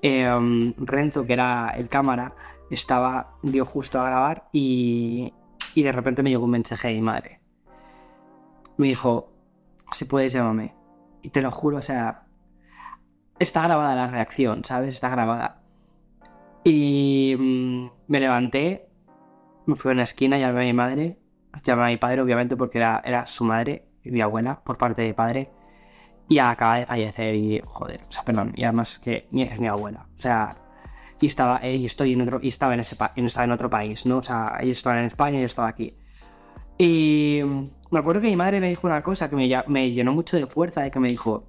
Eh, 0.02 0.74
Renzo, 0.78 1.26
que 1.26 1.34
era 1.34 1.74
el 1.78 1.88
cámara, 1.88 2.36
estaba, 2.70 3.38
dio 3.44 3.64
justo 3.64 4.02
a 4.02 4.06
grabar 4.06 4.50
y, 4.52 5.34
y 5.76 5.84
de 5.84 5.92
repente 5.92 6.24
me 6.24 6.30
llegó 6.32 6.46
un 6.46 6.52
mensaje 6.52 6.90
de 6.90 6.96
mi 6.96 7.02
madre. 7.02 7.43
Me 8.78 8.88
dijo, 8.88 9.32
si 9.92 10.06
puedes 10.06 10.34
llámame. 10.34 10.76
Y 11.22 11.30
te 11.30 11.42
lo 11.42 11.52
juro, 11.52 11.78
o 11.78 11.82
sea, 11.82 12.26
está 13.40 13.64
grabada 13.64 13.96
la 13.96 14.08
reacción, 14.08 14.64
¿sabes? 14.64 14.94
Está 14.96 15.10
grabada. 15.10 15.62
Y 16.64 17.36
mm, 17.38 17.90
me 18.08 18.20
levanté, 18.20 18.90
me 19.66 19.76
fui 19.76 19.92
a 19.92 19.94
una 19.94 20.04
esquina, 20.04 20.38
llamé 20.38 20.62
a 20.62 20.66
mi 20.66 20.74
madre, 20.74 21.20
llamé 21.64 21.84
a 21.84 21.88
mi 21.88 21.98
padre, 21.98 22.22
obviamente, 22.22 22.56
porque 22.58 22.80
era, 22.80 23.02
era 23.06 23.26
su 23.28 23.46
madre, 23.46 23.88
mi 24.04 24.22
abuela, 24.22 24.62
por 24.64 24.78
parte 24.78 25.02
de 25.02 25.14
padre 25.14 25.52
y 26.28 26.40
acaba 26.40 26.78
de 26.78 26.86
fallecer 26.86 27.36
y 27.36 27.62
joder, 27.64 28.02
o 28.08 28.12
sea, 28.12 28.24
perdón, 28.24 28.54
y 28.56 28.64
además 28.64 29.00
que 29.00 29.28
es 29.32 29.60
mi 29.60 29.68
abuela, 29.68 30.08
o 30.16 30.20
sea, 30.20 30.50
y 31.20 31.28
estaba, 31.28 31.60
eh, 31.62 31.76
y 31.76 31.86
estoy 31.86 32.14
en 32.14 32.22
otro, 32.22 32.40
y 32.42 32.48
estaba 32.48 32.74
en 32.74 32.82
ese 32.82 32.96
estaba 33.16 33.46
en 33.46 33.52
otro 33.52 33.70
país, 33.70 34.06
¿no? 34.06 34.18
O 34.18 34.24
sea, 34.24 34.58
ellos 34.62 34.78
estaban 34.78 35.00
en 35.00 35.06
España 35.06 35.38
y 35.38 35.42
yo 35.42 35.46
estaba 35.46 35.70
aquí. 35.70 35.94
Y 36.78 37.42
me 37.94 38.00
acuerdo 38.00 38.22
que 38.22 38.28
mi 38.28 38.36
madre 38.36 38.60
me 38.60 38.70
dijo 38.70 38.88
una 38.88 39.04
cosa 39.04 39.30
que 39.30 39.36
me, 39.36 39.48
me 39.68 39.92
llenó 39.92 40.14
mucho 40.14 40.36
de 40.36 40.48
fuerza, 40.48 40.82
de 40.82 40.90
que 40.90 41.00
me 41.00 41.10
dijo, 41.10 41.48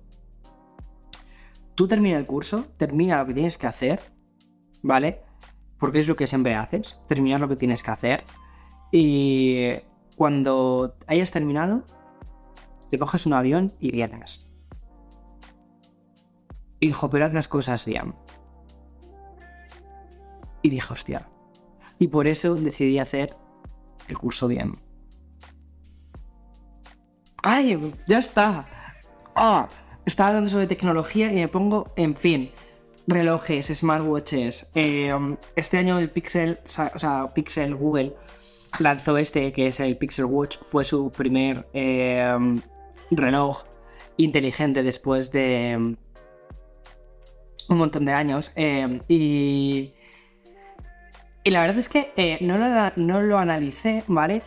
tú 1.74 1.88
termina 1.88 2.18
el 2.18 2.26
curso, 2.26 2.66
termina 2.76 3.16
lo 3.16 3.26
que 3.26 3.32
tienes 3.32 3.56
que 3.56 3.66
hacer, 3.66 4.12
¿vale? 4.82 5.22
Porque 5.78 6.00
es 6.00 6.06
lo 6.06 6.14
que 6.14 6.26
siempre 6.26 6.54
haces, 6.54 7.00
terminar 7.08 7.40
lo 7.40 7.48
que 7.48 7.56
tienes 7.56 7.82
que 7.82 7.90
hacer. 7.90 8.24
Y 8.92 9.70
cuando 10.16 10.98
hayas 11.06 11.32
terminado, 11.32 11.82
te 12.90 12.98
coges 12.98 13.24
un 13.24 13.32
avión 13.32 13.72
y 13.80 13.90
vienes. 13.90 14.54
Y 16.78 16.88
dijo, 16.88 17.08
pero 17.08 17.24
haz 17.24 17.32
las 17.32 17.48
cosas 17.48 17.86
bien. 17.86 18.14
Y 20.60 20.68
dije, 20.68 20.92
hostia. 20.92 21.26
Y 21.98 22.08
por 22.08 22.26
eso 22.26 22.54
decidí 22.54 22.98
hacer 22.98 23.30
el 24.08 24.18
curso 24.18 24.46
bien. 24.46 24.72
¡Ay! 27.46 27.92
¡Ya 28.06 28.20
está! 28.20 28.64
¡Ah! 29.36 29.68
estaba 30.06 30.30
hablando 30.30 30.50
sobre 30.50 30.66
tecnología 30.66 31.30
y 31.30 31.36
me 31.36 31.48
pongo, 31.48 31.92
en 31.94 32.16
fin, 32.16 32.50
relojes, 33.06 33.66
smartwatches. 33.66 34.70
Eh, 34.74 35.12
este 35.54 35.76
año 35.76 35.98
el 35.98 36.10
Pixel, 36.10 36.58
o 36.64 36.98
sea, 36.98 37.24
Pixel 37.34 37.74
Google 37.74 38.14
lanzó 38.78 39.18
este, 39.18 39.52
que 39.52 39.66
es 39.66 39.78
el 39.80 39.98
Pixel 39.98 40.24
Watch, 40.24 40.56
fue 40.62 40.84
su 40.84 41.10
primer 41.10 41.66
eh, 41.74 42.34
reloj 43.10 43.64
inteligente 44.16 44.82
después 44.82 45.30
de, 45.30 45.96
un 47.68 47.76
montón 47.76 48.06
de 48.06 48.12
años. 48.12 48.52
Eh, 48.56 49.00
y, 49.06 49.92
y 51.44 51.50
la 51.50 51.60
verdad 51.60 51.76
es 51.76 51.90
que 51.90 52.38
no, 52.40 52.56
lo, 52.56 52.92
no 52.96 53.20
lo 53.20 53.38
analicé, 53.38 54.02
¿vale? 54.06 54.42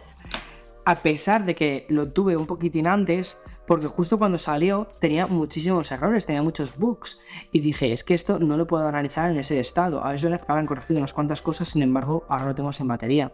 A 0.88 0.96
pesar 0.96 1.44
de 1.44 1.54
que 1.54 1.86
lo 1.90 2.08
tuve 2.08 2.38
un 2.38 2.48
poquitín 2.48 2.88
antes, 2.88 3.38
porque 3.68 3.88
justo 3.88 4.18
cuando 4.18 4.38
salió 4.38 4.88
tenía 5.00 5.28
muchísimos 5.28 5.92
errores, 5.92 6.26
tenía 6.26 6.42
muchos 6.42 6.78
bugs. 6.78 7.20
Y 7.52 7.60
dije, 7.60 7.92
es 7.92 8.04
que 8.04 8.14
esto 8.14 8.40
no 8.40 8.56
lo 8.56 8.66
puedo 8.66 8.88
analizar 8.88 9.30
en 9.30 9.38
ese 9.38 9.60
estado. 9.60 10.04
A 10.04 10.14
veces 10.14 10.32
que 10.32 10.52
han 10.52 10.66
corregido 10.66 11.00
unas 11.00 11.14
cuantas 11.14 11.42
cosas, 11.42 11.68
sin 11.68 11.84
embargo, 11.84 12.26
ahora 12.30 12.46
lo 12.46 12.56
tengo 12.56 12.72
sin 12.72 12.88
batería. 12.88 13.32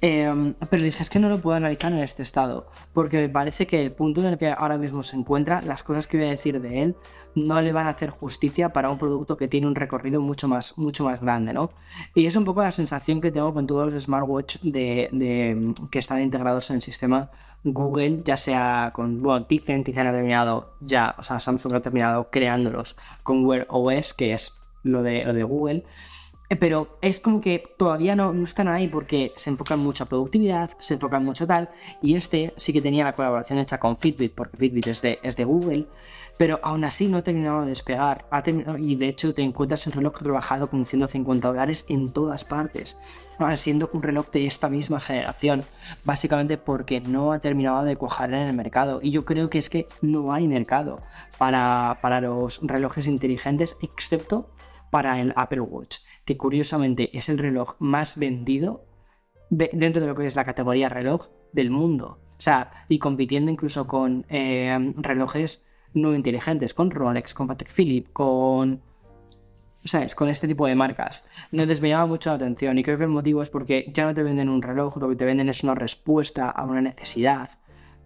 Em, 0.00 0.54
pero 0.70 0.82
dije, 0.82 1.02
es 1.02 1.10
que 1.10 1.18
no 1.18 1.28
lo 1.28 1.40
puedo 1.40 1.56
analizar 1.56 1.92
en 1.92 1.98
este 1.98 2.22
estado, 2.22 2.68
porque 2.92 3.18
me 3.18 3.28
parece 3.28 3.66
que 3.66 3.82
el 3.82 3.92
punto 3.92 4.20
en 4.20 4.28
el 4.28 4.38
que 4.38 4.50
ahora 4.50 4.78
mismo 4.78 5.02
se 5.02 5.16
encuentra, 5.16 5.60
las 5.60 5.82
cosas 5.82 6.06
que 6.06 6.16
voy 6.16 6.26
a 6.26 6.30
decir 6.30 6.60
de 6.60 6.82
él, 6.82 6.96
no 7.34 7.60
le 7.60 7.72
van 7.72 7.86
a 7.86 7.90
hacer 7.90 8.10
justicia 8.10 8.70
para 8.70 8.90
un 8.90 8.98
producto 8.98 9.36
que 9.36 9.46
tiene 9.46 9.66
un 9.66 9.74
recorrido 9.74 10.20
mucho 10.20 10.48
más, 10.48 10.76
mucho 10.78 11.04
más 11.04 11.20
grande, 11.20 11.52
¿no? 11.52 11.70
Y 12.14 12.26
es 12.26 12.34
un 12.34 12.44
poco 12.44 12.62
la 12.62 12.72
sensación 12.72 13.20
que 13.20 13.30
tengo 13.30 13.52
con 13.52 13.66
todos 13.66 13.92
los 13.92 14.04
smartwatch 14.04 14.58
de, 14.62 15.74
que 15.90 15.98
están 15.98 16.22
integrados 16.22 16.70
en 16.70 16.76
el 16.76 16.82
sistema 16.82 17.30
Google, 17.72 18.22
ya 18.24 18.36
sea 18.36 18.90
con, 18.94 19.22
bueno, 19.22 19.46
Tizen, 19.46 19.84
Tizen 19.84 20.06
ha 20.06 20.12
terminado 20.12 20.74
ya, 20.80 21.14
o 21.18 21.22
sea, 21.22 21.40
Samsung 21.40 21.74
ha 21.74 21.80
terminado 21.80 22.30
creándolos 22.30 22.96
con 23.22 23.44
Wear 23.44 23.66
OS, 23.68 24.14
que 24.14 24.32
es 24.32 24.58
lo 24.82 25.02
de, 25.02 25.24
lo 25.24 25.32
de 25.32 25.42
Google. 25.42 25.84
Eh, 26.48 26.56
pero 26.56 26.98
es 27.00 27.18
como 27.18 27.40
que 27.40 27.62
todavía 27.76 28.14
no, 28.14 28.32
no, 28.32 28.44
están 28.44 28.68
ahí 28.68 28.86
porque 28.86 29.32
se 29.36 29.50
enfocan 29.50 29.80
mucho 29.80 30.04
a 30.04 30.06
productividad, 30.06 30.70
se 30.78 30.94
enfocan 30.94 31.24
mucho 31.24 31.44
a 31.44 31.46
tal, 31.46 31.70
y 32.00 32.14
este 32.14 32.54
sí 32.56 32.72
que 32.72 32.80
tenía 32.80 33.04
la 33.04 33.14
colaboración 33.14 33.58
hecha 33.58 33.78
con 33.78 33.96
Fitbit, 33.96 34.32
porque 34.32 34.56
Fitbit 34.56 34.86
es 34.86 35.02
de, 35.02 35.18
es 35.22 35.36
de 35.36 35.44
Google, 35.44 35.86
pero 36.38 36.60
aún 36.62 36.84
así 36.84 37.08
no 37.08 37.18
ha 37.18 37.22
terminado 37.22 37.62
de 37.62 37.68
despegar, 37.68 38.26
ha 38.30 38.42
terminado, 38.42 38.78
y 38.78 38.94
de 38.94 39.08
hecho 39.08 39.34
te 39.34 39.42
encuentras 39.42 39.86
el 39.88 39.94
reloj 39.94 40.20
rebajado 40.20 40.68
con 40.68 40.84
150 40.84 41.48
dólares 41.48 41.84
en 41.88 42.12
todas 42.12 42.44
partes, 42.44 43.00
siendo 43.56 43.90
un 43.92 44.02
reloj 44.02 44.30
de 44.30 44.46
esta 44.46 44.68
misma 44.68 45.00
generación, 45.00 45.64
básicamente 46.04 46.58
porque 46.58 47.00
no 47.00 47.32
ha 47.32 47.40
terminado 47.40 47.84
de 47.84 47.96
cuajar 47.96 48.32
en 48.32 48.46
el 48.46 48.52
mercado, 48.54 49.00
y 49.02 49.10
yo 49.10 49.24
creo 49.24 49.50
que 49.50 49.58
es 49.58 49.68
que 49.68 49.88
no 50.00 50.32
hay 50.32 50.46
mercado 50.46 51.00
para, 51.38 51.98
para 52.00 52.20
los 52.20 52.60
relojes 52.62 53.08
inteligentes, 53.08 53.76
excepto 53.82 54.46
para 54.96 55.20
el 55.20 55.34
Apple 55.36 55.60
Watch, 55.60 55.98
que 56.24 56.38
curiosamente 56.38 57.14
es 57.14 57.28
el 57.28 57.36
reloj 57.36 57.74
más 57.80 58.18
vendido 58.18 58.86
dentro 59.50 60.00
de 60.00 60.06
lo 60.06 60.14
que 60.14 60.24
es 60.24 60.36
la 60.36 60.46
categoría 60.46 60.88
reloj 60.88 61.26
del 61.52 61.68
mundo. 61.70 62.18
O 62.30 62.40
sea, 62.40 62.86
y 62.88 62.98
compitiendo 62.98 63.50
incluso 63.50 63.86
con 63.86 64.24
eh, 64.30 64.94
relojes 64.96 65.66
no 65.92 66.14
inteligentes, 66.14 66.72
con 66.72 66.90
Rolex, 66.90 67.34
con 67.34 67.46
Patek 67.46 67.70
Philippe, 67.70 68.10
con... 68.10 68.80
¿Sabes? 69.84 70.14
Con 70.14 70.30
este 70.30 70.48
tipo 70.48 70.66
de 70.66 70.74
marcas. 70.74 71.28
No 71.52 71.66
les 71.66 71.82
mucho 71.82 72.30
la 72.30 72.36
atención 72.36 72.78
y 72.78 72.82
creo 72.82 72.96
que 72.96 73.04
el 73.04 73.10
motivo 73.10 73.42
es 73.42 73.50
porque 73.50 73.92
ya 73.92 74.06
no 74.06 74.14
te 74.14 74.22
venden 74.22 74.48
un 74.48 74.62
reloj, 74.62 74.96
lo 74.96 75.10
que 75.10 75.16
te 75.16 75.26
venden 75.26 75.50
es 75.50 75.62
una 75.62 75.74
respuesta 75.74 76.48
a 76.48 76.64
una 76.64 76.80
necesidad, 76.80 77.50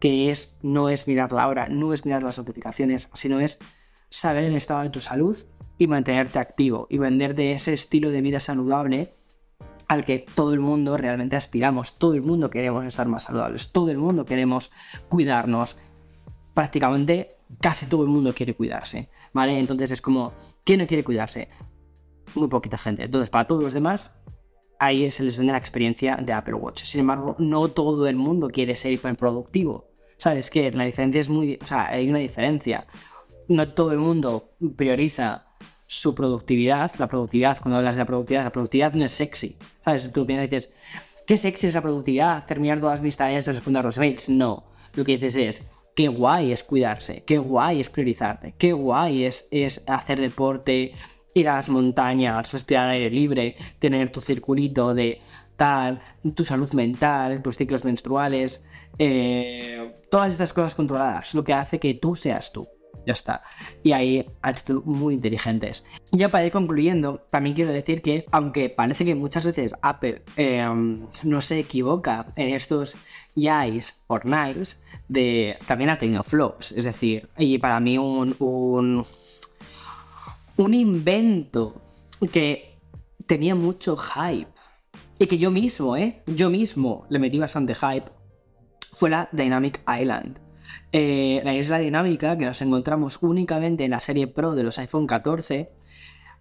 que 0.01 0.33
es 0.33 0.59
no 0.63 0.89
es 0.89 1.07
mirar 1.07 1.31
la 1.31 1.47
hora, 1.47 1.69
no 1.69 1.93
es 1.93 2.05
mirar 2.05 2.25
las 2.25 2.39
notificaciones, 2.39 3.09
sino 3.15 3.39
es 3.39 3.61
saber 4.09 4.43
el 4.43 4.57
estado 4.57 4.83
de 4.83 4.91
tu 4.91 5.01
salud 5.01 5.37
y 5.81 5.87
mantenerte 5.87 6.39
activo 6.39 6.87
y 6.91 6.99
vender 6.99 7.35
de 7.35 7.53
ese 7.53 7.73
estilo 7.73 8.11
de 8.11 8.21
vida 8.21 8.39
saludable 8.39 9.15
al 9.89 10.05
que 10.05 10.19
todo 10.35 10.53
el 10.53 10.61
mundo 10.61 10.99
realmente 10.99 11.37
aspiramos, 11.37 11.99
todo 11.99 12.13
el 12.13 12.21
mundo 12.21 12.51
queremos 12.51 12.85
estar 12.85 13.09
más 13.09 13.25
saludables, 13.25 13.73
todo 13.73 13.91
el 13.91 13.97
mundo 13.97 14.27
queremos 14.27 14.73
cuidarnos, 15.09 15.79
prácticamente 16.53 17.39
casi 17.63 17.87
todo 17.87 18.03
el 18.03 18.11
mundo 18.11 18.35
quiere 18.35 18.55
cuidarse, 18.55 19.09
¿vale? 19.33 19.59
Entonces 19.59 19.91
es 19.91 20.03
como, 20.03 20.35
¿quién 20.65 20.81
no 20.81 20.87
quiere 20.87 21.03
cuidarse? 21.03 21.49
Muy 22.35 22.49
poquita 22.49 22.77
gente. 22.77 23.05
Entonces, 23.05 23.31
para 23.31 23.47
todos 23.47 23.65
los 23.65 23.73
demás, 23.73 24.15
ahí 24.79 25.11
se 25.11 25.23
les 25.23 25.39
vende 25.39 25.53
la 25.53 25.59
experiencia 25.59 26.17
de 26.17 26.35
Apple 26.35 26.55
Watch. 26.55 26.85
Sin 26.85 27.01
embargo, 27.01 27.37
no 27.39 27.69
todo 27.69 28.07
el 28.07 28.17
mundo 28.17 28.51
quiere 28.51 28.77
ser 28.77 28.93
hiperproductivo. 28.93 29.89
¿Sabes 30.19 30.51
qué? 30.51 30.71
La 30.73 30.85
diferencia 30.85 31.23
es 31.23 31.31
muy... 31.31 31.59
O 31.63 31.67
sea, 31.67 31.87
hay 31.87 32.11
una 32.11 32.19
diferencia. 32.19 32.87
No 33.49 33.73
todo 33.73 33.93
el 33.93 33.99
mundo 33.99 34.53
prioriza 34.77 35.50
su 35.91 36.15
productividad, 36.15 36.93
la 37.01 37.09
productividad, 37.09 37.59
cuando 37.61 37.79
hablas 37.79 37.97
de 37.97 38.03
la 38.03 38.07
productividad, 38.07 38.45
la 38.45 38.53
productividad 38.53 38.93
no 38.93 39.05
es 39.05 39.11
sexy. 39.11 39.57
¿Sabes? 39.81 40.13
Tú 40.13 40.25
piensas 40.25 40.49
dices, 40.49 40.73
¿qué 41.27 41.37
sexy 41.37 41.67
es 41.67 41.75
la 41.75 41.83
productividad? 41.83 42.47
Terminar 42.47 42.79
todas 42.79 43.03
mis 43.03 43.17
tareas 43.17 43.49
y 43.49 43.51
responder 43.51 43.85
los 43.85 43.99
mails. 43.99 44.29
No. 44.29 44.63
Lo 44.95 45.05
que 45.05 45.19
dices 45.19 45.35
es, 45.35 45.69
qué 45.97 46.07
guay 46.07 46.53
es 46.53 46.63
cuidarse, 46.63 47.25
qué 47.25 47.39
guay 47.39 47.81
es 47.81 47.91
priorizarte, 47.91 48.55
qué 48.57 48.73
guay 48.73 49.25
es, 49.25 49.49
es 49.51 49.83
hacer 49.89 50.21
deporte, 50.21 50.93
ir 51.35 51.49
a 51.49 51.57
las 51.57 51.69
montañas, 51.69 52.53
respirar 52.53 52.91
aire 52.91 53.11
libre, 53.11 53.57
tener 53.81 54.13
tu 54.13 54.21
circulito 54.21 54.95
de 54.95 55.21
tal, 55.57 56.01
tu 56.37 56.45
salud 56.45 56.73
mental, 56.73 57.43
tus 57.43 57.57
ciclos 57.57 57.85
menstruales, 57.85 58.65
eh, 58.97 59.93
todas 60.09 60.31
estas 60.31 60.53
cosas 60.53 60.77
controladas, 60.77 61.35
lo 61.35 61.43
que 61.43 61.53
hace 61.53 61.81
que 61.81 61.95
tú 61.95 62.15
seas 62.15 62.53
tú. 62.53 62.69
Ya 63.07 63.13
está. 63.13 63.43
Y 63.83 63.93
ahí 63.93 64.27
han 64.43 64.57
sido 64.57 64.83
muy 64.83 65.15
inteligentes. 65.15 65.85
Ya 66.13 66.29
para 66.29 66.47
ir 66.47 66.53
concluyendo, 66.53 67.23
también 67.31 67.55
quiero 67.55 67.73
decir 67.73 68.03
que, 68.03 68.27
aunque 68.31 68.69
parece 68.69 69.05
que 69.05 69.15
muchas 69.15 69.45
veces 69.45 69.75
Apple 69.83 70.23
em, 70.37 71.07
no 71.23 71.41
se 71.41 71.59
equivoca 71.59 72.27
en 72.37 72.49
estos 72.55 72.97
yais 73.35 74.03
or 74.09 74.25
nights, 74.27 74.83
de, 75.09 75.57
también 75.67 75.91
ha 75.91 75.99
tenido 75.99 76.23
flops. 76.23 76.73
Es 76.73 76.85
decir, 76.85 77.29
y 77.39 77.59
para 77.59 77.81
mí 77.81 77.99
un, 77.99 78.35
un, 78.39 79.05
un 80.57 80.75
invento 80.75 81.81
que 82.33 82.79
tenía 83.27 83.55
mucho 83.55 83.97
hype. 83.97 84.51
Y 85.19 85.27
que 85.27 85.39
yo 85.39 85.51
mismo, 85.51 85.97
¿eh? 85.97 86.23
Yo 86.27 86.51
mismo 86.51 87.07
le 87.11 87.19
metí 87.19 87.39
bastante 87.39 87.75
hype. 87.75 88.11
Fue 88.97 89.11
la 89.11 89.29
Dynamic 89.33 89.81
Island. 89.87 90.50
Eh, 90.93 91.41
la 91.45 91.55
isla 91.55 91.79
dinámica 91.79 92.37
que 92.37 92.45
nos 92.45 92.61
encontramos 92.63 93.19
únicamente 93.23 93.85
en 93.85 93.93
la 93.93 94.01
serie 94.01 94.27
Pro 94.27 94.55
de 94.55 94.65
los 94.65 94.79
iPhone 94.79 95.07
14, 95.07 95.71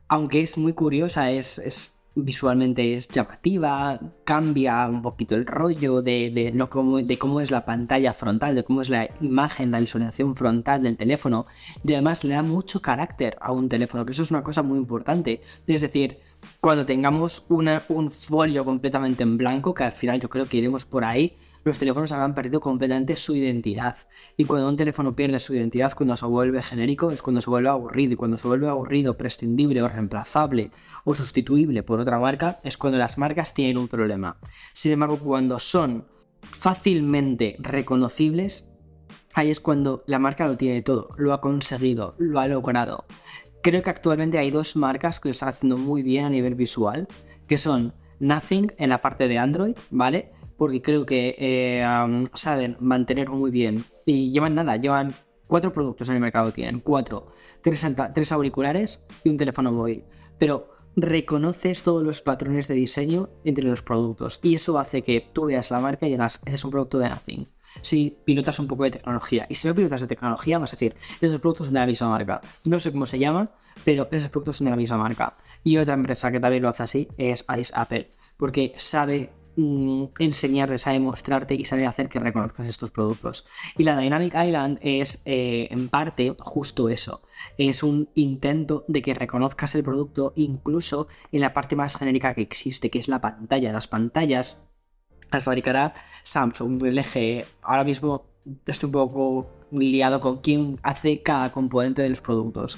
aunque 0.07 0.41
es 0.41 0.57
muy 0.57 0.73
curiosa, 0.73 1.29
es, 1.31 1.95
visualmente 2.15 2.95
es 2.95 3.07
llamativa, 3.09 3.99
cambia 4.23 4.87
un 4.87 5.03
poquito 5.03 5.35
el 5.35 5.45
rollo 5.45 6.01
de, 6.01 6.31
de, 6.31 7.17
cómo 7.17 7.41
es 7.41 7.51
la 7.51 7.63
pantalla 7.63 8.13
frontal, 8.13 8.55
de 8.55 8.63
cómo 8.63 8.81
es 8.81 8.89
la 8.89 9.07
imagen, 9.21 9.69
la 9.69 9.79
visualización 9.79 10.35
frontal 10.35 10.81
del 10.81 10.97
teléfono, 10.97 11.45
y 11.83 11.93
además 11.93 12.23
le 12.23 12.33
da 12.33 12.41
mucho 12.41 12.81
carácter 12.81 13.37
a 13.39 13.51
un 13.51 13.69
teléfono, 13.69 14.03
que 14.03 14.13
eso 14.13 14.23
es 14.23 14.31
una 14.31 14.43
cosa 14.43 14.63
muy 14.63 14.79
importante. 14.79 15.41
Es 15.67 15.81
decir, 15.81 16.17
cuando 16.59 16.85
tengamos 16.87 17.45
un 17.49 18.09
folio 18.09 18.65
completamente 18.65 19.21
en 19.21 19.37
blanco, 19.37 19.75
que 19.75 19.83
al 19.83 19.91
final 19.91 20.19
yo 20.19 20.29
creo 20.29 20.45
que 20.45 20.57
iremos 20.57 20.85
por 20.85 21.05
ahí, 21.05 21.37
los 21.63 21.77
teléfonos 21.77 22.11
habrán 22.11 22.35
perdido 22.35 22.59
completamente 22.59 23.15
su 23.15 23.35
identidad. 23.35 23.95
Y 24.37 24.45
cuando 24.45 24.69
un 24.69 24.77
teléfono 24.77 25.15
pierde 25.15 25.39
su 25.39 25.53
identidad, 25.53 25.93
cuando 25.93 26.15
se 26.15 26.25
vuelve 26.25 26.61
genérico, 26.61 27.11
es 27.11 27.21
cuando 27.21 27.41
se 27.41 27.49
vuelve 27.49 27.69
aburrido. 27.69 28.13
Y 28.13 28.15
cuando 28.15 28.37
se 28.37 28.47
vuelve 28.47 28.67
aburrido, 28.67 29.17
prescindible 29.17 29.81
o 29.81 29.87
reemplazable 29.87 30.71
o 31.03 31.13
sustituible 31.13 31.83
por 31.83 31.99
otra 31.99 32.19
marca, 32.19 32.59
es 32.63 32.77
cuando 32.77 32.97
las 32.97 33.17
marcas 33.17 33.53
tienen 33.53 33.77
un 33.77 33.87
problema. 33.87 34.37
Sin 34.73 34.91
embargo, 34.91 35.17
cuando 35.17 35.59
son 35.59 36.05
fácilmente 36.41 37.57
reconocibles, 37.59 38.71
ahí 39.35 39.49
es 39.49 39.59
cuando 39.59 40.03
la 40.07 40.19
marca 40.19 40.47
lo 40.47 40.57
tiene 40.57 40.81
todo, 40.81 41.09
lo 41.17 41.33
ha 41.33 41.41
conseguido, 41.41 42.15
lo 42.17 42.39
ha 42.39 42.47
logrado. 42.47 43.05
Creo 43.61 43.81
que 43.81 43.89
actualmente 43.89 44.37
hay 44.37 44.51
dos 44.51 44.75
marcas 44.75 45.19
que 45.19 45.29
lo 45.29 45.31
están 45.31 45.49
haciendo 45.49 45.77
muy 45.77 46.01
bien 46.01 46.25
a 46.25 46.29
nivel 46.29 46.55
visual, 46.55 47.07
que 47.47 47.57
son 47.57 47.93
Nothing 48.19 48.73
en 48.77 48.89
la 48.89 49.01
parte 49.01 49.27
de 49.27 49.37
Android, 49.37 49.75
¿vale? 49.89 50.31
Porque 50.59 50.81
creo 50.81 51.05
que 51.05 51.35
eh, 51.39 52.25
saben 52.33 52.75
mantener 52.81 53.29
muy 53.29 53.49
bien. 53.49 53.85
Y 54.05 54.31
llevan 54.31 54.55
nada, 54.55 54.75
llevan 54.75 55.13
cuatro 55.47 55.71
productos 55.71 56.09
en 56.09 56.15
el 56.15 56.21
mercado, 56.21 56.51
tienen 56.51 56.81
cuatro, 56.81 57.31
tres, 57.61 57.83
tres 58.13 58.31
auriculares 58.33 59.07
y 59.23 59.29
un 59.29 59.37
teléfono 59.37 59.71
móvil. 59.71 60.03
Pero 60.37 60.75
reconoces 60.97 61.81
todos 61.83 62.03
los 62.03 62.19
patrones 62.19 62.67
de 62.67 62.75
diseño 62.75 63.29
entre 63.45 63.63
los 63.63 63.81
productos 63.81 64.41
y 64.43 64.55
eso 64.55 64.77
hace 64.77 65.01
que 65.01 65.29
tú 65.31 65.45
veas 65.45 65.71
la 65.71 65.79
marca 65.79 66.05
y 66.07 66.11
digas, 66.11 66.41
ese 66.45 66.55
es 66.55 66.65
un 66.65 66.71
producto 66.71 66.99
de 66.99 67.09
Nothing. 67.09 67.47
Si 67.81 68.17
pilotas 68.25 68.59
un 68.59 68.67
poco 68.67 68.83
de 68.83 68.91
tecnología 68.91 69.45
y 69.47 69.55
si 69.55 69.65
no 69.67 69.75
pilotas 69.75 70.01
de 70.01 70.07
tecnología, 70.07 70.59
vas 70.59 70.73
a 70.73 70.75
decir, 70.75 70.95
esos 71.21 71.39
productos 71.39 71.67
son 71.67 71.75
de 71.75 71.79
la 71.79 71.85
misma 71.85 72.09
marca. 72.09 72.41
No 72.65 72.81
sé 72.81 72.91
cómo 72.91 73.05
se 73.05 73.17
llama, 73.19 73.51
pero 73.85 74.09
esos 74.11 74.29
productos 74.29 74.57
son 74.57 74.65
de 74.65 74.71
la 74.71 74.77
misma 74.77 74.97
marca. 74.97 75.37
Y 75.63 75.77
otra 75.77 75.93
empresa 75.93 76.33
que 76.33 76.41
también 76.41 76.63
lo 76.63 76.69
hace 76.69 76.83
así 76.83 77.07
es 77.17 77.45
Ice 77.57 77.71
Apple, 77.75 78.09
porque 78.35 78.73
sabe 78.75 79.29
Mm, 79.61 80.05
enseñarte, 80.19 80.77
sabe 80.77 81.01
mostrarte 81.01 81.53
y 81.53 81.65
sabe 81.65 81.85
hacer 81.85 82.07
que 82.07 82.17
reconozcas 82.17 82.65
estos 82.65 82.91
productos. 82.91 83.45
Y 83.77 83.83
la 83.83 83.97
Dynamic 83.97 84.33
Island 84.33 84.79
es 84.81 85.21
eh, 85.25 85.67
en 85.69 85.89
parte 85.89 86.33
justo 86.39 86.87
eso. 86.87 87.23
Es 87.57 87.83
un 87.83 88.07
intento 88.15 88.85
de 88.87 89.01
que 89.01 89.13
reconozcas 89.13 89.75
el 89.75 89.83
producto 89.83 90.31
incluso 90.37 91.09
en 91.33 91.41
la 91.41 91.53
parte 91.53 91.75
más 91.75 91.97
genérica 91.97 92.33
que 92.35 92.41
existe, 92.41 92.89
que 92.89 92.99
es 92.99 93.09
la 93.09 93.19
pantalla. 93.19 93.73
Las 93.73 93.87
pantallas 93.87 94.61
las 95.29 95.43
fabricará 95.43 95.93
Samsung, 96.23 96.81
LG. 96.81 97.43
Ahora 97.61 97.83
mismo 97.83 98.27
estoy 98.65 98.87
un 98.87 98.93
poco 98.93 99.49
liado 99.71 100.21
con 100.21 100.37
quién 100.37 100.79
hace 100.83 101.21
cada 101.21 101.51
componente 101.51 102.01
de 102.01 102.09
los 102.09 102.21
productos 102.21 102.77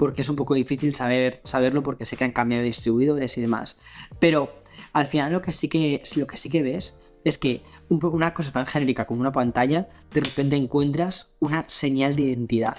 porque 0.00 0.22
es 0.22 0.30
un 0.30 0.36
poco 0.36 0.54
difícil 0.54 0.94
saber, 0.94 1.42
saberlo 1.44 1.82
porque 1.82 2.06
sé 2.06 2.16
que 2.16 2.24
han 2.24 2.32
cambiado 2.32 2.62
de 2.62 2.68
distribuidores 2.68 3.36
y 3.36 3.42
demás. 3.42 3.78
Pero 4.18 4.59
al 4.92 5.06
final 5.06 5.32
lo 5.32 5.42
que 5.42 5.52
sí 5.52 5.68
que, 5.68 6.02
lo 6.16 6.26
que, 6.26 6.36
sí 6.36 6.50
que 6.50 6.62
ves 6.62 6.98
es 7.24 7.38
que 7.38 7.62
un 7.88 8.04
una 8.04 8.32
cosa 8.32 8.52
tan 8.52 8.66
genérica 8.66 9.06
como 9.06 9.20
una 9.20 9.32
pantalla, 9.32 9.88
de 10.12 10.20
repente 10.20 10.56
encuentras 10.56 11.34
una 11.40 11.64
señal 11.68 12.16
de 12.16 12.22
identidad. 12.22 12.78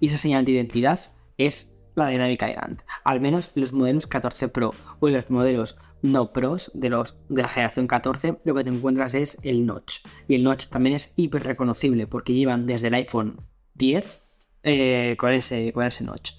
Y 0.00 0.06
esa 0.06 0.18
señal 0.18 0.44
de 0.44 0.52
identidad 0.52 1.00
es 1.38 1.76
la 1.94 2.08
Dynamic 2.08 2.42
Island. 2.42 2.82
Al 3.04 3.20
menos 3.20 3.52
los 3.54 3.72
modelos 3.72 4.06
14 4.06 4.48
Pro 4.48 4.74
o 5.00 5.08
los 5.08 5.30
modelos 5.30 5.78
no 6.02 6.32
Pros 6.32 6.70
de, 6.74 6.88
los, 6.88 7.18
de 7.28 7.42
la 7.42 7.48
generación 7.48 7.86
14, 7.86 8.38
lo 8.44 8.54
que 8.54 8.64
te 8.64 8.70
encuentras 8.70 9.14
es 9.14 9.38
el 9.42 9.66
notch. 9.66 10.00
Y 10.28 10.34
el 10.34 10.44
notch 10.44 10.66
también 10.66 10.96
es 10.96 11.12
hiper 11.16 11.42
reconocible 11.42 12.06
porque 12.06 12.32
llevan 12.32 12.66
desde 12.66 12.88
el 12.88 12.94
iPhone 12.94 13.40
10 13.74 14.22
eh, 14.62 15.16
con, 15.18 15.32
ese, 15.32 15.72
con 15.72 15.84
ese 15.84 16.04
notch. 16.04 16.32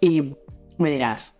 Y 0.00 0.34
me 0.78 0.90
dirás, 0.90 1.39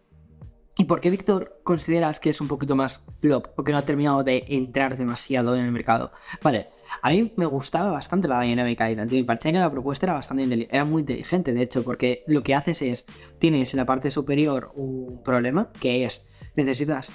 ¿Y 0.78 0.84
por 0.84 1.00
qué, 1.00 1.10
Víctor, 1.10 1.60
consideras 1.62 2.20
que 2.20 2.30
es 2.30 2.40
un 2.40 2.48
poquito 2.48 2.74
más 2.76 3.04
flop 3.20 3.48
o 3.56 3.64
que 3.64 3.72
no 3.72 3.78
ha 3.78 3.82
terminado 3.82 4.22
de 4.22 4.44
entrar 4.48 4.96
demasiado 4.96 5.54
en 5.54 5.64
el 5.64 5.72
mercado? 5.72 6.12
Vale, 6.42 6.68
A 7.02 7.10
mí 7.10 7.32
me 7.36 7.46
gustaba 7.46 7.90
bastante 7.90 8.28
la 8.28 8.40
Dynamic 8.40 8.80
Island. 8.80 9.12
Me 9.12 9.24
parecía 9.24 9.52
que 9.52 9.58
la 9.58 9.70
propuesta 9.70 10.06
era 10.06 10.14
bastante 10.14 10.68
era 10.70 10.84
muy 10.84 11.00
inteligente, 11.00 11.52
de 11.52 11.62
hecho, 11.62 11.84
porque 11.84 12.24
lo 12.26 12.42
que 12.42 12.54
haces 12.54 12.82
es, 12.82 13.06
tienes 13.38 13.74
en 13.74 13.78
la 13.78 13.86
parte 13.86 14.10
superior 14.10 14.72
un 14.74 15.22
problema, 15.22 15.70
que 15.80 16.04
es, 16.04 16.26
necesitas 16.56 17.12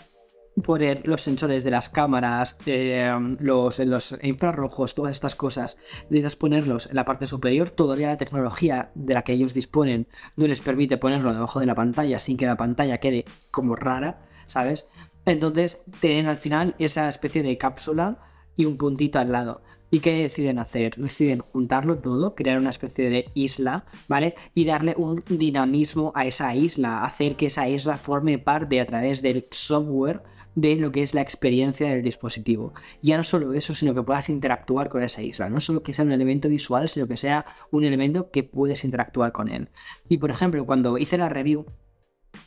poner 0.64 1.06
los 1.06 1.22
sensores 1.22 1.64
de 1.64 1.72
las 1.72 1.90
cámaras, 1.90 2.58
um, 2.68 3.38
los, 3.40 3.80
los 3.80 4.18
infrarrojos, 4.22 4.96
todas 4.96 5.12
estas 5.12 5.36
cosas, 5.36 5.78
necesitas 6.10 6.36
ponerlos 6.36 6.88
en 6.88 6.96
la 6.96 7.06
parte 7.06 7.26
superior, 7.26 7.70
todavía 7.70 8.08
la 8.08 8.18
tecnología 8.18 8.92
de 8.96 9.14
la 9.14 9.24
que 9.24 9.34
ellos 9.34 9.54
disponen 9.54 10.08
no 10.36 10.48
les 10.48 10.62
permite 10.62 10.98
ponerlo 10.98 11.34
debajo 11.34 11.60
de 11.60 11.66
la 11.66 11.76
pantalla 11.76 12.20
sin 12.20 12.38
que 12.38 12.46
la 12.46 12.58
pantalla 12.58 13.00
quede 13.00 13.26
como 13.52 13.76
rara, 13.76 14.26
¿sabes? 14.46 14.90
Entonces 15.26 15.82
tienen 16.00 16.28
al 16.28 16.38
final 16.38 16.76
esa 16.80 17.10
especie 17.10 17.44
de 17.44 17.58
cápsula 17.58 18.20
y 18.56 18.66
un 18.66 18.78
puntito 18.78 19.20
al 19.20 19.32
lado. 19.32 19.62
¿Y 19.92 20.00
qué 20.00 20.14
deciden 20.14 20.60
hacer? 20.60 20.96
Deciden 20.96 21.40
juntarlo 21.40 22.00
todo, 22.00 22.36
crear 22.36 22.58
una 22.58 22.70
especie 22.70 23.10
de 23.10 23.30
isla, 23.34 23.86
¿vale? 24.08 24.36
Y 24.54 24.66
darle 24.66 24.94
un 24.98 25.20
dinamismo 25.28 26.12
a 26.16 26.26
esa 26.26 26.56
isla, 26.56 27.04
hacer 27.04 27.36
que 27.36 27.48
esa 27.48 27.70
isla 27.70 27.98
forme 27.98 28.38
parte 28.38 28.82
a 28.82 28.86
través 28.86 29.22
del 29.22 29.48
software 29.52 30.24
de 30.56 30.76
lo 30.78 30.92
que 30.92 31.04
es 31.04 31.14
la 31.14 31.22
experiencia 31.22 31.90
del 31.90 32.02
dispositivo. 32.02 32.74
Ya 33.02 33.18
no 33.18 33.24
solo 33.24 33.54
eso, 33.54 33.76
sino 33.76 33.94
que 33.94 34.02
puedas 34.02 34.30
interactuar 34.30 34.90
con 34.90 35.04
esa 35.04 35.22
isla. 35.22 35.50
No 35.50 35.60
solo 35.60 35.84
que 35.84 35.94
sea 35.94 36.06
un 36.06 36.14
elemento 36.14 36.50
visual, 36.50 36.90
sino 36.90 37.08
que 37.08 37.18
sea 37.18 37.46
un 37.72 37.84
elemento 37.84 38.32
que 38.32 38.44
puedes 38.44 38.84
interactuar 38.84 39.32
con 39.32 39.50
él. 39.50 39.70
Y 40.10 40.18
por 40.18 40.32
ejemplo, 40.32 40.66
cuando 40.66 40.98
hice 40.98 41.18
la 41.18 41.30
review, 41.30 41.66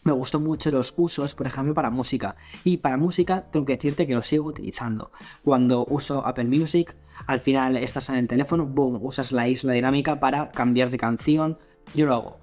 me 0.05 0.13
gustó 0.13 0.41
mucho 0.41 0.71
los 0.71 0.95
usos, 0.97 1.35
por 1.35 1.47
ejemplo, 1.47 1.75
para 1.75 1.91
música. 1.91 2.37
Y 2.65 2.79
para 2.79 2.97
música 2.97 3.47
tengo 3.51 3.67
que 3.67 3.77
decirte 3.77 4.07
que 4.07 4.15
lo 4.15 4.23
sigo 4.23 4.47
utilizando. 4.47 5.13
Cuando 5.43 5.87
uso 5.89 6.27
Apple 6.27 6.45
Music, 6.45 6.97
al 7.27 7.41
final 7.41 7.77
estás 7.77 8.09
en 8.11 8.17
el 8.17 8.29
teléfono, 8.29 8.67
boom, 8.67 8.99
usas 9.03 9.33
la 9.33 9.49
isla 9.49 9.73
dinámica 9.73 10.21
para 10.21 10.51
cambiar 10.51 10.91
de 10.91 10.99
canción. 10.99 11.59
Yo 11.95 12.07
lo 12.07 12.15
hago. 12.15 12.41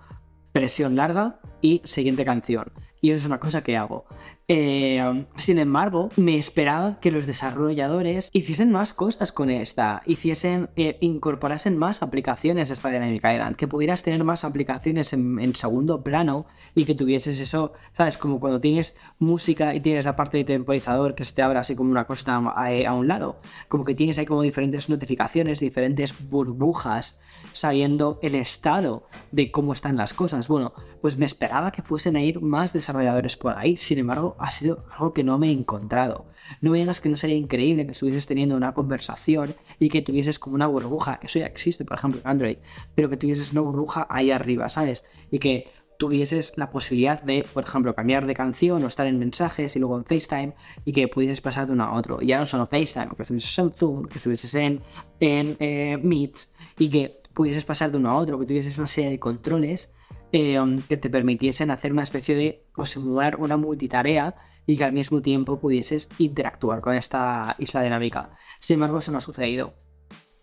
Presión 0.52 0.96
larga 0.96 1.40
y 1.62 1.82
siguiente 1.86 2.24
canción 2.24 2.72
y 3.06 3.12
eso 3.12 3.20
es 3.20 3.26
una 3.28 3.40
cosa 3.40 3.64
que 3.64 3.78
hago. 3.78 4.06
Eh, 4.48 5.26
sin 5.38 5.58
embargo, 5.58 6.10
me 6.18 6.38
esperaba 6.38 7.00
que 7.00 7.10
los 7.10 7.26
desarrolladores 7.26 8.30
hiciesen 8.32 8.72
más 8.72 8.94
cosas 8.94 9.32
con 9.32 9.50
esta, 9.50 10.04
hiciesen, 10.06 10.70
eh, 10.76 10.98
incorporasen 11.02 11.78
más 11.78 12.04
aplicaciones 12.04 12.70
a 12.70 12.74
esta 12.74 12.92
Dynamic 12.92 13.26
Island, 13.26 13.56
que 13.56 13.68
pudieras 13.68 14.04
tener 14.04 14.24
más 14.24 14.44
aplicaciones 14.44 15.14
en, 15.14 15.56
segundo 15.56 16.04
plano 16.04 16.46
y 16.76 16.86
que 16.86 16.94
tuvieses 16.94 17.40
eso, 17.40 17.74
¿sabes? 17.94 18.18
Como 18.18 18.40
cuando 18.40 18.62
tienes 18.62 18.96
música 19.18 19.74
y 19.74 19.80
tienes 19.80 20.06
la 20.06 20.16
parte 20.16 20.38
de 20.38 20.44
temporizador 20.44 21.16
que 21.16 21.26
se 21.26 21.34
te 21.34 21.42
abra 21.42 21.62
así 21.62 21.76
como 21.76 21.90
una 21.90 22.06
cosa 22.06 22.36
a, 22.36 22.94
un 22.94 23.08
lado, 23.08 23.40
como 23.68 23.84
que 23.84 23.96
tienes 23.96 24.20
ahí 24.20 24.26
como 24.28 24.44
diferentes 24.44 24.90
notificaciones, 24.90 25.60
diferentes 25.60 26.30
burbujas, 26.30 27.20
sabiendo 27.54 28.20
el 28.22 28.36
estado 28.36 29.08
de 29.32 29.50
cómo 29.50 29.74
están 29.74 29.98
las 29.98 30.14
cosas. 30.14 30.48
Bueno, 30.48 30.74
pues 31.02 31.18
me 31.18 31.26
esperaba 31.26 31.72
que 31.72 31.82
fuesen 31.82 32.16
a 32.16 32.22
ir 32.22 32.42
más 32.42 32.74
desarrolladores 32.74 33.38
por 33.38 33.58
ahí. 33.58 33.78
Sin 33.78 33.98
embargo, 33.98 34.35
ha 34.40 34.52
sido 34.52 34.86
algo 34.92 35.14
que 35.14 35.24
no 35.24 35.38
me 35.38 35.50
he 35.50 35.52
encontrado. 35.52 36.26
No 36.62 36.72
me 36.72 36.80
digas 36.80 37.02
que 37.02 37.10
no 37.10 37.18
sería 37.18 37.36
increíble 37.36 37.86
que 37.86 37.92
estuvieses 37.92 38.28
teniendo 38.28 38.56
una 38.56 38.74
conversación 38.74 39.54
y 39.80 39.90
que 39.90 40.02
tuvieses 40.02 40.40
como 40.40 40.56
una 40.56 40.68
burbuja, 40.68 41.20
que 41.20 41.28
eso 41.28 41.40
ya 41.40 41.46
existe, 41.46 41.86
por 41.86 41.98
ejemplo, 41.98 42.22
en 42.24 42.30
Android, 42.30 42.58
pero 42.96 43.10
que 43.10 43.18
tuvieses 43.18 43.52
una 43.52 43.62
burbuja 43.62 44.08
ahí 44.10 44.32
arriba, 44.32 44.70
¿sabes? 44.70 45.06
Y 45.32 45.40
que 45.40 45.68
tuvieses 45.98 46.54
la 46.58 46.70
posibilidad 46.70 47.22
de, 47.22 47.46
por 47.54 47.64
ejemplo, 47.64 47.96
cambiar 47.96 48.26
de 48.26 48.34
canción 48.34 48.84
o 48.84 48.88
estar 48.88 49.08
en 49.08 49.20
mensajes 49.20 49.76
y 49.76 49.80
luego 49.80 49.98
en 49.98 50.06
FaceTime 50.06 50.54
y 50.84 50.92
que 50.92 51.08
pudieses 51.08 51.42
pasar 51.42 51.68
de 51.68 51.74
uno 51.74 51.86
a 51.86 51.94
otro. 51.94 52.22
Ya 52.22 52.40
no 52.40 52.46
solo 52.46 52.68
FaceTime, 52.68 53.16
que 53.16 53.22
estuvieses 53.22 53.58
en 53.58 53.72
Zoom, 53.72 54.06
que 54.06 54.18
estuvieses 54.18 54.54
en, 54.56 54.82
en 55.20 55.56
eh, 55.60 55.98
Meets 56.02 56.54
y 56.78 56.90
que 56.90 57.22
pudieses 57.34 57.64
pasar 57.66 57.92
de 57.92 57.98
uno 57.98 58.12
a 58.12 58.16
otro, 58.16 58.40
que 58.40 58.46
tuvieses 58.46 58.78
una 58.78 58.88
serie 58.88 59.12
de 59.12 59.20
controles 59.20 59.94
eh, 60.38 60.60
um, 60.60 60.82
que 60.82 60.98
te 60.98 61.10
permitiesen 61.10 61.72
hacer 61.72 61.94
una 61.94 62.04
especie 62.04 62.36
de 62.36 62.66
o 62.76 62.84
simular 62.84 63.38
una 63.38 63.56
multitarea 63.56 64.36
y 64.66 64.76
que 64.76 64.84
al 64.84 64.92
mismo 64.92 65.22
tiempo 65.22 65.62
pudieses 65.62 66.10
interactuar 66.18 66.82
con 66.82 66.94
esta 66.94 67.56
isla 67.58 67.82
dinámica. 67.82 68.32
Sin 68.60 68.74
embargo, 68.74 68.98
eso 68.98 69.14
no 69.14 69.20
ha 69.20 69.22
sucedido. 69.22 69.76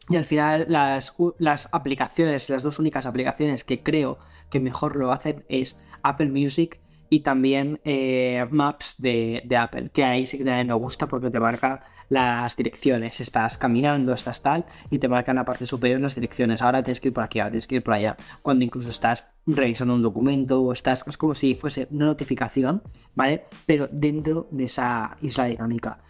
Y 0.09 0.17
al 0.17 0.25
final 0.25 0.65
las, 0.71 1.69
aplicaciones, 1.73 2.49
las 2.49 2.63
dos 2.63 2.79
únicas 2.79 3.05
aplicaciones 3.05 3.65
que 3.65 3.83
creo 3.83 4.19
que 4.49 4.61
mejor 4.61 4.97
lo 4.97 5.13
hacen 5.13 5.45
es 5.51 5.79
Apple 6.03 6.31
Music 6.31 6.81
y 7.11 7.21
también 7.21 7.79
eh, 7.85 8.47
Maps 8.51 8.95
de, 8.97 9.47
Apple, 9.55 9.91
que 9.93 10.05
ahí 10.05 10.25
sí 10.25 10.39
que 10.39 10.45
me 10.45 10.73
gusta 10.73 11.07
porque 11.07 11.29
te 11.29 11.39
marca 11.39 11.85
las 12.09 12.57
direcciones. 12.57 13.21
Estás 13.21 13.59
caminando, 13.59 14.15
estás 14.15 14.41
tal, 14.41 14.65
y 14.91 14.99
te 14.99 15.09
marcan 15.09 15.37
la 15.37 15.45
parte 15.45 15.67
superior 15.67 16.01
las 16.01 16.15
direcciones. 16.15 16.63
Ahora 16.63 16.83
tienes 16.83 17.01
que 17.01 17.09
ir 17.09 17.15
por 17.15 17.25
aquí, 17.25 17.41
ahora 17.41 17.51
tienes 17.51 17.67
que 17.67 17.77
ir 17.77 17.83
por 17.83 17.93
allá. 17.93 18.17
Cuando 18.41 18.65
incluso 18.65 18.89
estás 18.89 19.32
revisando 19.47 19.95
un 19.95 20.03
documento 20.03 20.61
o 20.63 20.73
estás, 20.73 21.05
es 21.07 21.17
como 21.17 21.35
si 21.35 21.55
fuese 21.55 21.89
una 21.91 22.07
notificación, 22.07 22.83
¿vale? 23.15 23.45
Pero 23.67 23.89
dentro 23.91 24.49
de 24.51 24.65
esa 24.65 25.17
isla 25.21 25.47
dinámica. 25.47 26.01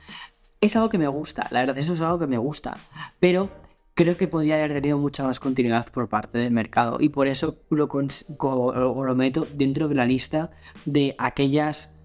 Es 0.61 0.77
algo 0.77 0.89
que 0.89 0.99
me 0.99 1.09
gusta, 1.09 1.49
la 1.51 1.61
verdad, 1.61 1.79
eso 1.79 1.95
es 1.95 2.01
algo 2.01 2.19
que 2.19 2.27
me 2.27 2.39
gusta. 2.39 2.77
Pero 3.19 3.51
creo 3.95 4.17
que 4.17 4.29
podría 4.29 4.57
haber 4.57 4.75
tenido 4.75 4.99
mucha 4.99 5.25
más 5.25 5.41
continuidad 5.41 5.91
por 5.91 6.09
parte 6.09 6.39
del 6.39 6.51
mercado 6.51 6.99
y 7.01 7.09
por 7.09 7.27
eso 7.27 7.57
lo, 7.71 9.15
meto 9.15 9.47
dentro 9.55 9.89
de 9.89 9.95
la 9.95 10.07
lista 10.07 10.51
de 10.85 11.15
aquellas 11.19 11.99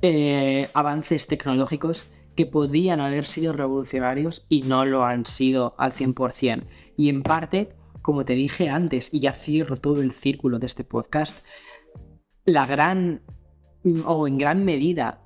eh, 0.00 0.68
avances 0.74 1.26
tecnológicos 1.26 2.08
que 2.34 2.46
podían 2.46 3.00
haber 3.00 3.24
sido 3.24 3.52
revolucionarios 3.52 4.46
y 4.48 4.62
no 4.62 4.84
lo 4.84 5.04
han 5.04 5.26
sido 5.26 5.74
al 5.78 5.92
100%. 5.92 6.64
Y 6.96 7.08
en 7.08 7.22
parte, 7.22 7.74
como 8.02 8.24
te 8.24 8.34
dije 8.34 8.68
antes, 8.68 9.12
y 9.12 9.20
ya 9.20 9.32
cierro 9.32 9.76
todo 9.76 10.02
el 10.02 10.12
círculo 10.12 10.58
de 10.58 10.66
este 10.66 10.84
podcast, 10.84 11.44
la 12.44 12.66
gran, 12.66 13.22
o 14.04 14.26
en 14.26 14.38
gran 14.38 14.64
medida, 14.64 15.24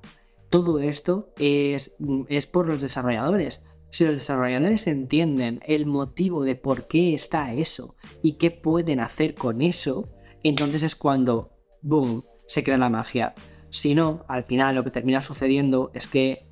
todo 0.49 0.79
esto 0.79 1.33
es, 1.37 1.95
es 2.29 2.45
por 2.47 2.67
los 2.67 2.81
desarrolladores. 2.81 3.65
Si 3.89 4.05
los 4.05 4.13
desarrolladores 4.13 4.87
entienden 4.87 5.61
el 5.65 5.85
motivo 5.85 6.43
de 6.43 6.55
por 6.55 6.87
qué 6.87 7.13
está 7.13 7.53
eso 7.53 7.95
y 8.21 8.33
qué 8.33 8.51
pueden 8.51 8.99
hacer 8.99 9.33
con 9.33 9.61
eso, 9.61 10.09
entonces 10.43 10.83
es 10.83 10.95
cuando, 10.95 11.51
boom, 11.81 12.23
se 12.45 12.63
crea 12.63 12.77
la 12.77 12.89
magia. 12.89 13.33
Si 13.69 13.95
no, 13.95 14.25
al 14.27 14.43
final 14.43 14.75
lo 14.75 14.83
que 14.83 14.91
termina 14.91 15.21
sucediendo 15.21 15.91
es 15.93 16.07
que 16.07 16.47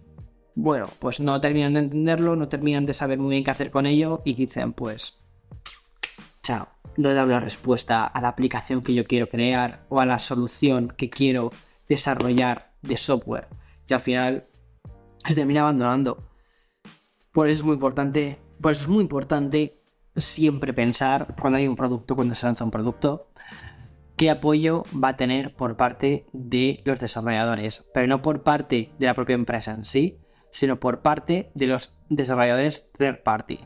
bueno, 0.56 0.88
pues 1.00 1.20
no 1.20 1.40
terminan 1.42 1.74
de 1.74 1.82
entenderlo, 1.82 2.36
no 2.38 2.48
terminan 2.48 2.86
de 2.86 2.94
saber 2.94 3.20
muy 3.20 3.32
bien 3.32 3.44
qué 3.44 3.52
hacer 3.52 3.72
con 3.72 3.86
ello 3.86 4.22
y 4.24 4.34
dicen, 4.34 4.72
pues, 4.72 5.25
no 6.98 7.10
he 7.10 7.14
dado 7.14 7.28
la 7.28 7.40
respuesta 7.40 8.06
a 8.06 8.22
la 8.22 8.30
aplicación 8.30 8.82
que 8.82 8.94
yo 8.94 9.06
quiero 9.06 9.28
crear 9.28 9.86
o 9.90 10.00
a 10.00 10.06
la 10.06 10.20
solución 10.20 10.94
que 10.96 11.10
quiero 11.10 11.52
desarrollar 11.88 12.74
de 12.82 12.98
software. 12.98 13.48
Y 13.88 13.94
al 13.94 14.02
final 14.02 14.48
se 15.26 15.36
termina 15.36 15.62
abandonando. 15.62 16.30
Por 17.32 17.48
eso 17.48 17.60
es 17.60 17.66
muy 17.66 17.74
importante, 17.74 18.40
por 18.62 18.72
eso 18.72 18.84
es 18.84 18.88
muy 18.88 19.02
importante 19.02 19.82
siempre 20.16 20.74
pensar 20.74 21.36
cuando 21.40 21.58
hay 21.58 21.68
un 21.68 21.76
producto, 21.76 22.16
cuando 22.16 22.36
se 22.36 22.46
lanza 22.46 22.64
un 22.64 22.72
producto, 22.72 23.30
qué 24.16 24.30
apoyo 24.30 24.84
va 24.92 25.10
a 25.10 25.18
tener 25.18 25.56
por 25.56 25.76
parte 25.76 26.26
de 26.32 26.82
los 26.86 27.00
desarrolladores, 27.00 27.90
pero 27.94 28.08
no 28.08 28.22
por 28.22 28.44
parte 28.44 28.92
de 28.98 29.06
la 29.06 29.14
propia 29.14 29.36
empresa 29.36 29.74
en 29.74 29.84
sí, 29.84 30.20
sino 30.52 30.80
por 30.80 31.02
parte 31.02 31.52
de 31.54 31.68
los 31.68 31.98
desarrolladores 32.10 32.92
third 32.94 33.24
party. 33.24 33.60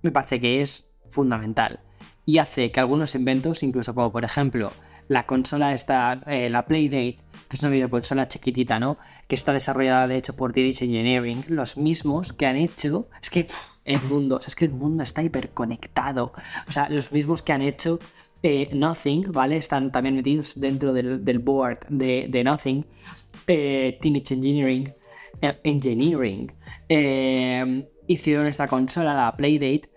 Me 0.00 0.10
parece 0.10 0.40
que 0.40 0.62
es 0.62 0.93
fundamental 1.08 1.80
y 2.26 2.38
hace 2.38 2.70
que 2.70 2.80
algunos 2.80 3.14
inventos, 3.14 3.62
incluso 3.62 3.94
como 3.94 4.10
por 4.12 4.24
ejemplo 4.24 4.70
la 5.08 5.26
consola 5.26 5.74
está, 5.74 6.22
eh, 6.26 6.48
la 6.48 6.64
Playdate, 6.64 7.18
que 7.48 7.56
es 7.56 7.60
una 7.60 7.70
videoconsola 7.70 8.26
chiquitita, 8.26 8.80
¿no? 8.80 8.96
Que 9.28 9.34
está 9.34 9.52
desarrollada 9.52 10.08
de 10.08 10.16
hecho 10.16 10.34
por 10.34 10.52
DDH 10.52 10.82
Engineering, 10.82 11.44
los 11.48 11.76
mismos 11.76 12.32
que 12.32 12.46
han 12.46 12.56
hecho, 12.56 13.08
es 13.22 13.28
que 13.28 13.46
el 13.84 14.00
mundo, 14.00 14.40
es 14.44 14.56
que 14.56 14.64
el 14.64 14.70
mundo 14.70 15.02
está 15.02 15.22
hiperconectado, 15.22 16.32
o 16.66 16.72
sea, 16.72 16.88
los 16.88 17.12
mismos 17.12 17.42
que 17.42 17.52
han 17.52 17.60
hecho 17.60 17.98
eh, 18.42 18.70
Nothing, 18.72 19.30
¿vale? 19.30 19.58
Están 19.58 19.92
también 19.92 20.16
metidos 20.16 20.58
dentro 20.58 20.94
del, 20.94 21.38
board 21.38 21.80
de, 21.88 22.42
Nothing, 22.42 22.86
eh, 23.46 23.98
Teenage 24.00 24.34
Engineering, 24.34 24.94
Engineering 25.62 26.50
hicieron 28.06 28.46
esta 28.46 28.68
consola, 28.68 29.14
la 29.14 29.36
Playdate, 29.36 29.90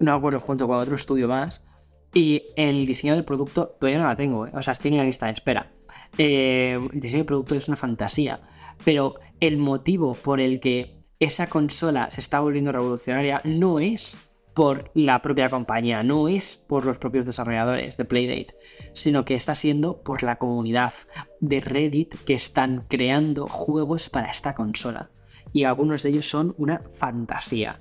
no 0.00 0.14
acuerdo 0.14 0.40
junto 0.40 0.66
con 0.66 0.78
otro 0.78 0.96
estudio 0.96 1.28
más, 1.28 1.70
y 2.12 2.42
el 2.56 2.86
diseño 2.86 3.14
del 3.14 3.24
producto 3.24 3.76
todavía 3.78 4.00
no 4.00 4.08
la 4.08 4.16
tengo, 4.16 4.46
eh. 4.46 4.50
o 4.52 4.62
sea, 4.62 4.72
estoy 4.72 4.90
en 4.90 4.96
la 4.98 5.04
lista 5.04 5.26
de 5.26 5.32
espera. 5.32 5.70
Eh, 6.18 6.78
el 6.92 7.00
diseño 7.00 7.20
del 7.20 7.26
producto 7.26 7.54
es 7.54 7.68
una 7.68 7.76
fantasía, 7.76 8.40
pero 8.84 9.14
el 9.38 9.58
motivo 9.58 10.14
por 10.14 10.40
el 10.40 10.58
que 10.58 11.04
esa 11.20 11.48
consola 11.48 12.10
se 12.10 12.20
está 12.20 12.40
volviendo 12.40 12.72
revolucionaria 12.72 13.42
no 13.44 13.78
es 13.78 14.18
por 14.54 14.90
la 14.94 15.22
propia 15.22 15.48
compañía, 15.48 16.02
no 16.02 16.28
es 16.28 16.56
por 16.56 16.84
los 16.84 16.98
propios 16.98 17.26
desarrolladores 17.26 17.96
de 17.96 18.04
Playdate, 18.04 18.56
sino 18.94 19.24
que 19.24 19.34
está 19.34 19.54
siendo 19.54 20.02
por 20.02 20.22
la 20.22 20.36
comunidad 20.36 20.92
de 21.40 21.60
Reddit 21.60 22.14
que 22.24 22.34
están 22.34 22.84
creando 22.88 23.46
juegos 23.46 24.08
para 24.08 24.30
esta 24.30 24.54
consola. 24.54 25.10
Y 25.52 25.64
algunos 25.64 26.02
de 26.02 26.10
ellos 26.10 26.28
son 26.28 26.54
una 26.58 26.82
fantasía. 26.92 27.80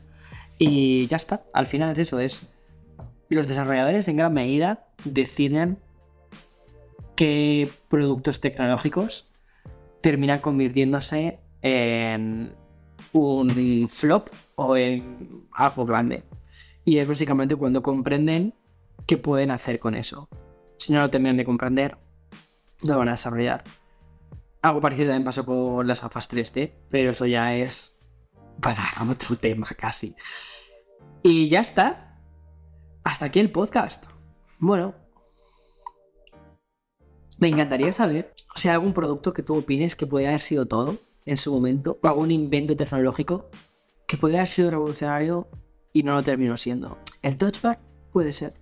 Y 0.60 1.07
ya 1.07 1.18
está, 1.18 1.43
al 1.53 1.68
final 1.68 1.93
es 1.93 1.99
eso, 1.99 2.20
es 2.20 2.53
los 3.30 3.47
desarrolladores 3.47 4.07
en 4.07 4.18
gran 4.18 4.34
medida 4.34 4.88
deciden 5.03 5.80
qué 7.16 7.70
productos 7.88 8.41
tecnológicos 8.41 9.32
terminan 10.01 10.39
convirtiéndose 10.39 11.39
en 11.62 12.53
un 13.14 13.88
flop 13.89 14.30
o 14.55 14.76
en 14.76 15.47
algo 15.53 15.86
grande. 15.86 16.24
Y 16.86 16.97
es 16.97 17.07
básicamente 17.07 17.55
cuando 17.55 17.84
comprenden 17.84 18.53
qué 19.05 19.18
pueden 19.18 19.51
hacer 19.51 19.80
con 19.80 19.95
eso. 19.95 20.28
Si 20.78 20.93
no 20.93 20.99
lo 20.99 21.10
terminan 21.10 21.38
de 21.38 21.45
comprender, 21.45 21.97
lo 22.84 22.97
van 22.97 23.10
a 23.10 23.12
desarrollar. 23.12 23.64
Algo 24.62 24.82
parecido 24.82 25.10
también 25.10 25.26
pasó 25.26 25.45
con 25.45 25.88
las 25.88 26.01
gafas 26.01 26.30
3D, 26.30 26.72
pero 26.89 27.12
eso 27.12 27.26
ya 27.26 27.55
es 27.55 27.99
para 28.62 28.84
otro 29.10 29.36
tema 29.36 29.68
casi. 29.78 30.16
Y 31.24 31.49
ya 31.49 31.61
está. 31.61 32.17
Hasta 33.03 33.26
aquí 33.26 33.39
el 33.39 33.51
podcast. 33.51 34.05
Bueno. 34.59 34.93
Me 37.38 37.47
encantaría 37.47 37.93
saber 37.93 38.34
si 38.55 38.67
hay 38.67 38.74
algún 38.74 38.93
producto 38.93 39.34
que 39.34 39.43
tú 39.43 39.55
opines 39.55 39.95
que 39.95 40.05
podría 40.05 40.30
haber 40.30 40.41
sido 40.41 40.65
todo 40.65 40.97
en 41.26 41.38
su 41.38 41.53
momento, 41.53 41.99
o 42.01 42.07
algún 42.07 42.32
invento 42.32 42.76
tecnológico 42.76 43.49
que 44.07 44.17
podría 44.17 44.39
haber 44.39 44.49
sido 44.49 44.72
revolucionario 44.72 45.47
y 45.93 46.03
no 46.03 46.15
lo 46.15 46.24
terminó 46.24 46.57
siendo. 46.57 46.97
¿El 47.22 47.38
touchbar? 47.38 47.80
Puede 48.11 48.34
ser. 48.34 48.53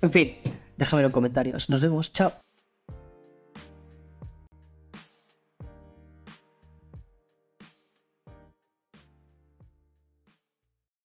En 0.00 0.10
fin, 0.10 0.36
déjame 0.76 1.02
en 1.02 1.10
comentarios. 1.10 1.68
Nos 1.68 1.82
vemos. 1.82 2.12
Chao. 2.12 2.32